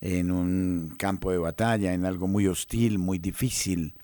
en 0.00 0.30
un 0.30 0.94
campo 0.98 1.30
de 1.30 1.38
batalla, 1.38 1.92
en 1.92 2.04
algo 2.04 2.26
muy 2.26 2.46
hostil, 2.46 2.98
muy 2.98 3.18
difícil. 3.18 3.94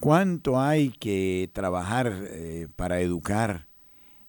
¿Cuánto 0.00 0.60
hay 0.60 0.90
que 0.90 1.50
trabajar 1.52 2.12
eh, 2.30 2.68
para 2.76 3.00
educar 3.00 3.66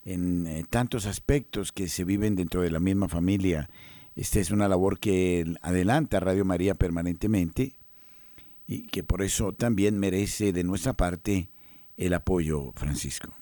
en 0.04 0.48
eh, 0.48 0.66
tantos 0.70 1.06
aspectos 1.06 1.72
que 1.72 1.88
se 1.88 2.04
viven 2.04 2.36
dentro 2.36 2.62
de 2.62 2.72
la 2.72 2.80
misma 2.80 3.08
familia? 3.08 3.70
Esta 4.16 4.40
es 4.40 4.52
una 4.52 4.68
labor 4.68 5.00
que 5.00 5.54
adelanta 5.62 6.20
Radio 6.20 6.46
María 6.46 6.76
permanentemente 6.76 7.76
y 8.68 8.88
que 8.88 9.04
por 9.04 9.22
eso 9.22 9.54
también 9.54 9.98
merece 9.98 10.54
de 10.54 10.64
nuestra 10.64 10.94
parte 10.94 11.50
el 11.98 12.14
apoyo, 12.14 12.72
Francisco. 12.76 13.39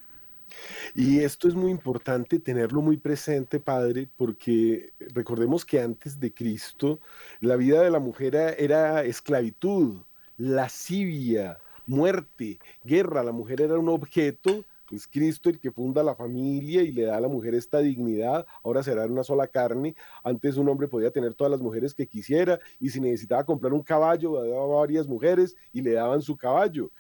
Y 0.96 1.20
esto 1.20 1.48
es 1.48 1.56
muy 1.56 1.72
importante 1.72 2.40
tenerlo 2.40 2.82
muy 2.82 2.98
presente, 2.98 3.60
Padre, 3.60 4.10
porque 4.18 4.94
recordemos 5.14 5.66
que 5.66 5.82
antes 5.82 6.20
de 6.20 6.34
Cristo 6.34 7.00
la 7.40 7.56
vida 7.56 7.82
de 7.82 7.92
la 7.92 8.00
mujer 8.00 8.36
era 8.36 9.04
esclavitud, 9.04 9.98
lascivia, 10.38 11.60
muerte, 11.86 12.60
guerra. 12.84 13.24
La 13.24 13.32
mujer 13.32 13.62
era 13.62 13.78
un 13.78 13.90
objeto 13.90 14.66
es 14.96 15.08
Cristo 15.08 15.50
el 15.50 15.60
que 15.60 15.72
funda 15.72 16.04
la 16.04 16.16
familia 16.16 16.82
y 16.82 16.92
le 16.92 17.04
da 17.04 17.18
a 17.18 17.22
la 17.22 17.28
mujer 17.28 17.54
esta 17.56 17.80
dignidad. 17.80 18.46
Ahora 18.64 18.84
será 18.84 19.06
una 19.06 19.24
sola 19.24 19.48
carne. 19.48 19.96
Antes 20.24 20.58
un 20.58 20.70
hombre 20.70 20.88
podía 20.88 21.12
tener 21.12 21.34
todas 21.34 21.52
las 21.52 21.60
mujeres 21.60 21.94
que 21.94 22.08
quisiera 22.08 22.60
y 22.80 22.90
si 22.90 23.00
necesitaba 23.02 23.44
comprar 23.44 23.74
un 23.74 23.84
caballo, 23.84 24.34
daba 24.34 24.66
varias 24.80 25.08
mujeres 25.08 25.56
y 25.74 25.82
le 25.82 25.94
daban 25.94 26.22
su 26.22 26.38
caballo 26.38 26.92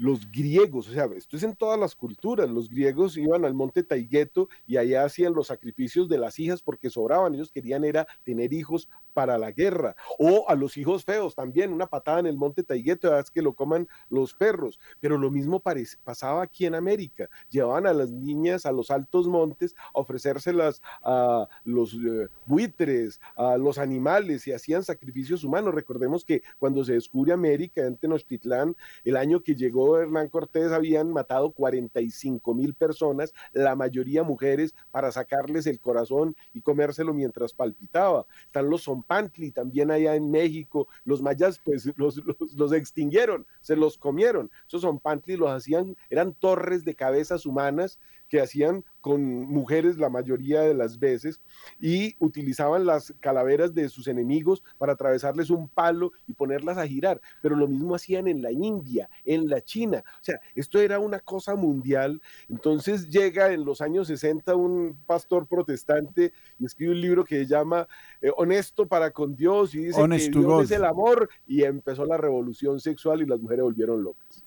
los 0.00 0.32
griegos, 0.32 0.88
o 0.88 0.92
sea, 0.92 1.10
esto 1.14 1.36
es 1.36 1.42
en 1.42 1.54
todas 1.54 1.78
las 1.78 1.94
culturas, 1.94 2.48
los 2.48 2.70
griegos 2.70 3.18
iban 3.18 3.44
al 3.44 3.52
monte 3.52 3.82
Taigueto 3.82 4.48
y 4.66 4.78
allá 4.78 5.04
hacían 5.04 5.34
los 5.34 5.48
sacrificios 5.48 6.08
de 6.08 6.16
las 6.16 6.38
hijas 6.38 6.62
porque 6.62 6.88
sobraban, 6.88 7.34
ellos 7.34 7.52
querían 7.52 7.84
era 7.84 8.06
tener 8.24 8.54
hijos 8.54 8.88
para 9.12 9.36
la 9.36 9.52
guerra, 9.52 9.94
o 10.18 10.48
a 10.48 10.54
los 10.54 10.78
hijos 10.78 11.04
feos 11.04 11.34
también, 11.34 11.70
una 11.70 11.86
patada 11.86 12.20
en 12.20 12.26
el 12.26 12.38
monte 12.38 12.62
Taigueto, 12.62 13.14
es 13.18 13.30
que 13.30 13.42
lo 13.42 13.52
coman 13.52 13.88
los 14.08 14.32
perros, 14.32 14.80
pero 15.00 15.18
lo 15.18 15.30
mismo 15.30 15.60
pasaba 15.60 16.44
aquí 16.44 16.64
en 16.64 16.76
América, 16.76 17.28
llevaban 17.50 17.86
a 17.86 17.92
las 17.92 18.10
niñas 18.10 18.64
a 18.64 18.72
los 18.72 18.90
altos 18.90 19.28
montes 19.28 19.74
a 19.94 20.00
ofrecérselas 20.00 20.80
a 21.02 21.46
los 21.64 21.92
eh, 21.94 22.28
buitres, 22.46 23.20
a 23.36 23.58
los 23.58 23.76
animales 23.76 24.46
y 24.46 24.52
hacían 24.52 24.82
sacrificios 24.82 25.44
humanos, 25.44 25.74
recordemos 25.74 26.24
que 26.24 26.42
cuando 26.58 26.84
se 26.84 26.94
descubre 26.94 27.34
América 27.34 27.84
en 27.84 27.98
Tenochtitlán, 27.98 28.74
el 29.04 29.18
año 29.18 29.42
que 29.42 29.54
llegó 29.54 29.89
Hernán 29.98 30.28
Cortés 30.28 30.72
habían 30.72 31.12
matado 31.12 31.50
45 31.52 32.54
mil 32.54 32.74
personas, 32.74 33.32
la 33.52 33.74
mayoría 33.74 34.22
mujeres, 34.22 34.74
para 34.90 35.12
sacarles 35.12 35.66
el 35.66 35.80
corazón 35.80 36.36
y 36.52 36.60
comérselo 36.60 37.14
mientras 37.14 37.54
palpitaba. 37.54 38.26
Están 38.46 38.70
los 38.70 38.84
Zompantli 38.84 39.50
también 39.50 39.90
allá 39.90 40.14
en 40.14 40.30
México. 40.30 40.88
Los 41.04 41.22
mayas 41.22 41.60
pues 41.64 41.90
los, 41.96 42.20
los, 42.56 42.72
extinguieron, 42.72 43.46
se 43.60 43.76
los 43.76 43.98
comieron. 43.98 44.50
Esos 44.66 44.82
Zompantli 44.82 45.36
los 45.36 45.50
hacían, 45.50 45.96
eran 46.08 46.34
torres 46.34 46.84
de 46.84 46.94
cabezas 46.94 47.46
humanas 47.46 47.98
que 48.30 48.40
hacían 48.40 48.84
con 49.00 49.22
mujeres 49.22 49.98
la 49.98 50.08
mayoría 50.08 50.60
de 50.60 50.72
las 50.72 50.98
veces 50.98 51.40
y 51.80 52.14
utilizaban 52.18 52.86
las 52.86 53.12
calaveras 53.20 53.74
de 53.74 53.88
sus 53.88 54.06
enemigos 54.06 54.62
para 54.78 54.92
atravesarles 54.92 55.50
un 55.50 55.68
palo 55.68 56.12
y 56.28 56.34
ponerlas 56.34 56.78
a 56.78 56.86
girar. 56.86 57.20
Pero 57.42 57.56
lo 57.56 57.66
mismo 57.66 57.94
hacían 57.94 58.28
en 58.28 58.40
la 58.40 58.52
India, 58.52 59.10
en 59.24 59.48
la 59.48 59.60
China. 59.62 60.04
O 60.06 60.24
sea, 60.24 60.40
esto 60.54 60.78
era 60.78 60.98
una 60.98 61.18
cosa 61.18 61.56
mundial. 61.56 62.22
Entonces 62.48 63.10
llega 63.10 63.52
en 63.52 63.64
los 63.64 63.80
años 63.80 64.06
60 64.06 64.54
un 64.54 64.96
pastor 65.06 65.46
protestante 65.46 66.32
y 66.58 66.66
escribe 66.66 66.92
un 66.92 67.00
libro 67.00 67.24
que 67.24 67.36
se 67.36 67.46
llama 67.46 67.88
eh, 68.22 68.30
Honesto 68.36 68.86
para 68.86 69.10
con 69.10 69.34
Dios 69.34 69.74
y 69.74 69.86
dice 69.86 70.00
que 70.00 70.30
Dios 70.30 70.64
es 70.64 70.70
el 70.70 70.84
amor 70.84 71.28
y 71.48 71.64
empezó 71.64 72.04
la 72.04 72.16
revolución 72.16 72.78
sexual 72.78 73.22
y 73.22 73.26
las 73.26 73.40
mujeres 73.40 73.64
volvieron 73.64 74.04
locas. 74.04 74.44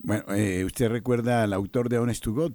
Bueno, 0.00 0.24
eh, 0.34 0.64
¿usted 0.64 0.88
recuerda 0.88 1.42
al 1.42 1.52
autor 1.52 1.90
de 1.90 1.98
Honest 1.98 2.24
to 2.24 2.32
God? 2.32 2.54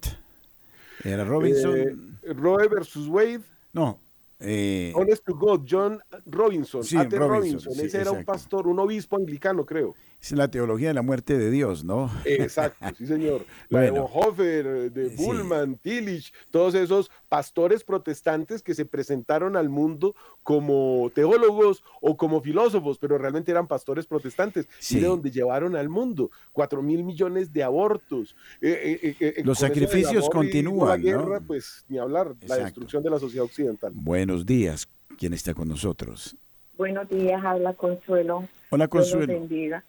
Era 1.03 1.23
Robinson. 1.23 2.17
Eh, 2.23 2.33
Roe 2.33 2.67
versus 2.67 3.07
Wade. 3.07 3.41
No. 3.73 3.99
Eh, 4.39 4.91
Honest 4.95 5.23
to 5.25 5.33
God, 5.33 5.61
John 5.65 5.99
Robinson. 6.25 6.83
Sí, 6.83 6.97
Robinson. 6.97 7.73
Ese 7.79 8.01
era 8.01 8.11
un 8.11 8.25
pastor, 8.25 8.67
un 8.67 8.79
obispo 8.79 9.15
anglicano, 9.15 9.65
creo. 9.65 9.95
Es 10.25 10.31
la 10.31 10.49
teología 10.49 10.87
de 10.87 10.95
la 10.95 11.03
muerte 11.03 11.37
de 11.37 11.51
Dios, 11.51 11.83
¿no? 11.83 12.09
Exacto, 12.25 12.83
sí, 12.97 13.05
señor. 13.05 13.45
La 13.69 13.81
de 13.81 13.91
Bonhoeffer, 13.91 14.91
de 14.91 15.09
Bullman, 15.09 15.75
Tillich, 15.75 16.33
todos 16.49 16.73
esos 16.73 17.11
pastores 17.29 17.83
protestantes 17.83 18.63
que 18.63 18.73
se 18.73 18.85
presentaron 18.85 19.55
al 19.55 19.69
mundo 19.69 20.15
como 20.41 21.11
teólogos 21.13 21.83
o 22.01 22.17
como 22.17 22.41
filósofos, 22.41 22.97
pero 22.97 23.19
realmente 23.19 23.51
eran 23.51 23.67
pastores 23.67 24.07
protestantes. 24.07 24.67
Y 24.89 24.95
de 24.95 25.05
donde 25.05 25.29
llevaron 25.29 25.75
al 25.75 25.89
mundo 25.89 26.31
cuatro 26.53 26.81
mil 26.81 27.03
millones 27.03 27.53
de 27.53 27.61
abortos. 27.61 28.35
Eh, 28.61 28.99
eh, 29.03 29.15
eh, 29.19 29.43
Los 29.43 29.59
sacrificios 29.59 30.27
continúan. 30.27 30.89
La 30.89 30.97
guerra, 30.97 31.39
pues 31.39 31.85
ni 31.87 31.99
hablar, 31.99 32.35
la 32.47 32.57
destrucción 32.57 33.03
de 33.03 33.11
la 33.11 33.19
sociedad 33.19 33.45
occidental. 33.45 33.91
Buenos 33.93 34.43
días. 34.43 34.87
¿Quién 35.19 35.35
está 35.35 35.53
con 35.53 35.67
nosotros? 35.67 36.35
Buenos 36.77 37.09
días, 37.09 37.43
habla 37.43 37.73
Consuelo. 37.73 38.43
Hola 38.69 38.87
Consuelo. 38.87 39.33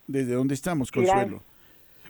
¿Desde 0.06 0.32
dónde 0.34 0.54
estamos, 0.54 0.92
Consuelo? 0.92 1.40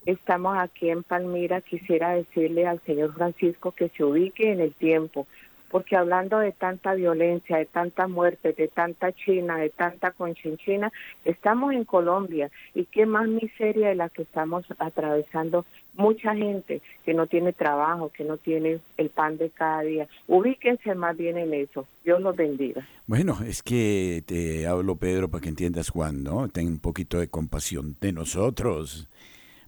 estamos 0.06 0.56
aquí 0.56 0.88
en 0.88 1.02
Palmira. 1.02 1.60
Quisiera 1.60 2.10
decirle 2.10 2.66
al 2.66 2.80
señor 2.82 3.14
Francisco 3.14 3.72
que 3.72 3.88
se 3.90 4.04
ubique 4.04 4.52
en 4.52 4.60
el 4.60 4.72
tiempo, 4.72 5.26
porque 5.70 5.96
hablando 5.96 6.38
de 6.38 6.52
tanta 6.52 6.94
violencia, 6.94 7.58
de 7.58 7.66
tanta 7.66 8.06
muerte, 8.06 8.52
de 8.52 8.68
tanta 8.68 9.12
China, 9.12 9.56
de 9.56 9.70
tanta 9.70 10.10
conchinchina, 10.12 10.92
estamos 11.24 11.72
en 11.72 11.84
Colombia 11.84 12.50
y 12.74 12.84
qué 12.84 13.06
más 13.06 13.28
miseria 13.28 13.88
de 13.88 13.94
la 13.94 14.08
que 14.08 14.22
estamos 14.22 14.64
atravesando 14.78 15.64
mucha 15.94 16.34
gente 16.34 16.82
que 17.04 17.14
no 17.14 17.26
tiene 17.26 17.52
trabajo, 17.52 18.10
que 18.10 18.24
no 18.24 18.36
tiene 18.36 18.78
el 18.96 19.10
pan 19.10 19.38
de 19.38 19.50
cada 19.50 19.82
día. 19.82 20.06
Ubíquense 20.28 20.94
más 20.94 21.16
bien 21.16 21.38
en 21.38 21.54
eso. 21.54 21.86
Dios 22.04 22.20
los 22.20 22.36
bendiga. 22.36 22.86
Bueno, 23.06 23.38
es 23.46 23.62
que 23.62 24.22
te 24.26 24.66
hablo, 24.66 24.96
Pedro, 24.96 25.28
para 25.28 25.42
que 25.42 25.48
entiendas, 25.48 25.90
Juan, 25.90 26.22
¿no? 26.22 26.48
Ten 26.48 26.68
un 26.68 26.78
poquito 26.78 27.18
de 27.18 27.28
compasión 27.28 27.96
de 28.00 28.12
nosotros. 28.12 29.08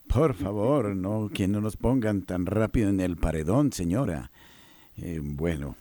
Por 0.07 0.34
favor, 0.34 0.96
no, 0.96 1.30
que 1.32 1.49
no 1.49 1.61
nos 1.61 1.76
pongan 1.76 2.22
tan 2.22 2.46
rápido 2.46 2.88
en 2.88 3.01
el 3.01 3.16
paredón, 3.16 3.72
señora. 3.72 4.30
Eh, 4.96 5.20
bueno. 5.22 5.76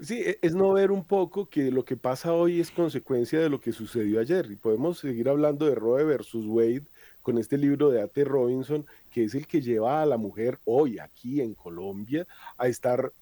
Sí, 0.00 0.20
e, 0.20 0.38
es 0.42 0.54
no 0.54 0.72
ver 0.72 0.90
un 0.90 1.04
poco 1.04 1.48
que 1.48 1.70
lo 1.70 1.84
que 1.84 1.96
pasa 1.96 2.32
hoy 2.32 2.60
es 2.60 2.70
consecuencia 2.70 3.40
de 3.40 3.48
lo 3.48 3.60
que 3.60 3.72
sucedió 3.72 4.20
ayer. 4.20 4.50
Y 4.50 4.56
podemos 4.56 4.98
seguir 4.98 5.28
hablando 5.28 5.66
de 5.66 5.74
Roe 5.74 6.04
versus 6.04 6.46
Wade 6.46 6.82
con 7.22 7.38
este 7.38 7.56
libro 7.56 7.90
de 7.90 8.02
A.T. 8.02 8.24
Robinson, 8.24 8.84
que 9.12 9.24
es 9.24 9.34
el 9.34 9.46
que 9.46 9.62
lleva 9.62 10.02
a 10.02 10.06
la 10.06 10.18
mujer 10.18 10.58
hoy 10.64 10.98
aquí 10.98 11.40
en 11.40 11.54
Colombia 11.54 12.26
a 12.58 12.68
estar 12.68 13.12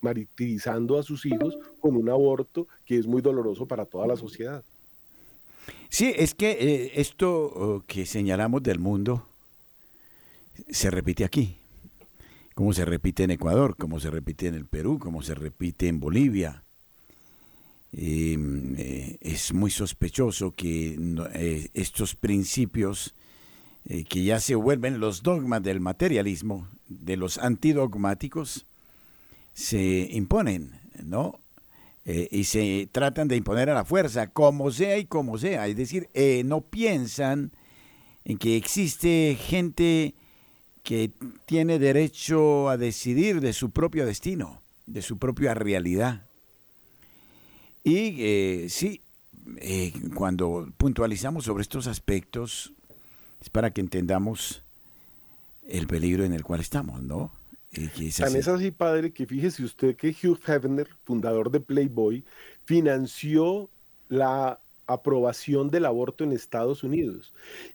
martirizando 0.00 0.98
a 0.98 1.02
sus 1.02 1.26
hijos 1.26 1.58
con 1.80 1.94
un 1.96 2.08
aborto 2.08 2.66
que 2.86 2.96
es 2.96 3.06
muy 3.06 3.20
doloroso 3.22 3.66
para 3.66 3.84
toda 3.84 4.06
la 4.06 4.16
sociedad. 4.16 4.64
Sí, 5.90 6.12
es 6.16 6.34
que 6.34 6.50
eh, 6.52 6.92
esto 6.96 7.30
oh, 7.30 7.84
que 7.86 8.06
señalamos 8.06 8.62
del 8.62 8.78
mundo 8.78 9.26
se 10.68 10.90
repite 10.90 11.24
aquí, 11.24 11.56
como 12.60 12.74
se 12.74 12.84
repite 12.84 13.22
en 13.24 13.30
Ecuador, 13.30 13.74
como 13.74 14.00
se 14.00 14.10
repite 14.10 14.46
en 14.46 14.54
el 14.54 14.66
Perú, 14.66 14.98
como 14.98 15.22
se 15.22 15.34
repite 15.34 15.88
en 15.88 15.98
Bolivia. 15.98 16.62
Em, 17.90 18.74
eh, 18.76 19.16
es 19.22 19.54
muy 19.54 19.70
sospechoso 19.70 20.54
que 20.54 20.94
eh, 21.36 21.70
estos 21.72 22.14
principios 22.14 23.14
que 24.10 24.24
ya 24.24 24.40
se 24.40 24.56
vuelven 24.56 25.00
los 25.00 25.22
dogmas 25.22 25.62
del 25.62 25.80
materialismo, 25.80 26.68
de 26.86 27.16
los 27.16 27.38
antidogmáticos, 27.38 28.66
se 29.54 30.10
imponen, 30.12 30.72
¿no? 31.02 31.40
Eh, 32.04 32.28
y 32.30 32.44
se 32.44 32.90
tratan 32.92 33.26
de 33.28 33.36
imponer 33.36 33.70
a 33.70 33.74
la 33.74 33.86
fuerza, 33.86 34.26
como 34.26 34.70
sea 34.70 34.98
y 34.98 35.06
como 35.06 35.38
sea. 35.38 35.66
Es 35.66 35.76
decir, 35.76 36.10
eh, 36.12 36.42
no 36.44 36.60
piensan 36.60 37.52
en 38.26 38.36
que 38.36 38.58
existe 38.58 39.38
gente 39.40 40.14
que 40.82 41.10
tiene 41.46 41.78
derecho 41.78 42.68
a 42.68 42.76
decidir 42.76 43.40
de 43.40 43.52
su 43.52 43.70
propio 43.70 44.06
destino, 44.06 44.62
de 44.86 45.02
su 45.02 45.18
propia 45.18 45.54
realidad. 45.54 46.22
Y 47.84 48.16
eh, 48.18 48.66
sí, 48.68 49.00
cuando 50.14 50.68
puntualizamos 50.76 51.44
sobre 51.44 51.62
estos 51.62 51.86
aspectos, 51.86 52.72
es 53.40 53.50
para 53.50 53.72
que 53.72 53.80
entendamos 53.80 54.62
el 55.66 55.86
peligro 55.86 56.24
en 56.24 56.32
el 56.32 56.42
cual 56.42 56.60
estamos, 56.60 57.02
¿no? 57.02 57.32
Tan 57.72 58.34
es 58.34 58.48
así, 58.48 58.72
padre, 58.72 59.12
que 59.12 59.26
fíjese 59.26 59.62
usted 59.62 59.94
que 59.94 60.08
Hugh 60.08 60.40
Hefner, 60.44 60.88
fundador 61.04 61.52
de 61.52 61.60
Playboy, 61.60 62.24
financió 62.64 63.70
la 64.08 64.58
aprobación 64.92 65.70
del 65.70 65.86
aborto 65.86 66.24
en 66.24 66.32
Estados 66.32 66.82
Unidos. 66.84 67.32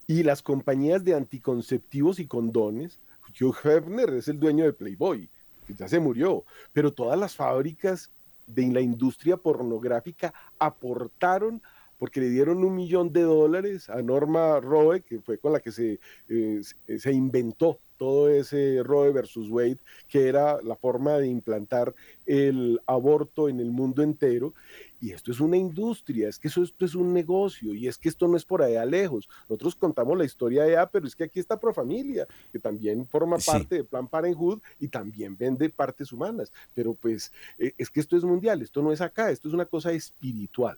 Y 0.08 0.24
las 0.24 0.42
compañías 0.42 1.04
de 1.04 1.16
anticonceptivos 1.16 2.20
y 2.20 2.28
condones, 2.28 3.00
Hugh 3.40 3.56
Hefner 3.64 4.14
es 4.14 4.28
el 4.28 4.40
dueño 4.40 4.64
de 4.64 4.74
Playboy, 4.74 5.30
que 5.68 5.74
ya 5.74 5.88
se 5.88 6.00
murió, 6.00 6.46
pero 6.74 6.94
todas 6.94 7.20
las 7.20 7.36
fábricas 7.36 8.12
de 8.48 8.68
la 8.72 8.82
industria 8.82 9.38
pornográfica 9.38 10.34
aportaron 10.60 11.62
porque 11.98 12.22
le 12.22 12.30
dieron 12.30 12.64
un 12.64 12.76
millón 12.76 13.12
de 13.14 13.22
dólares 13.22 13.90
a 13.90 14.02
Norma 14.02 14.60
Roe, 14.60 15.02
que 15.02 15.20
fue 15.20 15.38
con 15.38 15.54
la 15.54 15.60
que 15.60 15.72
se, 15.72 16.00
eh, 16.30 16.62
se 16.98 17.14
inventó 17.14 17.80
todo 17.98 18.30
ese 18.30 18.82
Roe 18.84 19.12
versus 19.12 19.50
Wade, 19.50 19.78
que 20.08 20.28
era 20.28 20.62
la 20.62 20.76
forma 20.76 21.18
de 21.18 21.28
implantar 21.28 21.94
el 22.26 22.80
aborto 22.86 23.50
en 23.50 23.60
el 23.60 23.72
mundo 23.72 24.04
entero. 24.04 24.54
Y 25.02 25.12
esto 25.12 25.32
es 25.32 25.40
una 25.40 25.58
industria, 25.58 26.30
es 26.30 26.40
que 26.40 26.48
eso, 26.48 26.64
esto 26.64 26.84
es 26.86 26.96
un 26.96 27.14
negocio, 27.14 27.76
y 27.76 27.88
es 27.88 27.98
que 27.98 28.10
esto 28.10 28.28
no 28.28 28.38
es 28.38 28.46
por 28.46 28.64
allá 28.64 28.86
lejos. 28.86 29.30
Nosotros 29.42 29.76
contamos 29.76 30.18
la 30.18 30.26
historia 30.26 30.64
de 30.64 30.72
allá, 30.72 30.90
pero 30.90 31.06
es 31.06 31.16
que 31.16 31.26
aquí 31.26 31.40
está 31.40 31.60
Profamilia, 31.60 32.26
que 32.52 32.60
también 32.60 33.06
forma 33.06 33.38
parte 33.38 33.76
de 33.76 33.84
Plan 33.84 34.08
Parenthood 34.08 34.62
y 34.80 34.88
también 34.88 35.38
vende 35.38 35.70
partes 35.70 36.12
humanas. 36.12 36.52
Pero 36.74 36.94
pues 36.96 37.32
eh, 37.60 37.74
es 37.78 37.90
que 37.90 38.00
esto 38.00 38.18
es 38.18 38.24
mundial, 38.24 38.62
esto 38.62 38.82
no 38.82 38.92
es 38.92 39.02
acá, 39.02 39.30
esto 39.30 39.48
es 39.48 39.54
una 39.54 39.66
cosa 39.66 39.92
espiritual. 39.92 40.78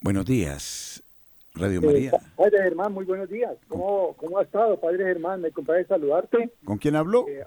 Buenos 0.00 0.26
días. 0.26 1.02
Radio 1.54 1.80
eh, 1.80 1.86
María. 1.86 2.12
padre 2.36 2.62
Germán, 2.62 2.92
muy 2.92 3.04
buenos 3.04 3.28
días. 3.28 3.52
¿Cómo, 3.68 4.14
¿Cómo 4.16 4.38
ha 4.38 4.42
estado, 4.42 4.78
Padre 4.78 5.04
Germán? 5.04 5.40
Me 5.40 5.50
compadre 5.50 5.84
saludarte. 5.86 6.50
¿Con 6.64 6.78
quién 6.78 6.96
habló? 6.96 7.26
Eh, 7.28 7.42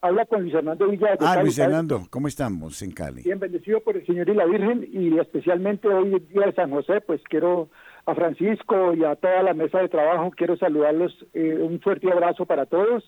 habla 0.00 0.24
con 0.26 0.42
Luis 0.42 0.52
Fernando 0.52 0.88
Villa. 0.88 1.16
ah, 1.20 1.42
Luis 1.42 1.56
Fernando, 1.56 2.06
¿cómo 2.10 2.28
estamos 2.28 2.80
en 2.82 2.92
Cali? 2.92 3.22
Bien, 3.22 3.38
bendecido 3.38 3.80
por 3.80 3.96
el 3.96 4.06
Señor 4.06 4.28
y 4.28 4.34
la 4.34 4.44
Virgen 4.46 4.88
y 4.92 5.18
especialmente 5.18 5.88
hoy 5.88 6.20
día 6.32 6.46
de 6.46 6.52
San 6.52 6.70
José, 6.70 7.00
pues 7.00 7.20
quiero 7.24 7.68
a 8.06 8.14
Francisco 8.14 8.94
y 8.94 9.04
a 9.04 9.16
toda 9.16 9.42
la 9.42 9.54
mesa 9.54 9.80
de 9.80 9.88
trabajo, 9.88 10.30
quiero 10.36 10.56
saludarlos, 10.56 11.12
eh, 11.34 11.58
un 11.60 11.80
fuerte 11.80 12.10
abrazo 12.10 12.46
para 12.46 12.66
todos. 12.66 13.02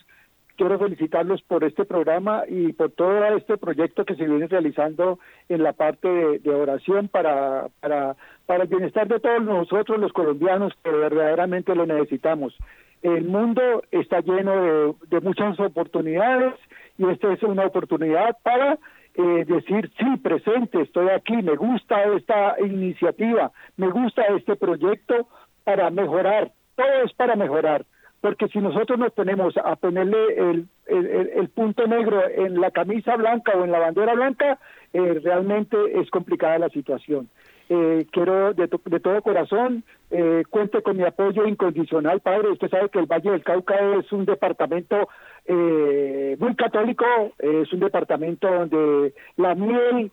Quiero 0.59 0.79
felicitarlos 0.79 1.41
por 1.43 1.65
este 1.65 1.87
programa 1.87 2.43
y 2.47 2.75
por 2.75 2.91
todo 2.91 3.25
este 3.37 3.57
proyecto 3.57 4.05
que 4.05 4.17
se 4.17 4.27
viene 4.27 4.47
realizando 4.47 5.19
en 5.49 5.63
la 5.63 5.73
parte 5.73 6.09
de, 6.09 6.51
oración 6.51 7.09
para, 7.09 7.69
para 7.81 8.17
para 8.49 8.63
el 8.63 8.71
bienestar 8.71 9.07
de 9.07 9.21
todos 9.21 9.43
nosotros 9.45 10.01
los 10.01 10.11
colombianos 10.15 10.73
que 10.83 10.91
verdaderamente 10.91 11.75
lo 11.75 11.85
necesitamos. 11.85 12.57
El 13.03 13.25
mundo 13.27 13.83
está 13.91 14.21
lleno 14.21 14.97
de, 15.11 15.21
muchas 15.21 15.61
oportunidades 15.61 16.55
y 16.97 17.07
esta 17.11 17.31
es 17.31 17.43
una 17.43 17.67
oportunidad 17.67 18.39
para 18.43 18.79
eh, 19.17 19.45
decir, 19.47 19.91
sí, 19.99 20.17
presente, 20.23 20.81
estoy 20.81 21.11
aquí, 21.11 21.37
me 21.43 21.57
gusta 21.57 22.03
esta 22.15 22.57
iniciativa, 22.59 23.53
me 23.77 23.91
gusta 23.91 24.23
este 24.35 24.57
proyecto 24.57 25.29
para 25.65 25.91
mejorar, 25.91 26.51
todo 26.75 27.03
es 27.05 27.13
para 27.13 27.37
mejorar, 27.37 27.85
porque 28.21 28.49
si 28.49 28.59
nosotros 28.59 28.99
nos 28.99 29.13
ponemos 29.13 29.57
a 29.57 29.77
ponerle 29.77 30.19
el, 30.37 30.69
el, 30.87 31.49
punto 31.51 31.87
negro 31.87 32.23
en 32.29 32.61
la 32.61 32.71
camisa 32.71 33.17
blanca 33.17 33.53
o 33.57 33.65
en 33.65 33.71
la 33.71 33.79
bandera 33.79 34.15
blanca, 34.15 34.59
eh, 34.93 35.21
realmente 35.23 35.77
es 36.01 36.11
complicada 36.11 36.59
la 36.59 36.69
situación. 36.69 37.29
Eh, 37.71 38.07
quiero 38.11 38.55
de, 38.55 38.67
todo 38.67 39.21
corazón, 39.21 39.85
eh, 40.11 40.43
cuente 40.49 40.81
con 40.81 40.97
mi 40.97 41.05
apoyo 41.05 41.47
incondicional, 41.47 42.21
padre. 42.21 42.51
Usted 42.51 42.71
sabe 42.71 42.89
que 42.89 42.99
el 42.99 43.07
Valle 43.07 43.31
del 43.31 43.45
Cauca 43.45 43.75
es 43.99 44.11
un 44.11 44.25
departamento 44.25 45.09
eh, 45.45 46.37
muy 46.41 46.57
católico, 46.57 47.05
es 47.39 47.71
un 47.73 47.81
departamento 47.81 48.49
donde 48.51 49.13
la 49.37 49.55
miel 49.55 50.11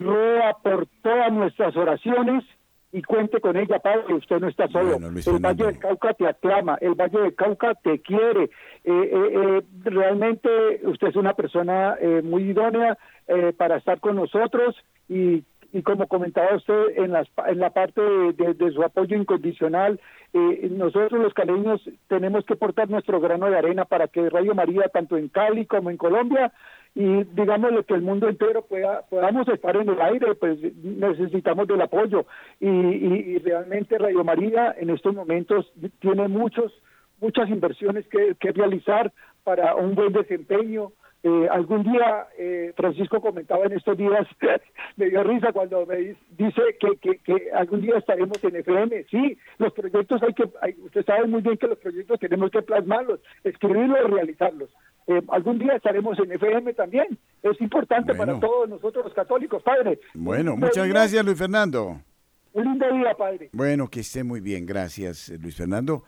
rueda 0.00 0.56
por 0.62 0.86
todas 1.02 1.32
nuestras 1.32 1.76
oraciones 1.76 2.44
y 2.90 3.02
cuente 3.02 3.40
con 3.40 3.56
ella, 3.56 3.78
padre, 3.80 4.14
usted 4.14 4.40
no 4.40 4.48
está 4.48 4.66
solo. 4.68 4.96
el 4.96 5.38
Valle 5.40 5.64
del 5.64 5.78
Cauca 5.78 6.14
te 6.14 6.26
aclama, 6.26 6.78
el 6.80 6.94
Valle 6.94 7.20
del 7.20 7.34
Cauca 7.34 7.74
te 7.74 8.00
quiere. 8.00 8.50
realmente 9.84 10.80
usted 10.84 11.08
es 11.08 11.16
una 11.16 11.34
persona 11.34 11.96
muy 12.22 12.44
idónea 12.44 12.96
para 13.56 13.76
estar 13.76 14.00
con 14.00 14.16
nosotros 14.16 14.74
y 15.08 15.44
y 15.72 15.82
como 15.82 16.06
comentaba 16.06 16.56
usted 16.56 16.96
en, 16.96 17.12
las, 17.12 17.28
en 17.46 17.58
la 17.58 17.70
parte 17.70 18.00
de, 18.00 18.72
su 18.72 18.82
apoyo 18.82 19.16
incondicional, 19.16 20.00
eh, 20.32 20.68
nosotros 20.70 21.20
los 21.22 21.34
caleños 21.34 21.82
tenemos 22.08 22.44
que 22.46 22.56
portar 22.56 22.88
nuestro 22.88 23.20
grano 23.20 23.50
de 23.50 23.58
arena 23.58 23.84
para 23.84 24.08
que 24.08 24.30
Radio 24.30 24.54
María, 24.54 24.88
tanto 24.92 25.16
en 25.16 25.28
Cali 25.28 25.66
como 25.66 25.90
en 25.90 25.98
Colombia, 25.98 26.52
y 26.98 27.22
digámosle 27.22 27.84
que 27.84 27.94
el 27.94 28.02
mundo 28.02 28.28
entero 28.28 28.62
pueda 28.62 29.02
podamos 29.02 29.46
estar 29.46 29.76
en 29.76 29.88
el 29.88 30.00
aire, 30.00 30.34
pues 30.34 30.58
necesitamos 30.82 31.68
del 31.68 31.80
apoyo. 31.80 32.26
Y, 32.58 33.38
realmente 33.38 33.98
Radio 33.98 34.24
María 34.24 34.74
en 34.76 34.90
estos 34.90 35.14
momentos 35.14 35.72
tiene 36.00 36.26
muchos 36.26 36.72
muchas 37.20 37.48
inversiones 37.50 38.04
que, 38.08 38.34
que 38.40 38.50
realizar 38.50 39.12
para 39.44 39.76
un 39.76 39.94
buen 39.94 40.12
desempeño, 40.12 40.90
eh, 41.24 41.48
algún 41.50 41.82
día, 41.82 42.28
eh, 42.38 42.72
Francisco 42.76 43.20
comentaba 43.20 43.66
en 43.66 43.72
estos 43.72 43.96
días, 43.96 44.26
me 44.96 45.06
dio 45.06 45.24
risa 45.24 45.52
cuando 45.52 45.84
me 45.84 46.16
dice 46.36 46.62
que, 46.78 47.18
que, 47.18 47.50
algún 47.52 47.80
día 47.80 47.98
estaremos 47.98 48.42
en 48.44 48.54
FM. 48.54 49.04
Sí, 49.10 49.36
los 49.58 49.72
proyectos 49.72 50.22
hay 50.22 50.32
que, 50.32 50.44
usted 50.84 51.04
sabe 51.04 51.26
muy 51.26 51.42
bien 51.42 51.56
que 51.56 51.66
los 51.66 51.78
proyectos 51.78 52.20
tenemos 52.20 52.52
que 52.52 52.62
plasmarlos, 52.62 53.20
escribirlos 53.42 53.98
y 54.04 54.10
realizarlos. 54.10 54.70
Eh, 55.08 55.22
algún 55.28 55.58
día 55.58 55.74
estaremos 55.74 56.18
en 56.18 56.32
FM 56.32 56.74
también. 56.74 57.18
Es 57.42 57.60
importante 57.60 58.14
para 58.14 58.38
todos 58.38 58.68
nosotros 58.68 59.06
los 59.06 59.14
católicos, 59.14 59.62
padre. 59.62 59.98
Bueno, 60.14 60.56
muchas 60.56 60.86
gracias, 60.86 61.24
Luis 61.24 61.38
Fernando. 61.38 62.00
Un 62.52 62.64
lindo 62.64 62.92
día, 62.92 63.14
padre. 63.14 63.48
Bueno, 63.52 63.88
que 63.88 64.00
esté 64.00 64.22
muy 64.22 64.40
bien. 64.40 64.66
Gracias, 64.66 65.30
Luis 65.40 65.56
Fernando. 65.56 66.04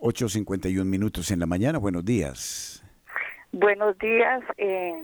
8.51 0.00 0.84
minutos 0.84 1.30
en 1.30 1.40
la 1.40 1.46
mañana. 1.46 1.78
Buenos 1.78 2.04
días. 2.04 2.82
Buenos 3.52 3.98
días. 3.98 4.42
Eh, 4.56 4.94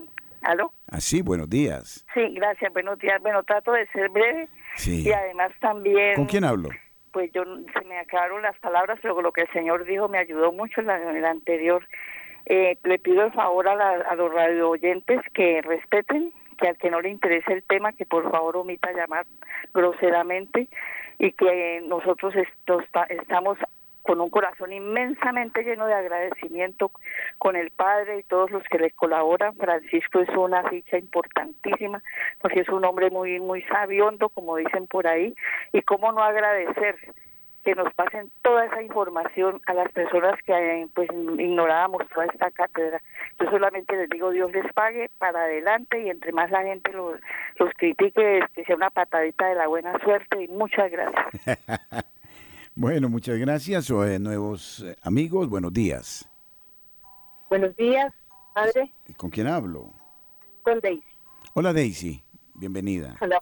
¿Aló? 0.41 0.71
Ah, 0.87 1.01
sí, 1.01 1.21
buenos 1.21 1.49
días. 1.49 2.05
Sí, 2.13 2.21
gracias, 2.33 2.71
buenos 2.71 2.99
días. 2.99 3.21
Bueno, 3.21 3.43
trato 3.43 3.71
de 3.71 3.87
ser 3.87 4.09
breve. 4.09 4.47
Sí. 4.75 5.03
Y 5.03 5.11
además 5.11 5.51
también... 5.59 6.15
¿Con 6.15 6.25
quién 6.25 6.43
hablo? 6.43 6.69
Pues 7.11 7.31
yo, 7.33 7.43
se 7.43 7.85
me 7.85 7.97
acabaron 7.97 8.41
las 8.41 8.57
palabras, 8.59 8.99
pero 9.01 9.21
lo 9.21 9.31
que 9.31 9.41
el 9.41 9.51
Señor 9.53 9.85
dijo 9.85 10.07
me 10.07 10.17
ayudó 10.17 10.51
mucho 10.51 10.81
en 10.81 10.87
la, 10.87 11.29
anterior. 11.29 11.87
Eh, 12.45 12.77
le 12.83 12.99
pido 12.99 13.25
el 13.25 13.31
favor 13.31 13.67
a, 13.67 13.89
a 13.89 14.15
los 14.15 14.33
radio 14.33 14.69
oyentes 14.69 15.19
que 15.33 15.61
respeten, 15.61 16.31
que 16.57 16.67
al 16.67 16.77
que 16.77 16.91
no 16.91 17.01
le 17.01 17.09
interese 17.09 17.53
el 17.53 17.63
tema, 17.63 17.93
que 17.93 18.05
por 18.05 18.29
favor 18.31 18.57
omita 18.57 18.91
llamar 18.91 19.25
groseramente 19.73 20.67
y 21.19 21.31
que 21.31 21.81
nosotros 21.85 22.33
estamos 23.09 23.57
con 24.05 24.21
un 24.21 24.29
corazón 24.29 24.71
inmensamente 24.71 25.63
lleno 25.63 25.87
de 25.87 25.95
agradecimiento 25.95 26.91
con 27.39 27.55
el 27.55 27.71
Padre 27.71 28.19
y 28.19 28.23
todos 28.23 28.51
los 28.51 28.63
que 28.65 28.77
le 28.77 28.91
colaboran. 28.91 29.55
Francisco 29.55 30.19
es 30.19 30.29
una 30.29 30.63
ficha 30.69 30.99
importantísima 30.99 32.03
porque 32.39 32.59
es 32.59 32.69
un 32.69 32.85
hombre 32.85 33.09
muy 33.09 33.39
muy 33.39 33.63
sabiondo, 33.63 34.29
como 34.29 34.57
dicen 34.57 34.85
por 34.85 35.07
ahí, 35.07 35.35
y 35.73 35.81
cómo 35.81 36.11
no 36.11 36.21
agradecer 36.21 36.95
que 37.65 37.73
nos 37.73 37.91
pasen 37.95 38.31
toda 38.43 38.65
esa 38.65 38.81
información 38.83 39.59
a 39.65 39.73
las 39.73 39.91
personas 39.91 40.39
que 40.43 40.87
pues 40.93 41.09
ignorábamos 41.11 42.03
toda 42.13 42.27
esta 42.27 42.51
cátedra. 42.51 43.01
Yo 43.39 43.49
solamente 43.49 43.97
les 43.97 44.07
digo, 44.07 44.29
Dios 44.29 44.51
les 44.51 44.71
pague 44.73 45.09
para 45.17 45.41
adelante 45.41 45.99
y 45.99 46.09
entre 46.11 46.31
más 46.31 46.51
la 46.51 46.61
gente 46.61 46.91
los, 46.93 47.19
los 47.57 47.73
critique, 47.73 48.41
que 48.53 48.63
sea 48.65 48.75
una 48.75 48.91
patadita 48.91 49.47
de 49.47 49.55
la 49.55 49.67
buena 49.67 49.97
suerte 50.03 50.43
y 50.43 50.47
muchas 50.47 50.91
gracias. 50.91 51.57
bueno, 52.75 53.09
muchas 53.09 53.39
gracias. 53.39 53.89
O, 53.89 54.05
eh, 54.05 54.19
nuevos 54.19 54.85
eh, 54.87 54.95
amigos, 55.01 55.49
buenos 55.49 55.73
días. 55.73 56.29
Buenos 57.49 57.75
días, 57.75 58.13
padre. 58.53 58.91
¿Con 59.17 59.31
quién 59.31 59.47
hablo? 59.47 59.89
Con 60.61 60.79
Daisy. 60.81 61.03
Hola 61.55 61.73
Daisy, 61.73 62.23
bienvenida. 62.53 63.15
Hola, 63.19 63.41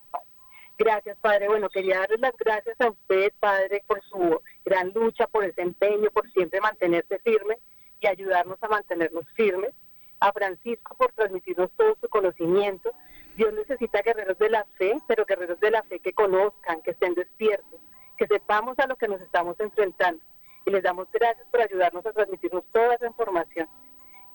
Gracias, 0.83 1.17
Padre. 1.19 1.47
Bueno, 1.47 1.69
quería 1.69 1.99
darles 1.99 2.19
las 2.19 2.35
gracias 2.37 2.75
a 2.81 2.89
usted, 2.89 3.31
Padre, 3.39 3.85
por 3.87 4.03
su 4.03 4.41
gran 4.65 4.91
lucha, 4.91 5.27
por 5.27 5.45
ese 5.45 5.61
empeño, 5.61 6.11
por 6.11 6.29
siempre 6.33 6.59
mantenerse 6.59 7.19
firme 7.19 7.57
y 8.01 8.07
ayudarnos 8.07 8.61
a 8.61 8.67
mantenernos 8.67 9.25
firmes. 9.31 9.73
A 10.19 10.33
Francisco 10.33 10.93
por 10.97 11.13
transmitirnos 11.13 11.71
todo 11.77 11.95
su 12.01 12.09
conocimiento. 12.09 12.91
Dios 13.37 13.53
necesita 13.53 14.01
guerreros 14.01 14.37
de 14.37 14.49
la 14.49 14.65
fe, 14.77 14.97
pero 15.07 15.25
guerreros 15.25 15.57
de 15.61 15.71
la 15.71 15.83
fe 15.83 15.99
que 15.99 16.11
conozcan, 16.11 16.81
que 16.81 16.91
estén 16.91 17.13
despiertos, 17.13 17.79
que 18.17 18.27
sepamos 18.27 18.77
a 18.77 18.85
lo 18.85 18.97
que 18.97 19.07
nos 19.07 19.21
estamos 19.21 19.57
enfrentando. 19.61 20.21
Y 20.65 20.71
les 20.71 20.83
damos 20.83 21.09
gracias 21.13 21.47
por 21.49 21.61
ayudarnos 21.61 22.05
a 22.05 22.11
transmitirnos 22.11 22.65
toda 22.73 22.95
esa 22.95 23.07
información. 23.07 23.69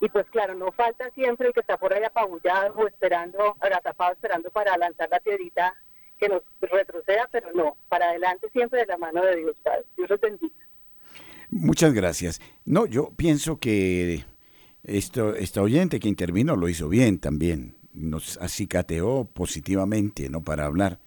Y 0.01 0.09
pues 0.09 0.27
claro, 0.31 0.55
no 0.55 0.71
falta 0.71 1.11
siempre 1.11 1.49
el 1.49 1.53
que 1.53 1.59
está 1.59 1.77
por 1.77 1.93
ahí 1.93 2.03
apabullado 2.03 2.73
o 2.73 2.87
esperando, 2.87 3.55
agazapado, 3.59 4.13
esperando 4.13 4.49
para 4.49 4.75
lanzar 4.77 5.09
la 5.11 5.19
piedrita 5.19 5.75
que 6.19 6.29
nos 6.29 6.43
retroceda, 6.61 7.27
pero 7.31 7.51
no, 7.53 7.77
para 7.87 8.09
adelante 8.09 8.49
siempre 8.51 8.81
de 8.81 8.85
la 8.85 8.97
mano 8.97 9.23
de 9.23 9.37
Dios 9.37 9.57
Padre. 9.63 9.85
Dios 9.95 10.09
los 10.09 10.21
bendiga. 10.21 10.53
Muchas 11.49 11.93
gracias. 11.93 12.41
No, 12.65 12.85
yo 12.85 13.11
pienso 13.15 13.59
que 13.59 14.25
esto, 14.83 15.35
esta 15.35 15.61
oyente 15.61 15.99
que 15.99 16.07
intervino 16.07 16.55
lo 16.55 16.69
hizo 16.69 16.89
bien 16.89 17.19
también. 17.19 17.75
Nos 17.93 18.37
acicateó 18.37 19.25
positivamente, 19.33 20.29
¿no? 20.29 20.43
Para 20.43 20.65
hablar 20.65 20.99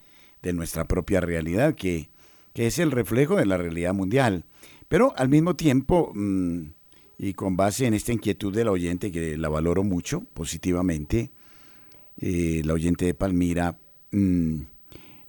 de 0.42 0.52
nuestra 0.52 0.86
propia 0.86 1.20
realidad, 1.20 1.74
que, 1.74 2.10
que 2.54 2.66
es 2.66 2.78
el 2.80 2.90
reflejo 2.90 3.36
de 3.36 3.46
la 3.46 3.56
realidad 3.56 3.94
mundial. 3.94 4.44
Pero 4.88 5.14
al 5.16 5.28
mismo 5.28 5.54
tiempo, 5.54 6.10
mm, 6.14 6.62
y 7.18 7.34
con 7.34 7.56
base 7.56 7.86
en 7.86 7.94
esta 7.94 8.12
inquietud 8.12 8.52
del 8.52 8.68
oyente, 8.68 9.12
que 9.12 9.38
la 9.38 9.48
valoro 9.48 9.84
mucho 9.84 10.22
positivamente, 10.34 11.30
eh, 12.20 12.62
la 12.64 12.74
oyente 12.74 13.04
de 13.04 13.14
Palmira, 13.14 13.78
mm, 14.10 14.62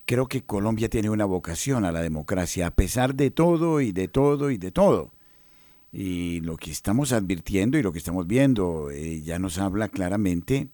creo 0.06 0.28
que 0.28 0.43
Colombia 0.43 0.89
tiene 0.89 1.10
una 1.10 1.26
vocación 1.26 1.86
a 1.86 1.91
la 1.91 2.01
democracia, 2.01 2.68
a 2.68 2.72
pesar 2.72 3.16
de 3.16 3.32
todo 3.32 3.82
y 3.82 3.91
de 3.91 4.08
todo 4.08 4.51
y 4.51 4.58
de 4.58 4.72
todo. 4.72 5.14
Y 5.91 6.39
lo 6.41 6.58
que 6.58 6.72
estamos 6.72 7.12
advirtiendo 7.12 7.78
y 7.78 7.84
lo 7.84 7.91
que 7.91 7.99
estamos 7.99 8.26
viendo 8.26 8.89
eh, 8.89 9.22
ya 9.22 9.38
nos 9.39 9.60
habla 9.60 9.89
claramente 9.89 10.70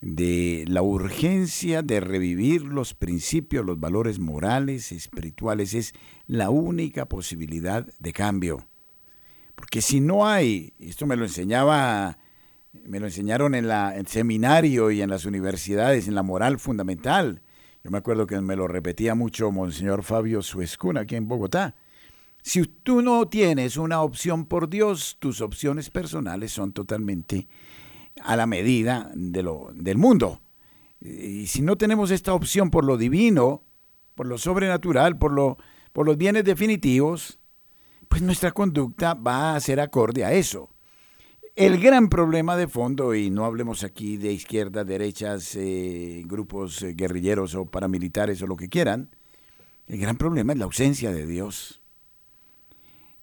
de 0.00 0.64
la 0.68 0.82
urgencia 0.82 1.82
de 1.82 2.00
revivir 2.00 2.62
los 2.62 2.94
principios, 2.94 3.64
los 3.64 3.78
valores 3.78 4.18
morales, 4.18 4.92
espirituales. 4.92 5.74
Es 5.74 5.94
la 6.26 6.50
única 6.50 7.06
posibilidad 7.06 7.86
de 7.98 8.12
cambio. 8.12 8.66
Porque 9.54 9.80
si 9.80 10.00
no 10.00 10.26
hay, 10.26 10.74
esto 10.78 11.06
me 11.06 11.16
lo 11.16 11.24
enseñaba, 11.24 12.18
me 12.84 13.00
lo 13.00 13.06
enseñaron 13.06 13.54
en, 13.54 13.68
la, 13.68 13.96
el 13.96 14.06
seminario 14.06 14.90
y 14.90 15.00
en 15.00 15.10
las 15.10 15.24
universidades, 15.24 16.08
en 16.08 16.14
la 16.14 16.22
moral 16.22 16.58
fundamental, 16.58 17.42
yo 17.86 17.92
me 17.92 17.98
acuerdo 17.98 18.26
que 18.26 18.40
me 18.40 18.56
lo 18.56 18.66
repetía 18.66 19.14
mucho 19.14 19.52
Monseñor 19.52 20.02
Fabio 20.02 20.42
Suescuna 20.42 21.02
aquí 21.02 21.14
en 21.14 21.28
Bogotá. 21.28 21.76
Si 22.42 22.64
tú 22.64 23.00
no 23.00 23.28
tienes 23.28 23.76
una 23.76 24.02
opción 24.02 24.46
por 24.46 24.68
Dios, 24.68 25.18
tus 25.20 25.40
opciones 25.40 25.88
personales 25.88 26.50
son 26.50 26.72
totalmente 26.72 27.46
a 28.24 28.34
la 28.34 28.46
medida 28.46 29.12
de 29.14 29.44
lo, 29.44 29.68
del 29.72 29.98
mundo. 29.98 30.42
Y 31.00 31.46
si 31.46 31.62
no 31.62 31.76
tenemos 31.76 32.10
esta 32.10 32.34
opción 32.34 32.72
por 32.72 32.84
lo 32.84 32.96
divino, 32.96 33.62
por 34.16 34.26
lo 34.26 34.36
sobrenatural, 34.36 35.16
por, 35.16 35.30
lo, 35.30 35.56
por 35.92 36.06
los 36.06 36.16
bienes 36.16 36.42
definitivos, 36.42 37.38
pues 38.08 38.20
nuestra 38.20 38.50
conducta 38.50 39.14
va 39.14 39.54
a 39.54 39.60
ser 39.60 39.78
acorde 39.78 40.24
a 40.24 40.32
eso. 40.32 40.70
El 41.56 41.80
gran 41.80 42.10
problema 42.10 42.54
de 42.54 42.68
fondo, 42.68 43.14
y 43.14 43.30
no 43.30 43.46
hablemos 43.46 43.82
aquí 43.82 44.18
de 44.18 44.30
izquierda, 44.30 44.84
derechas, 44.84 45.56
eh, 45.56 46.22
grupos 46.26 46.82
eh, 46.82 46.92
guerrilleros 46.92 47.54
o 47.54 47.64
paramilitares 47.64 48.42
o 48.42 48.46
lo 48.46 48.56
que 48.56 48.68
quieran, 48.68 49.08
el 49.86 49.98
gran 49.98 50.18
problema 50.18 50.52
es 50.52 50.58
la 50.58 50.66
ausencia 50.66 51.12
de 51.12 51.26
Dios. 51.26 51.80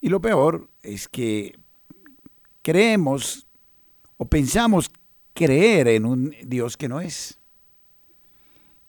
Y 0.01 0.09
lo 0.09 0.19
peor 0.19 0.67
es 0.81 1.07
que 1.07 1.59
creemos 2.63 3.45
o 4.17 4.25
pensamos 4.25 4.89
creer 5.36 5.88
en 5.88 6.07
un 6.07 6.34
Dios 6.43 6.75
que 6.75 6.89
no 6.89 7.01
es. 7.01 7.39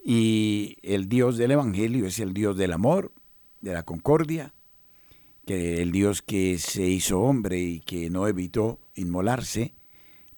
Y 0.02 0.78
el 0.82 1.06
Dios 1.06 1.36
del 1.36 1.50
Evangelio 1.50 2.06
es 2.06 2.18
el 2.18 2.32
Dios 2.32 2.56
del 2.56 2.72
amor, 2.72 3.12
de 3.60 3.74
la 3.74 3.82
concordia, 3.82 4.54
que 5.46 5.82
el 5.82 5.92
Dios 5.92 6.22
que 6.22 6.58
se 6.58 6.86
hizo 6.86 7.20
hombre 7.20 7.60
y 7.60 7.80
que 7.80 8.10
no 8.10 8.26
evitó 8.28 8.80
inmolarse 8.94 9.74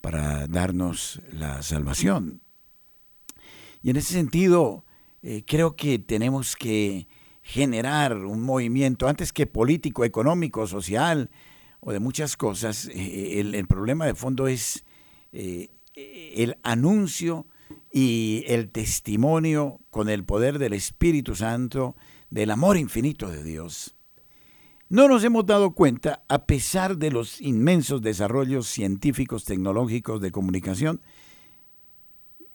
para 0.00 0.46
darnos 0.46 1.20
la 1.32 1.62
salvación. 1.62 2.42
Y 3.82 3.90
en 3.90 3.96
ese 3.96 4.12
sentido, 4.12 4.84
eh, 5.22 5.44
creo 5.46 5.76
que 5.76 5.98
tenemos 5.98 6.56
que 6.56 7.08
generar 7.42 8.16
un 8.16 8.42
movimiento, 8.42 9.08
antes 9.08 9.32
que 9.32 9.46
político, 9.46 10.04
económico, 10.04 10.66
social 10.66 11.30
o 11.80 11.92
de 11.92 12.00
muchas 12.00 12.36
cosas, 12.36 12.88
eh, 12.92 13.40
el, 13.40 13.66
problema 13.66 14.06
de 14.06 14.14
fondo 14.14 14.48
es 14.48 14.84
eh, 15.32 15.70
el 15.94 16.56
anuncio 16.62 17.46
y 17.92 18.44
el 18.48 18.70
testimonio 18.70 19.80
con 19.90 20.08
el 20.08 20.24
poder 20.24 20.58
del 20.58 20.72
Espíritu 20.72 21.34
Santo 21.34 21.96
del 22.30 22.50
amor 22.50 22.76
infinito 22.76 23.28
de 23.28 23.42
Dios. 23.42 23.95
No 24.88 25.08
nos 25.08 25.24
hemos 25.24 25.44
dado 25.44 25.72
cuenta, 25.72 26.22
a 26.28 26.46
pesar 26.46 26.96
de 26.96 27.10
los 27.10 27.40
inmensos 27.40 28.02
desarrollos 28.02 28.68
científicos, 28.68 29.44
tecnológicos, 29.44 30.20
de 30.20 30.30
comunicación, 30.30 31.00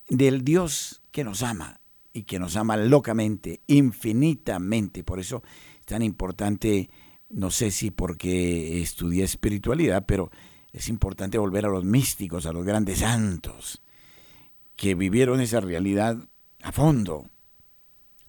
del 0.08 0.46
Dios 0.46 1.02
que 1.12 1.26
nos 1.26 1.44
ama 1.44 1.82
y 2.14 2.24
que 2.24 2.40
nos 2.40 2.56
ama 2.56 2.78
locamente, 2.78 3.60
infinitamente. 3.68 5.04
Por 5.04 5.20
eso 5.20 5.44
es 5.82 5.86
tan 5.86 6.04
importante, 6.04 6.90
no 7.30 7.52
sé 7.52 7.70
si 7.70 7.92
porque 7.92 8.82
estudié 8.82 9.26
espiritualidad, 9.26 10.06
pero 10.06 10.32
es 10.72 10.88
importante 10.88 11.38
volver 11.38 11.66
a 11.66 11.70
los 11.70 11.84
místicos, 11.84 12.46
a 12.46 12.54
los 12.54 12.66
grandes 12.66 13.00
santos, 13.00 13.82
que 14.78 14.96
vivieron 14.96 15.42
esa 15.42 15.60
realidad 15.60 16.18
a 16.64 16.72
fondo 16.72 17.31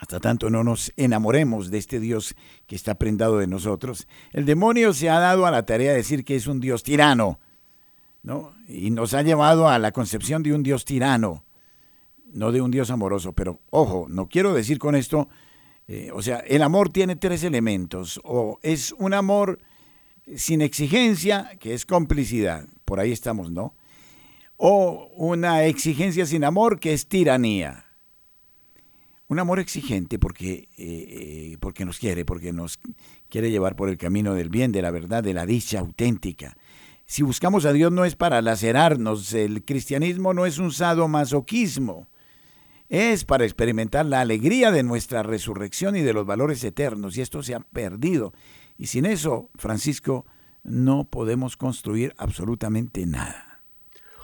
hasta 0.02 0.18
tanto 0.18 0.50
no 0.50 0.64
nos 0.64 0.92
enamoremos 0.96 1.70
de 1.70 1.78
este 1.78 2.00
Dios 2.00 2.34
que 2.66 2.74
está 2.74 2.96
prendado 2.96 3.38
de 3.38 3.46
nosotros. 3.46 4.08
El 4.32 4.44
demonio 4.46 4.92
se 4.94 5.08
ha 5.08 5.20
dado 5.20 5.46
a 5.46 5.52
la 5.52 5.64
tarea 5.64 5.92
de 5.92 5.98
decir 5.98 6.24
que 6.24 6.34
es 6.34 6.48
un 6.48 6.58
Dios 6.58 6.82
tirano, 6.82 7.38
¿no? 8.24 8.52
Y 8.66 8.90
nos 8.90 9.14
ha 9.14 9.22
llevado 9.22 9.68
a 9.68 9.78
la 9.78 9.92
concepción 9.92 10.42
de 10.42 10.54
un 10.54 10.64
Dios 10.64 10.84
tirano, 10.84 11.44
no 12.32 12.50
de 12.50 12.60
un 12.60 12.72
Dios 12.72 12.90
amoroso. 12.90 13.32
Pero 13.32 13.60
ojo, 13.70 14.06
no 14.08 14.28
quiero 14.28 14.52
decir 14.52 14.80
con 14.80 14.96
esto, 14.96 15.28
eh, 15.86 16.10
o 16.12 16.20
sea, 16.20 16.38
el 16.38 16.62
amor 16.62 16.88
tiene 16.88 17.14
tres 17.14 17.44
elementos, 17.44 18.20
o 18.24 18.58
es 18.62 18.90
un 18.98 19.14
amor 19.14 19.60
sin 20.34 20.62
exigencia, 20.62 21.56
que 21.60 21.74
es 21.74 21.86
complicidad, 21.86 22.66
por 22.84 22.98
ahí 22.98 23.12
estamos, 23.12 23.52
¿no? 23.52 23.76
O 24.56 25.12
una 25.14 25.64
exigencia 25.64 26.26
sin 26.26 26.42
amor, 26.42 26.80
que 26.80 26.92
es 26.92 27.06
tiranía 27.06 27.91
un 29.28 29.38
amor 29.38 29.60
exigente 29.60 30.18
porque, 30.18 30.68
eh, 30.76 31.52
eh, 31.52 31.56
porque 31.60 31.84
nos 31.84 31.98
quiere, 31.98 32.24
porque 32.24 32.52
nos 32.52 32.78
quiere 33.28 33.50
llevar 33.50 33.76
por 33.76 33.88
el 33.88 33.96
camino 33.96 34.34
del 34.34 34.50
bien, 34.50 34.72
de 34.72 34.82
la 34.82 34.90
verdad, 34.90 35.22
de 35.22 35.34
la 35.34 35.46
dicha 35.46 35.80
auténtica. 35.80 36.56
Si 37.06 37.22
buscamos 37.22 37.64
a 37.64 37.72
Dios 37.72 37.92
no 37.92 38.04
es 38.04 38.16
para 38.16 38.42
lacerarnos, 38.42 39.32
el 39.34 39.64
cristianismo 39.64 40.34
no 40.34 40.46
es 40.46 40.58
un 40.58 40.72
sadomasoquismo, 40.72 42.08
es 42.88 43.24
para 43.24 43.44
experimentar 43.44 44.06
la 44.06 44.20
alegría 44.20 44.70
de 44.70 44.82
nuestra 44.82 45.22
resurrección 45.22 45.96
y 45.96 46.02
de 46.02 46.12
los 46.12 46.26
valores 46.26 46.62
eternos, 46.62 47.16
y 47.16 47.22
esto 47.22 47.42
se 47.42 47.54
ha 47.54 47.60
perdido. 47.60 48.32
Y 48.76 48.86
sin 48.86 49.06
eso, 49.06 49.50
Francisco, 49.54 50.26
no 50.62 51.04
podemos 51.04 51.56
construir 51.56 52.14
absolutamente 52.18 53.06
nada. 53.06 53.52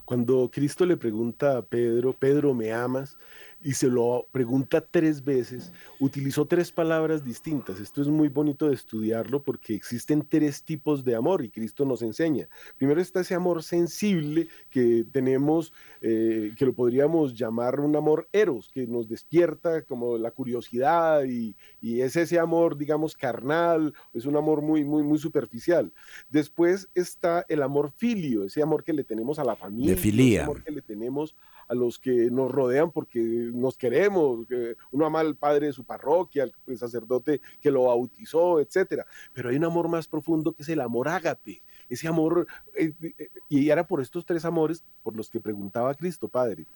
Cuando 0.04 0.50
Cristo 0.50 0.86
le 0.86 0.96
pregunta 0.96 1.58
a 1.58 1.62
Pedro, 1.62 2.14
Pedro, 2.14 2.54
¿me 2.54 2.72
amas? 2.72 3.18
Y 3.60 3.72
se 3.72 3.88
lo 3.88 4.28
pregunta 4.30 4.80
tres 4.80 5.24
veces, 5.24 5.72
utilizó 5.98 6.46
tres 6.46 6.70
palabras 6.70 7.24
distintas. 7.24 7.80
Esto 7.80 8.00
es 8.02 8.08
muy 8.08 8.28
bonito 8.28 8.68
de 8.68 8.74
estudiarlo 8.74 9.42
porque 9.42 9.74
existen 9.74 10.24
tres 10.26 10.62
tipos 10.62 11.04
de 11.04 11.16
amor 11.16 11.44
y 11.44 11.50
Cristo 11.50 11.84
nos 11.84 12.02
enseña. 12.02 12.48
Primero 12.76 13.00
está 13.00 13.20
ese 13.20 13.34
amor 13.34 13.64
sensible 13.64 14.48
que 14.70 15.04
tenemos, 15.10 15.72
eh, 16.00 16.52
que 16.56 16.66
lo 16.66 16.72
podríamos 16.72 17.34
llamar 17.34 17.80
un 17.80 17.96
amor 17.96 18.28
eros, 18.32 18.70
que 18.72 18.86
nos 18.86 19.08
despierta 19.08 19.82
como 19.82 20.18
la 20.18 20.30
curiosidad 20.30 21.24
y, 21.24 21.56
y, 21.80 22.00
es 22.00 22.14
ese 22.14 22.38
amor, 22.38 22.76
digamos, 22.76 23.16
carnal, 23.16 23.92
es 24.14 24.24
un 24.24 24.36
amor 24.36 24.62
muy, 24.62 24.84
muy, 24.84 25.02
muy 25.02 25.18
superficial. 25.18 25.92
Después 26.30 26.88
está 26.94 27.44
el 27.48 27.62
amor 27.62 27.90
filio, 27.96 28.44
ese 28.44 28.62
amor 28.62 28.84
que 28.84 28.92
le 28.92 29.02
tenemos 29.02 29.40
a 29.40 29.44
la 29.44 29.56
familia, 29.56 29.94
ese 29.94 30.40
amor 30.40 30.62
que 30.62 30.70
le 30.70 30.82
tenemos 30.82 31.34
a 31.68 31.74
los 31.74 31.98
que 31.98 32.30
nos 32.30 32.50
rodean 32.50 32.90
porque 32.90 33.20
nos 33.20 33.76
queremos, 33.76 34.46
uno 34.90 35.06
ama 35.06 35.20
al 35.20 35.36
padre 35.36 35.66
de 35.66 35.72
su 35.72 35.84
parroquia, 35.84 36.44
al 36.44 36.78
sacerdote 36.78 37.40
que 37.60 37.70
lo 37.70 37.84
bautizó, 37.84 38.60
etcétera. 38.60 39.06
Pero 39.32 39.50
hay 39.50 39.56
un 39.56 39.64
amor 39.64 39.88
más 39.88 40.08
profundo 40.08 40.52
que 40.52 40.62
es 40.62 40.68
el 40.68 40.80
amor 40.80 41.08
ágape, 41.08 41.62
ese 41.88 42.08
amor, 42.08 42.46
eh, 42.76 42.92
eh, 43.02 43.28
y 43.48 43.70
era 43.70 43.86
por 43.86 44.00
estos 44.00 44.26
tres 44.26 44.44
amores 44.44 44.84
por 45.02 45.16
los 45.16 45.30
que 45.30 45.40
preguntaba 45.40 45.94
Cristo, 45.94 46.28
Padre. 46.28 46.66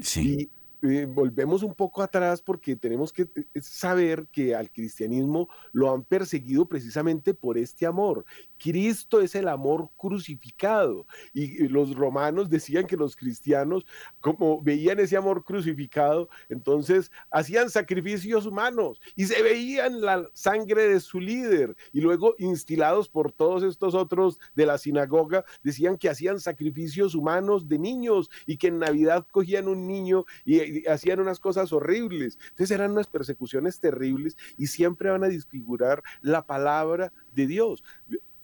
Sí. 0.00 0.50
Eh, 0.86 1.06
volvemos 1.06 1.62
un 1.62 1.74
poco 1.74 2.02
atrás 2.02 2.42
porque 2.42 2.76
tenemos 2.76 3.10
que 3.10 3.22
eh, 3.22 3.46
saber 3.62 4.26
que 4.30 4.54
al 4.54 4.70
cristianismo 4.70 5.48
lo 5.72 5.90
han 5.90 6.02
perseguido 6.04 6.68
precisamente 6.68 7.32
por 7.32 7.56
este 7.56 7.86
amor. 7.86 8.26
Cristo 8.58 9.22
es 9.22 9.34
el 9.34 9.48
amor 9.48 9.88
crucificado 9.96 11.06
y 11.32 11.68
los 11.68 11.94
romanos 11.94 12.50
decían 12.50 12.86
que 12.86 12.98
los 12.98 13.16
cristianos, 13.16 13.86
como 14.20 14.60
veían 14.62 15.00
ese 15.00 15.16
amor 15.16 15.42
crucificado, 15.42 16.28
entonces 16.50 17.10
hacían 17.30 17.70
sacrificios 17.70 18.44
humanos 18.44 19.00
y 19.16 19.24
se 19.24 19.42
veían 19.42 20.02
la 20.02 20.28
sangre 20.34 20.88
de 20.88 21.00
su 21.00 21.18
líder 21.18 21.76
y 21.92 22.00
luego 22.02 22.34
instilados 22.38 23.08
por 23.08 23.32
todos 23.32 23.62
estos 23.62 23.94
otros 23.94 24.38
de 24.54 24.66
la 24.66 24.76
sinagoga, 24.76 25.44
decían 25.62 25.96
que 25.96 26.10
hacían 26.10 26.40
sacrificios 26.40 27.14
humanos 27.14 27.68
de 27.68 27.78
niños 27.78 28.30
y 28.46 28.58
que 28.58 28.68
en 28.68 28.78
Navidad 28.78 29.26
cogían 29.30 29.68
un 29.68 29.86
niño 29.86 30.26
y 30.44 30.73
hacían 30.88 31.20
unas 31.20 31.40
cosas 31.40 31.72
horribles. 31.72 32.38
Entonces 32.50 32.70
eran 32.70 32.92
unas 32.92 33.06
persecuciones 33.06 33.80
terribles 33.80 34.36
y 34.56 34.66
siempre 34.66 35.10
van 35.10 35.24
a 35.24 35.28
disfigurar 35.28 36.02
la 36.20 36.46
palabra 36.46 37.12
de 37.34 37.46
Dios. 37.46 37.82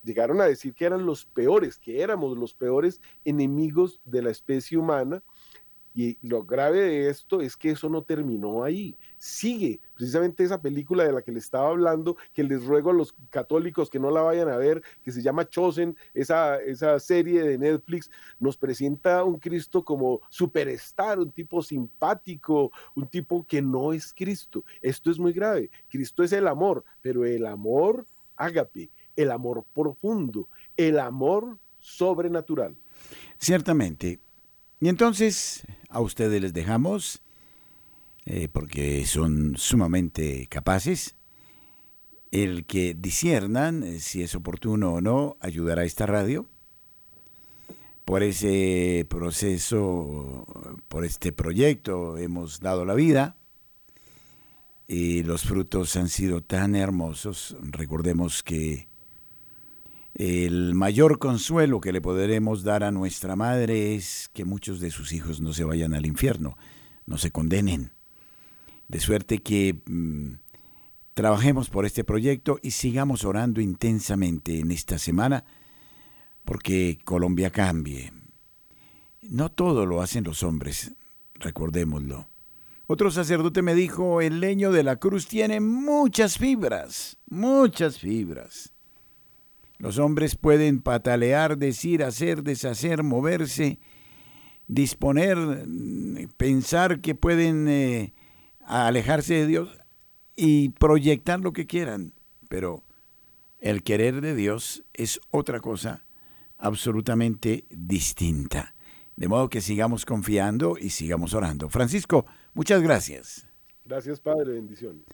Llegaron 0.02 0.40
a 0.40 0.46
decir 0.46 0.74
que 0.74 0.86
eran 0.86 1.04
los 1.04 1.26
peores, 1.26 1.78
que 1.78 2.00
éramos 2.00 2.36
los 2.36 2.54
peores 2.54 3.00
enemigos 3.24 4.00
de 4.04 4.22
la 4.22 4.30
especie 4.30 4.78
humana 4.78 5.22
y 5.94 6.18
lo 6.22 6.44
grave 6.44 6.80
de 6.80 7.10
esto 7.10 7.40
es 7.40 7.56
que 7.56 7.70
eso 7.70 7.88
no 7.88 8.02
terminó 8.02 8.62
ahí. 8.62 8.96
Sigue 9.18 9.80
precisamente 9.94 10.44
esa 10.44 10.60
película 10.60 11.04
de 11.04 11.12
la 11.12 11.22
que 11.22 11.32
le 11.32 11.40
estaba 11.40 11.68
hablando, 11.68 12.16
que 12.32 12.44
les 12.44 12.64
ruego 12.64 12.90
a 12.90 12.94
los 12.94 13.14
católicos 13.28 13.90
que 13.90 13.98
no 13.98 14.10
la 14.10 14.22
vayan 14.22 14.48
a 14.48 14.56
ver, 14.56 14.82
que 15.02 15.10
se 15.10 15.22
llama 15.22 15.48
Chosen, 15.48 15.96
esa, 16.14 16.56
esa 16.58 16.98
serie 17.00 17.42
de 17.42 17.58
Netflix, 17.58 18.10
nos 18.38 18.56
presenta 18.56 19.24
un 19.24 19.38
Cristo 19.38 19.84
como 19.84 20.20
superstar, 20.28 21.18
un 21.18 21.30
tipo 21.30 21.62
simpático, 21.62 22.70
un 22.94 23.06
tipo 23.08 23.44
que 23.44 23.60
no 23.60 23.92
es 23.92 24.14
Cristo. 24.14 24.64
Esto 24.80 25.10
es 25.10 25.18
muy 25.18 25.32
grave. 25.32 25.70
Cristo 25.88 26.22
es 26.22 26.32
el 26.32 26.46
amor, 26.46 26.84
pero 27.00 27.24
el 27.24 27.46
amor 27.46 28.06
ágape, 28.36 28.90
el 29.16 29.30
amor 29.30 29.64
profundo, 29.74 30.48
el 30.76 30.98
amor 30.98 31.58
sobrenatural. 31.78 32.76
Ciertamente. 33.38 34.18
Y 34.80 34.88
entonces, 34.88 35.62
a 35.90 36.00
ustedes 36.00 36.40
les 36.40 36.52
dejamos, 36.52 37.22
eh, 38.24 38.48
porque 38.48 39.04
son 39.06 39.56
sumamente 39.56 40.46
capaces. 40.48 41.16
El 42.30 42.64
que 42.64 42.94
disiernan 42.94 43.82
eh, 43.82 44.00
si 44.00 44.22
es 44.22 44.34
oportuno 44.34 44.94
o 44.94 45.00
no 45.00 45.36
ayudará 45.40 45.82
a 45.82 45.86
esta 45.86 46.06
radio. 46.06 46.46
Por 48.04 48.22
ese 48.22 49.06
proceso, 49.08 50.46
por 50.88 51.04
este 51.04 51.32
proyecto 51.32 52.18
hemos 52.18 52.60
dado 52.60 52.84
la 52.84 52.94
vida 52.94 53.36
y 54.88 55.22
los 55.22 55.42
frutos 55.42 55.94
han 55.94 56.08
sido 56.08 56.42
tan 56.42 56.74
hermosos. 56.74 57.56
Recordemos 57.60 58.42
que 58.42 58.89
el 60.14 60.74
mayor 60.74 61.18
consuelo 61.18 61.80
que 61.80 61.92
le 61.92 62.00
podremos 62.00 62.62
dar 62.62 62.82
a 62.84 62.90
nuestra 62.90 63.36
madre 63.36 63.94
es 63.94 64.30
que 64.32 64.44
muchos 64.44 64.80
de 64.80 64.90
sus 64.90 65.12
hijos 65.12 65.40
no 65.40 65.52
se 65.52 65.64
vayan 65.64 65.94
al 65.94 66.06
infierno, 66.06 66.56
no 67.06 67.16
se 67.18 67.30
condenen. 67.30 67.92
De 68.88 69.00
suerte 69.00 69.38
que 69.38 69.80
mm, 69.86 70.34
trabajemos 71.14 71.70
por 71.70 71.86
este 71.86 72.02
proyecto 72.02 72.58
y 72.62 72.72
sigamos 72.72 73.24
orando 73.24 73.60
intensamente 73.60 74.58
en 74.58 74.72
esta 74.72 74.98
semana 74.98 75.44
porque 76.44 76.98
Colombia 77.04 77.50
cambie. 77.50 78.12
No 79.22 79.50
todo 79.50 79.86
lo 79.86 80.02
hacen 80.02 80.24
los 80.24 80.42
hombres, 80.42 80.92
recordémoslo. 81.34 82.28
Otro 82.86 83.12
sacerdote 83.12 83.62
me 83.62 83.76
dijo, 83.76 84.20
el 84.20 84.40
leño 84.40 84.72
de 84.72 84.82
la 84.82 84.96
cruz 84.96 85.28
tiene 85.28 85.60
muchas 85.60 86.38
fibras, 86.38 87.16
muchas 87.28 87.98
fibras. 88.00 88.72
Los 89.80 89.98
hombres 89.98 90.36
pueden 90.36 90.82
patalear, 90.82 91.56
decir, 91.56 92.04
hacer, 92.04 92.42
deshacer, 92.42 93.02
moverse, 93.02 93.78
disponer, 94.68 95.38
pensar 96.36 97.00
que 97.00 97.14
pueden 97.14 97.66
eh, 97.66 98.12
alejarse 98.60 99.32
de 99.34 99.46
Dios 99.46 99.78
y 100.36 100.68
proyectar 100.68 101.40
lo 101.40 101.54
que 101.54 101.66
quieran, 101.66 102.12
pero 102.50 102.84
el 103.58 103.82
querer 103.82 104.20
de 104.20 104.34
Dios 104.34 104.84
es 104.92 105.18
otra 105.30 105.60
cosa 105.60 106.06
absolutamente 106.58 107.64
distinta. 107.70 108.74
De 109.16 109.28
modo 109.28 109.48
que 109.48 109.62
sigamos 109.62 110.04
confiando 110.04 110.76
y 110.78 110.90
sigamos 110.90 111.32
orando. 111.32 111.70
Francisco, 111.70 112.26
muchas 112.52 112.82
gracias. 112.82 113.46
Gracias, 113.86 114.20
Padre. 114.20 114.52
Bendiciones. 114.52 115.06